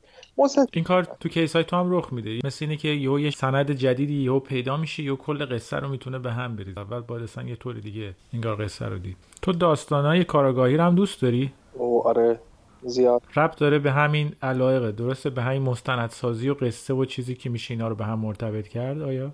این 0.74 0.84
کار 0.84 1.04
تو 1.04 1.30
کیس 1.30 1.56
های 1.56 1.66
تو 1.66 1.76
هم 1.76 1.94
رخ 1.94 2.14
میده. 2.14 2.40
مثل 2.44 2.66
اینه 2.66 2.78
که 2.78 2.88
یهو 2.88 3.20
یه 3.20 3.32
سند 3.32 3.72
جدیدی 3.72 4.24
یهو 4.24 4.40
پیدا 4.40 4.78
میشه 4.78 5.04
یا 5.04 5.16
کل 5.16 5.46
قصه 5.46 5.78
رو 5.78 5.90
می‌تونه 5.90 6.20
به 6.20 6.32
هم 6.32 6.56
بریزه. 6.56 6.80
اول 6.80 7.00
باید 7.00 7.24
اصلا 7.24 7.44
یه 7.44 7.56
طور 7.56 7.76
دیگه 7.76 8.16
این 8.32 8.42
قصه 8.42 8.86
رو 8.86 8.98
دید. 8.98 9.18
تو 9.42 9.52
داستانای 9.52 10.24
کاراگاهی 10.24 10.78
رو 10.78 10.84
هم 10.84 10.96
دوست 10.96 11.22
داری؟ 11.22 11.54
او 11.74 12.08
آره 12.08 12.40
زیاد. 12.84 13.22
رب 13.36 13.52
داره 13.52 13.80
به 13.80 13.92
همین 13.92 14.36
علایقه 14.42 14.92
درسته 14.92 15.30
به 15.30 15.42
همین 15.42 15.62
مستندسازی 15.62 16.50
و 16.50 16.54
قصه 16.54 16.94
و 16.94 17.06
چیزی 17.06 17.36
که 17.36 17.50
میشه 17.50 17.74
اینا 17.74 17.88
رو 17.88 17.96
به 17.96 18.06
هم 18.06 18.20
مرتبط 18.20 18.68
کرد 18.68 19.02
آیا؟ 19.02 19.32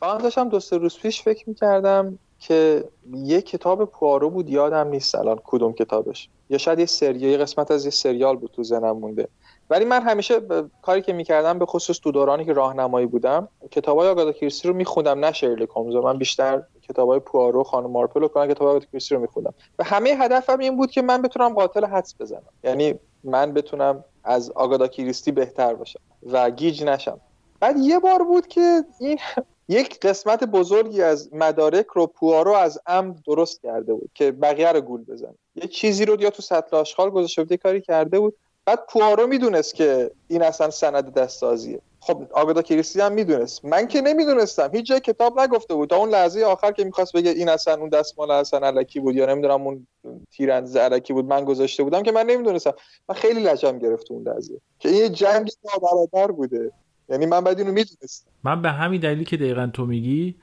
فقط 0.00 0.22
داشتم 0.22 0.48
دو 0.48 0.60
سه 0.60 0.78
روز 0.78 0.98
پیش 0.98 1.22
فکر 1.22 1.48
می‌کردم 1.48 2.18
که 2.38 2.84
یه 3.14 3.42
کتاب 3.42 3.84
پوارو 3.84 4.30
بود 4.30 4.50
یادم 4.50 4.88
نیست 4.88 5.14
الان 5.14 5.38
کدوم 5.44 5.72
کتابش. 5.72 6.28
یا 6.50 6.58
شاید 6.58 6.78
یه 6.78 6.86
سری 6.86 7.18
یه 7.18 7.36
قسمت 7.36 7.70
از 7.70 7.84
یه 7.84 7.90
سریال 7.90 8.36
بود 8.36 8.50
تو 8.50 8.62
زنم 8.62 8.92
مونده. 8.98 9.28
ولی 9.70 9.84
من 9.84 10.02
همیشه 10.02 10.40
کاری 10.82 11.02
که 11.02 11.12
می‌کردم 11.12 11.58
به 11.58 11.66
خصوص 11.66 11.98
تو 11.98 12.12
دورانی 12.12 12.44
که 12.44 12.52
راهنمایی 12.52 13.06
بودم 13.06 13.48
کتابای 13.70 14.08
آگاتا 14.08 14.32
کریستی 14.32 14.68
رو 14.68 14.74
میخوندم 14.74 15.24
نه 15.24 15.32
شرلوک 15.32 15.68
هولمز 15.68 15.94
من 15.94 16.18
بیشتر 16.18 16.62
کتابای 16.88 17.18
پوارو 17.18 17.64
خانم 17.64 17.90
مارپل 17.90 18.22
و 18.22 18.28
کتاب 18.28 18.68
آگاتا 18.68 18.86
کریستی 18.86 19.14
رو 19.14 19.20
میخوندم. 19.20 19.54
و 19.78 19.84
همه 19.84 20.10
هدفم 20.10 20.58
این 20.58 20.76
بود 20.76 20.90
که 20.90 21.02
من 21.02 21.22
بتونم 21.22 21.54
قاتل 21.54 21.84
حدس 21.84 22.14
بزنم. 22.20 22.42
یعنی 22.64 22.94
من 23.24 23.52
بتونم 23.52 24.04
از 24.24 24.50
آگاتا 24.50 24.88
کریستی 24.88 25.32
بهتر 25.32 25.74
باشم 25.74 26.00
و 26.26 26.50
گیج 26.50 26.84
نشم. 26.84 27.20
بعد 27.60 27.76
یه 27.76 27.98
بار 27.98 28.24
بود 28.24 28.46
که 28.46 28.84
این 29.00 29.18
یک 29.68 30.00
قسمت 30.00 30.44
بزرگی 30.44 31.02
از 31.02 31.34
مدارک 31.34 31.86
رو 31.94 32.06
پوارو 32.06 32.52
از 32.52 32.78
ام 32.86 33.16
درست 33.26 33.62
کرده 33.62 33.94
بود 33.94 34.10
که 34.14 34.32
بقیه 34.32 34.72
رو 34.72 34.80
گول 34.80 35.04
بزنه. 35.04 35.34
یه 35.54 35.68
چیزی 35.68 36.04
رو 36.04 36.22
یا 36.22 36.30
تو 36.30 36.42
سطل 36.42 36.76
آشغال 36.76 37.10
گذاشته 37.10 37.44
بود 37.44 37.54
کاری 37.54 37.80
کرده 37.80 38.20
بود. 38.20 38.34
بعد 38.66 38.86
پوارو 38.88 39.26
می‌دونست 39.26 39.74
که 39.74 40.10
این 40.28 40.42
اصلا 40.42 40.70
سند 40.70 41.14
دستازیه 41.14 41.80
خب 42.00 42.22
آگادا 42.32 42.62
کریستی 42.62 43.00
هم 43.00 43.12
می‌دونست. 43.12 43.64
من 43.64 43.86
که 43.86 44.00
نمی‌دونستم. 44.00 44.70
هیچ 44.72 44.86
جای 44.86 45.00
کتاب 45.00 45.40
نگفته 45.40 45.74
بود. 45.74 45.90
تا 45.90 45.96
اون 45.96 46.08
لحظه 46.08 46.44
آخر 46.44 46.72
که 46.72 46.84
می‌خواست 46.84 47.12
بگه 47.12 47.30
این 47.30 47.48
اصلا 47.48 47.74
اون 47.74 47.88
دستمال 47.88 48.30
اصلا 48.30 48.66
علکی 48.66 49.00
بود 49.00 49.16
یا 49.16 49.26
نمی‌دونم 49.26 49.66
اون 49.66 49.86
تیرانداز 50.30 50.76
علکی 50.76 51.12
بود 51.12 51.24
من 51.24 51.44
گذاشته 51.44 51.82
بودم 51.82 52.02
که 52.02 52.12
من 52.12 52.26
نمی‌دونستم. 52.26 52.74
من 53.08 53.14
خیلی 53.14 53.40
لجم 53.40 53.78
گرفت 53.78 54.10
اون 54.10 54.28
لحظه. 54.28 54.60
که 54.78 54.88
این 54.88 55.12
جنگ 55.12 55.50
نابرابر 55.64 56.32
بوده. 56.32 56.70
یعنی 57.08 57.26
من 57.26 57.40
بعد 57.40 57.58
اینو 57.58 57.72
می‌دونستم. 57.72 58.30
من 58.44 58.62
به 58.62 58.70
همین 58.70 59.00
دلیلی 59.00 59.24
که 59.24 59.36
دقیقا 59.36 59.70
تو 59.72 59.86
میگی 59.86 60.34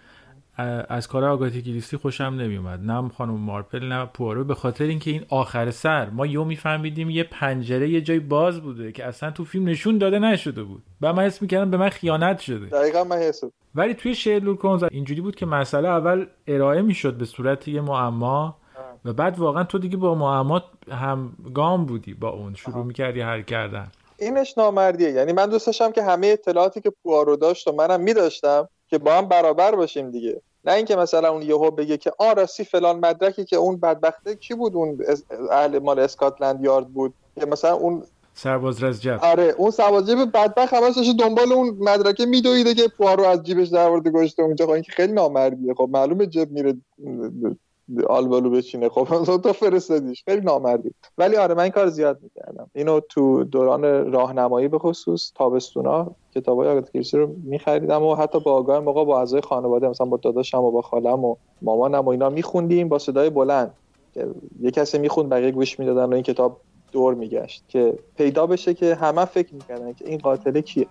از 0.90 1.08
کار 1.08 1.26
آگاتی 1.26 1.62
کریستی 1.62 1.98
خوشم 1.98 2.24
نمیومد. 2.24 2.80
نه 2.80 3.10
خانم 3.10 3.34
مارپل 3.34 3.84
نه 3.84 4.06
پوارو. 4.06 4.44
به 4.44 4.56
خاطر 4.56 4.84
اینکه 4.84 5.12
این 5.12 5.26
آخر 5.30 5.72
سر 5.72 6.10
ما 6.10 6.26
یو 6.26 6.44
میفهمیدیم 6.44 7.10
یه 7.10 7.24
پنجره 7.24 7.90
یه 7.90 8.02
جای 8.02 8.20
باز 8.20 8.62
بوده 8.62 8.92
که 8.92 9.06
اصلا 9.06 9.32
تو 9.32 9.46
فیلم 9.46 9.70
نشون 9.70 9.98
داده 9.98 10.20
نشده 10.20 10.64
بود. 10.64 10.84
و 11.02 11.14
من 11.14 11.24
حس 11.24 11.42
می‌کردم 11.42 11.72
به 11.72 11.78
من 11.78 11.90
خیانت 11.90 12.40
شده. 12.40 12.66
دقیقا 12.66 13.04
من 13.04 13.18
حس 13.18 13.42
ولی 13.76 13.94
توی 13.94 14.16
شیرلوک 14.16 14.60
هولمز 14.60 14.84
اینجوری 14.92 15.22
بود 15.22 15.36
که 15.36 15.46
مسئله 15.46 15.88
اول 15.88 16.26
ارائه 16.48 16.82
می‌شد 16.82 17.14
به 17.14 17.26
صورت 17.26 17.68
یه 17.68 17.82
معما 17.82 18.58
و 19.06 19.14
بعد 19.14 19.40
واقعا 19.40 19.64
تو 19.64 19.78
دیگه 19.78 19.98
با 19.98 20.16
معما 20.16 20.64
هم 20.92 21.34
گام 21.54 21.86
بودی 21.86 22.14
با 22.14 22.30
اون 22.30 22.56
شروع 22.56 22.86
می‌کردی 22.86 23.22
هر 23.22 23.42
کردن. 23.42 23.88
اینش 24.20 24.58
نامردیه. 24.58 25.12
یعنی 25.12 25.34
من 25.34 25.50
دوست 25.50 25.66
داشتم 25.66 25.92
که 25.92 26.04
همه 26.04 26.28
اطلاعاتی 26.28 26.82
که 26.82 26.92
پوارو 27.04 27.36
داشت 27.36 27.68
و 27.68 27.72
منم 27.72 28.02
میداشتم 28.02 28.70
که 28.92 28.98
با 28.98 29.14
هم 29.14 29.26
برابر 29.26 29.76
باشیم 29.76 30.12
دیگه. 30.12 30.42
نه 30.66 30.74
اینکه 30.74 30.96
مثلا 30.96 31.30
اون 31.30 31.42
یهو 31.42 31.72
بگه 31.72 31.98
که 31.98 32.12
آ 32.18 32.34
راستی 32.34 32.64
فلان 32.64 33.00
مدرکی 33.00 33.46
که 33.46 33.56
اون 33.56 33.78
بدبخته 33.78 34.36
کی 34.36 34.54
بود؟ 34.54 34.76
اون 34.76 34.98
اهل 35.52 35.80
مال 35.80 36.00
اسکاتلند 36.00 36.64
یارد 36.64 36.88
بود. 36.88 37.14
که 37.40 37.46
مثلا 37.46 37.74
اون 37.74 38.04
سرباز 38.34 38.84
رزجب. 38.84 39.20
آره 39.22 39.56
اون 39.58 39.72
سرباز 39.72 40.10
رزجب 40.10 40.32
بدبخت 40.32 40.74
همش 40.74 41.16
دنبال 41.20 41.52
اون 41.52 41.78
مدرکه 41.80 42.26
میدویده 42.26 42.74
که 42.74 42.88
پوارو 42.98 43.24
از 43.24 43.44
جیبش 43.44 43.68
در 43.68 43.88
آورده 43.88 44.12
اونجا 44.40 44.68
خب 44.68 44.82
که 44.82 44.92
خیلی 44.92 45.14
نامردیه. 45.14 45.74
خب 45.74 45.90
معلومه 45.92 46.26
جب 46.26 46.52
میره 46.52 46.78
آلبالو 48.10 48.50
بچینه. 48.50 48.90
خب 48.90 49.08
تو 49.44 49.54
فرستادیش. 49.54 50.24
خیلی 50.26 50.42
نامردی. 50.42 50.92
ولی 51.18 51.36
آره 51.36 51.56
من 51.56 51.64
این 51.64 51.72
کار 51.72 51.88
زیاد 51.88 52.20
می‌کردم. 52.24 52.70
اینو 52.76 53.00
تو 53.00 53.44
دوران 53.44 54.12
راهنمایی 54.12 54.68
به 54.68 54.80
خصوص 54.80 55.32
تابستونا 55.36 56.12
کتابای 56.36 56.68
آگات 56.68 56.92
کریستی 56.92 57.18
رو 57.18 57.36
میخریدم 57.44 58.04
و 58.04 58.16
حتی 58.16 58.40
با 58.40 58.54
آگاه 58.54 58.80
موقع 58.80 59.06
با 59.06 59.20
اعضای 59.20 59.42
خانواده 59.42 59.90
مثلا 59.90 60.08
با 60.08 60.18
داداشم 60.18 60.64
و 60.64 60.72
با 60.72 60.82
خالم 60.82 61.26
و 61.26 61.36
مامانم 61.62 62.06
و 62.06 62.10
اینا 62.10 62.30
میخوندیم 62.30 62.90
با 62.90 63.00
صدای 63.00 63.30
بلند. 63.30 63.74
که 64.14 64.28
یه 64.62 64.72
کسی 64.72 65.00
می‌خوند 65.00 65.30
بقیه 65.30 65.52
گوش 65.52 65.80
می‌دادن 65.80 66.06
و 66.06 66.14
این 66.14 66.24
کتاب 66.24 66.62
دور 66.92 67.14
میگشت. 67.14 67.64
که 67.68 68.00
پیدا 68.18 68.48
بشه 68.48 68.74
که 68.74 68.96
همه 68.96 69.26
فکر 69.26 69.54
می‌کردن 69.54 69.94
که 69.94 70.08
این 70.08 70.18
قاتل 70.18 70.62
کیه. 70.62 70.88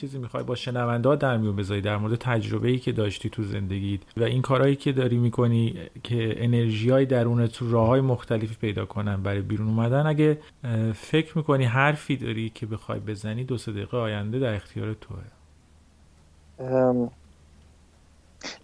چیزی 0.00 0.18
می‌خوای 0.18 0.44
با 0.44 0.54
شنونده 0.54 1.16
در 1.16 1.36
میون 1.36 1.56
بذاری 1.56 1.80
در 1.80 1.96
مورد 1.96 2.14
تجربه 2.14 2.68
ای 2.68 2.78
که 2.78 2.92
داشتی 2.92 3.30
تو 3.30 3.42
زندگیت 3.42 4.00
و 4.16 4.22
این 4.22 4.42
کارهایی 4.42 4.76
که 4.76 4.92
داری 4.92 5.18
می‌کنی 5.18 5.74
که 6.02 6.44
انرژی 6.44 6.90
های 6.90 7.06
درون 7.06 7.46
تو 7.46 7.70
راه 7.70 7.86
های 7.86 8.00
مختلفی 8.00 8.54
پیدا 8.60 8.86
کنن 8.86 9.22
برای 9.22 9.40
بیرون 9.40 9.68
اومدن. 9.68 10.06
اگه 10.06 10.38
فکر 10.94 11.38
می‌کنی 11.38 11.64
حرفی 11.64 12.16
داری 12.16 12.50
که 12.50 12.66
بخوای 12.66 13.00
بزنی 13.00 13.44
دو 13.44 13.58
سه 13.58 13.72
دقیقه 13.72 13.96
آینده 13.96 14.38
در 14.38 14.54
اختیار 14.54 14.94
توه. 14.94 15.18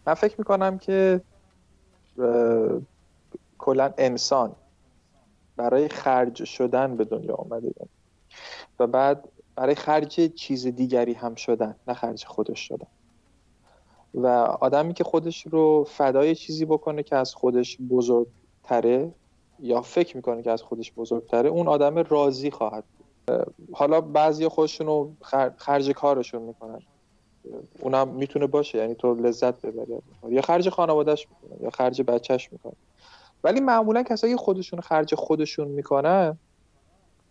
من 0.07 0.14
فکر 0.14 0.34
می‌کنم 0.39 0.78
که 0.78 1.20
کلا 3.59 3.93
انسان 3.99 4.53
برای 5.57 5.89
خرج 5.89 6.45
شدن 6.45 6.97
به 6.97 7.05
دنیا 7.05 7.34
آمده 7.34 7.72
و 8.78 8.87
بعد 8.87 9.28
برای 9.57 9.75
خرج 9.75 10.35
چیز 10.35 10.67
دیگری 10.67 11.13
هم 11.13 11.35
شدن 11.35 11.77
نه 11.89 11.95
خرج 11.95 12.25
خودش 12.25 12.61
شدن. 12.61 12.87
و 14.15 14.27
آدمی 14.61 14.95
که 14.95 15.05
خودش 15.05 15.47
رو 15.47 15.85
فدای 15.85 16.35
چیزی 16.35 16.65
بکنه 16.65 17.03
که 17.03 17.17
از 17.17 17.35
خودش 17.35 17.77
بزرگتره 17.91 19.13
یا 19.61 19.81
فکر 19.81 20.17
می‌کنه 20.17 20.43
که 20.43 20.51
از 20.51 20.63
خودش 20.63 20.93
بزرگتره 20.93 21.49
اون 21.49 21.69
آدم 21.69 21.99
راضی 21.99 22.51
خواهد 22.51 22.85
بود. 22.99 23.47
حالا 23.73 24.01
بعضی 24.01 24.49
خودشون 24.49 24.87
رو 24.87 25.13
خرج 25.57 25.91
کارشون 25.91 26.43
می‌کنن. 26.43 26.83
اونم 27.81 28.09
می‌تونه 28.09 28.47
باشه 28.47 28.79
یعنی 28.79 28.95
تو 28.95 29.15
لذت 29.15 29.67
ببری. 29.67 29.99
یا 30.29 30.43
خرج 30.43 30.69
خانوادهش 30.69 31.27
می‌کنه 31.31 31.63
یا 31.63 31.71
خرج 31.71 32.03
بچهش 32.03 32.53
می‌کنه 32.53 32.73
ولی 33.45 33.61
معمولا 33.61 34.03
کسایی 34.03 34.37
خودشون 34.37 34.81
خرج 34.81 35.15
خودشون 35.15 35.69
می‌کنن 35.69 36.39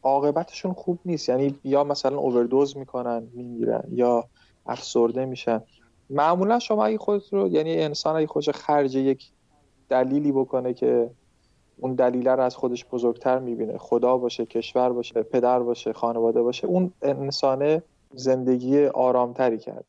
عاقبتشون 0.05 0.73
خوب 0.73 0.99
نیست. 1.05 1.29
یعنی 1.29 1.55
یا 1.63 1.83
مثلا 1.83 2.17
اووردوز 2.17 2.77
می‌کنن 2.77 3.27
میمیرن 3.33 3.83
یا 3.91 4.25
افسرده 4.65 5.25
میشن. 5.25 5.61
معمولا 6.09 6.59
شما 6.59 6.85
اگه 6.85 6.97
خودت 6.97 7.33
رو 7.33 7.47
یعنی 7.47 7.81
انسان 7.81 8.15
اگه 8.15 8.27
خودش 8.27 8.49
خرج 8.49 8.95
یک 8.95 9.31
دلیلی 9.89 10.31
بکنه 10.31 10.73
که 10.73 11.09
اون 11.77 11.93
دلیله 11.93 12.31
رو 12.31 12.43
از 12.43 12.55
خودش 12.55 12.85
بزرگتر 12.85 13.39
می‌بینه 13.39 13.77
خدا 13.77 14.17
باشه 14.17 14.45
کشور 14.45 14.89
باشه 14.89 15.23
پدر 15.23 15.59
باشه 15.59 15.93
خانواده 15.93 16.41
باشه 16.41 16.67
اون 16.67 16.93
انسان 17.01 17.81
زندگی 18.13 18.85
آرامتری 18.85 19.57
کرد. 19.57 19.85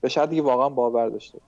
به 0.00 0.08
شرط 0.08 0.28
دیگه 0.28 0.42
واقعا 0.42 0.68
باور 0.68 1.08
داشته 1.08 1.38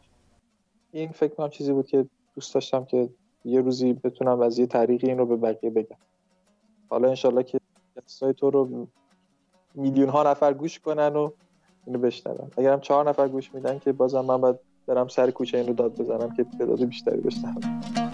این 0.93 1.13
فکر 1.13 1.35
کنم 1.35 1.51
چیزی 1.51 1.73
بود 1.73 1.87
که 1.87 2.07
دوست 2.35 2.55
داشتم 2.55 2.85
که 2.85 3.09
یه 3.45 3.61
روزی 3.61 3.93
بتونم 3.93 4.41
از 4.41 4.59
یه 4.59 4.67
طریقی 4.67 5.07
این 5.07 5.19
رو 5.19 5.27
به 5.27 5.37
بقیه 5.37 5.71
بگم. 5.71 5.97
حالا 6.89 7.09
انشالله 7.09 7.43
که 7.43 7.61
قصای 8.07 8.35
تو 8.35 8.51
رو 8.51 8.87
میلیون 9.75 10.09
ها 10.09 10.23
نفر 10.23 10.55
گوش 10.55 10.79
کنن 10.79 11.17
و 11.17 11.31
اینو 11.87 11.99
بشنون. 11.99 12.51
اگرم 12.57 12.81
چهار 12.81 13.09
نفر 13.09 13.29
گوش 13.29 13.55
میدن 13.55 13.79
که 13.79 13.93
بازم 13.93 14.21
من 14.21 14.41
باید 14.41 14.57
برم 14.87 15.09
سر 15.09 15.31
کوچه 15.31 15.59
این 15.59 15.67
رو 15.67 15.75
داد 15.75 16.01
بزنم 16.01 16.35
که 16.37 16.45
تعداد 16.45 16.85
بیشتری 16.85 17.21
بشنون. 17.21 18.06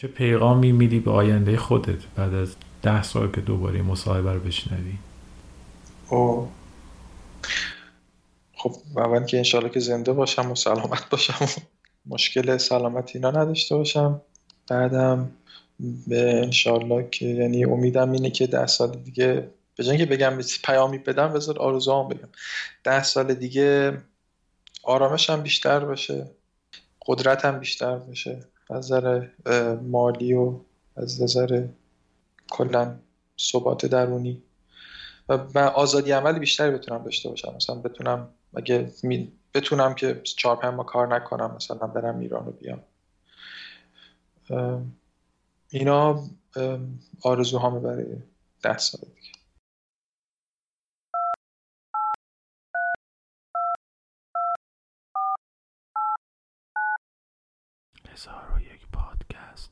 چه 0.00 0.08
پیغامی 0.08 0.72
میدی 0.72 1.00
به 1.00 1.10
آینده 1.10 1.56
خودت 1.56 1.98
بعد 2.16 2.34
از 2.34 2.56
ده 2.82 3.02
سال 3.02 3.30
که 3.32 3.40
دوباره 3.40 3.82
مصاحبه 3.82 4.32
رو 4.32 4.40
بشنوی؟ 4.40 4.94
او 6.08 6.50
خب 8.54 8.74
اول 8.96 9.24
که 9.24 9.36
انشالله 9.36 9.68
که 9.68 9.80
زنده 9.80 10.12
باشم 10.12 10.50
و 10.50 10.54
سلامت 10.54 11.10
باشم 11.10 11.44
و 11.44 11.46
مشکل 12.06 12.56
سلامتی 12.56 13.18
اینا 13.18 13.30
نداشته 13.30 13.76
باشم. 13.76 14.20
بعدم 14.68 15.30
به 16.06 16.40
انشالله 16.42 17.08
که 17.10 17.26
یعنی 17.26 17.64
امیدم 17.64 18.12
اینه 18.12 18.30
که 18.30 18.46
ده 18.46 18.66
سال 18.66 18.96
دیگه 18.96 19.50
به 19.76 19.96
که 19.96 20.06
بگم 20.06 20.38
پیامی 20.64 20.98
بدم 20.98 21.32
بذار 21.32 21.58
آرزوام 21.58 22.08
بگم. 22.08 22.28
ده 22.84 23.02
سال 23.02 23.34
دیگه 23.34 23.98
آرامشم 24.82 25.42
بیشتر 25.42 25.80
باشه 25.80 26.26
قدرتم 27.06 27.58
بیشتر 27.58 27.96
باشه. 27.96 28.40
از 28.70 28.92
نظر 28.92 29.26
مالی 29.82 30.34
و 30.34 30.60
از 30.96 31.22
نظر 31.22 31.66
کلا 32.50 32.98
ثبات 33.38 33.86
درونی. 33.86 34.42
و 35.28 35.38
من 35.54 35.62
آزادی 35.62 36.10
عملی 36.10 36.38
بیشتری 36.38 36.70
بتونم 36.70 37.04
داشته 37.04 37.28
باشم. 37.28 37.54
مثلا 37.56 37.76
بتونم 37.76 38.28
اگه 38.54 38.92
بتونم 39.54 39.94
که 39.94 40.20
چهار 40.22 40.56
پنج 40.56 40.74
ما 40.74 40.84
کار 40.84 41.14
نکنم 41.14 41.54
مثلا 41.56 41.86
برم 41.86 42.18
ایران 42.18 42.46
رو 42.46 42.52
بیام. 42.52 42.82
اینا 45.68 46.24
آرزوهامه 47.22 47.80
برای 47.80 48.06
ده 48.62 48.78
سال 48.78 49.00
دیگه. 49.00 49.39
Horror 58.50 58.62
Podcast. 58.90 59.68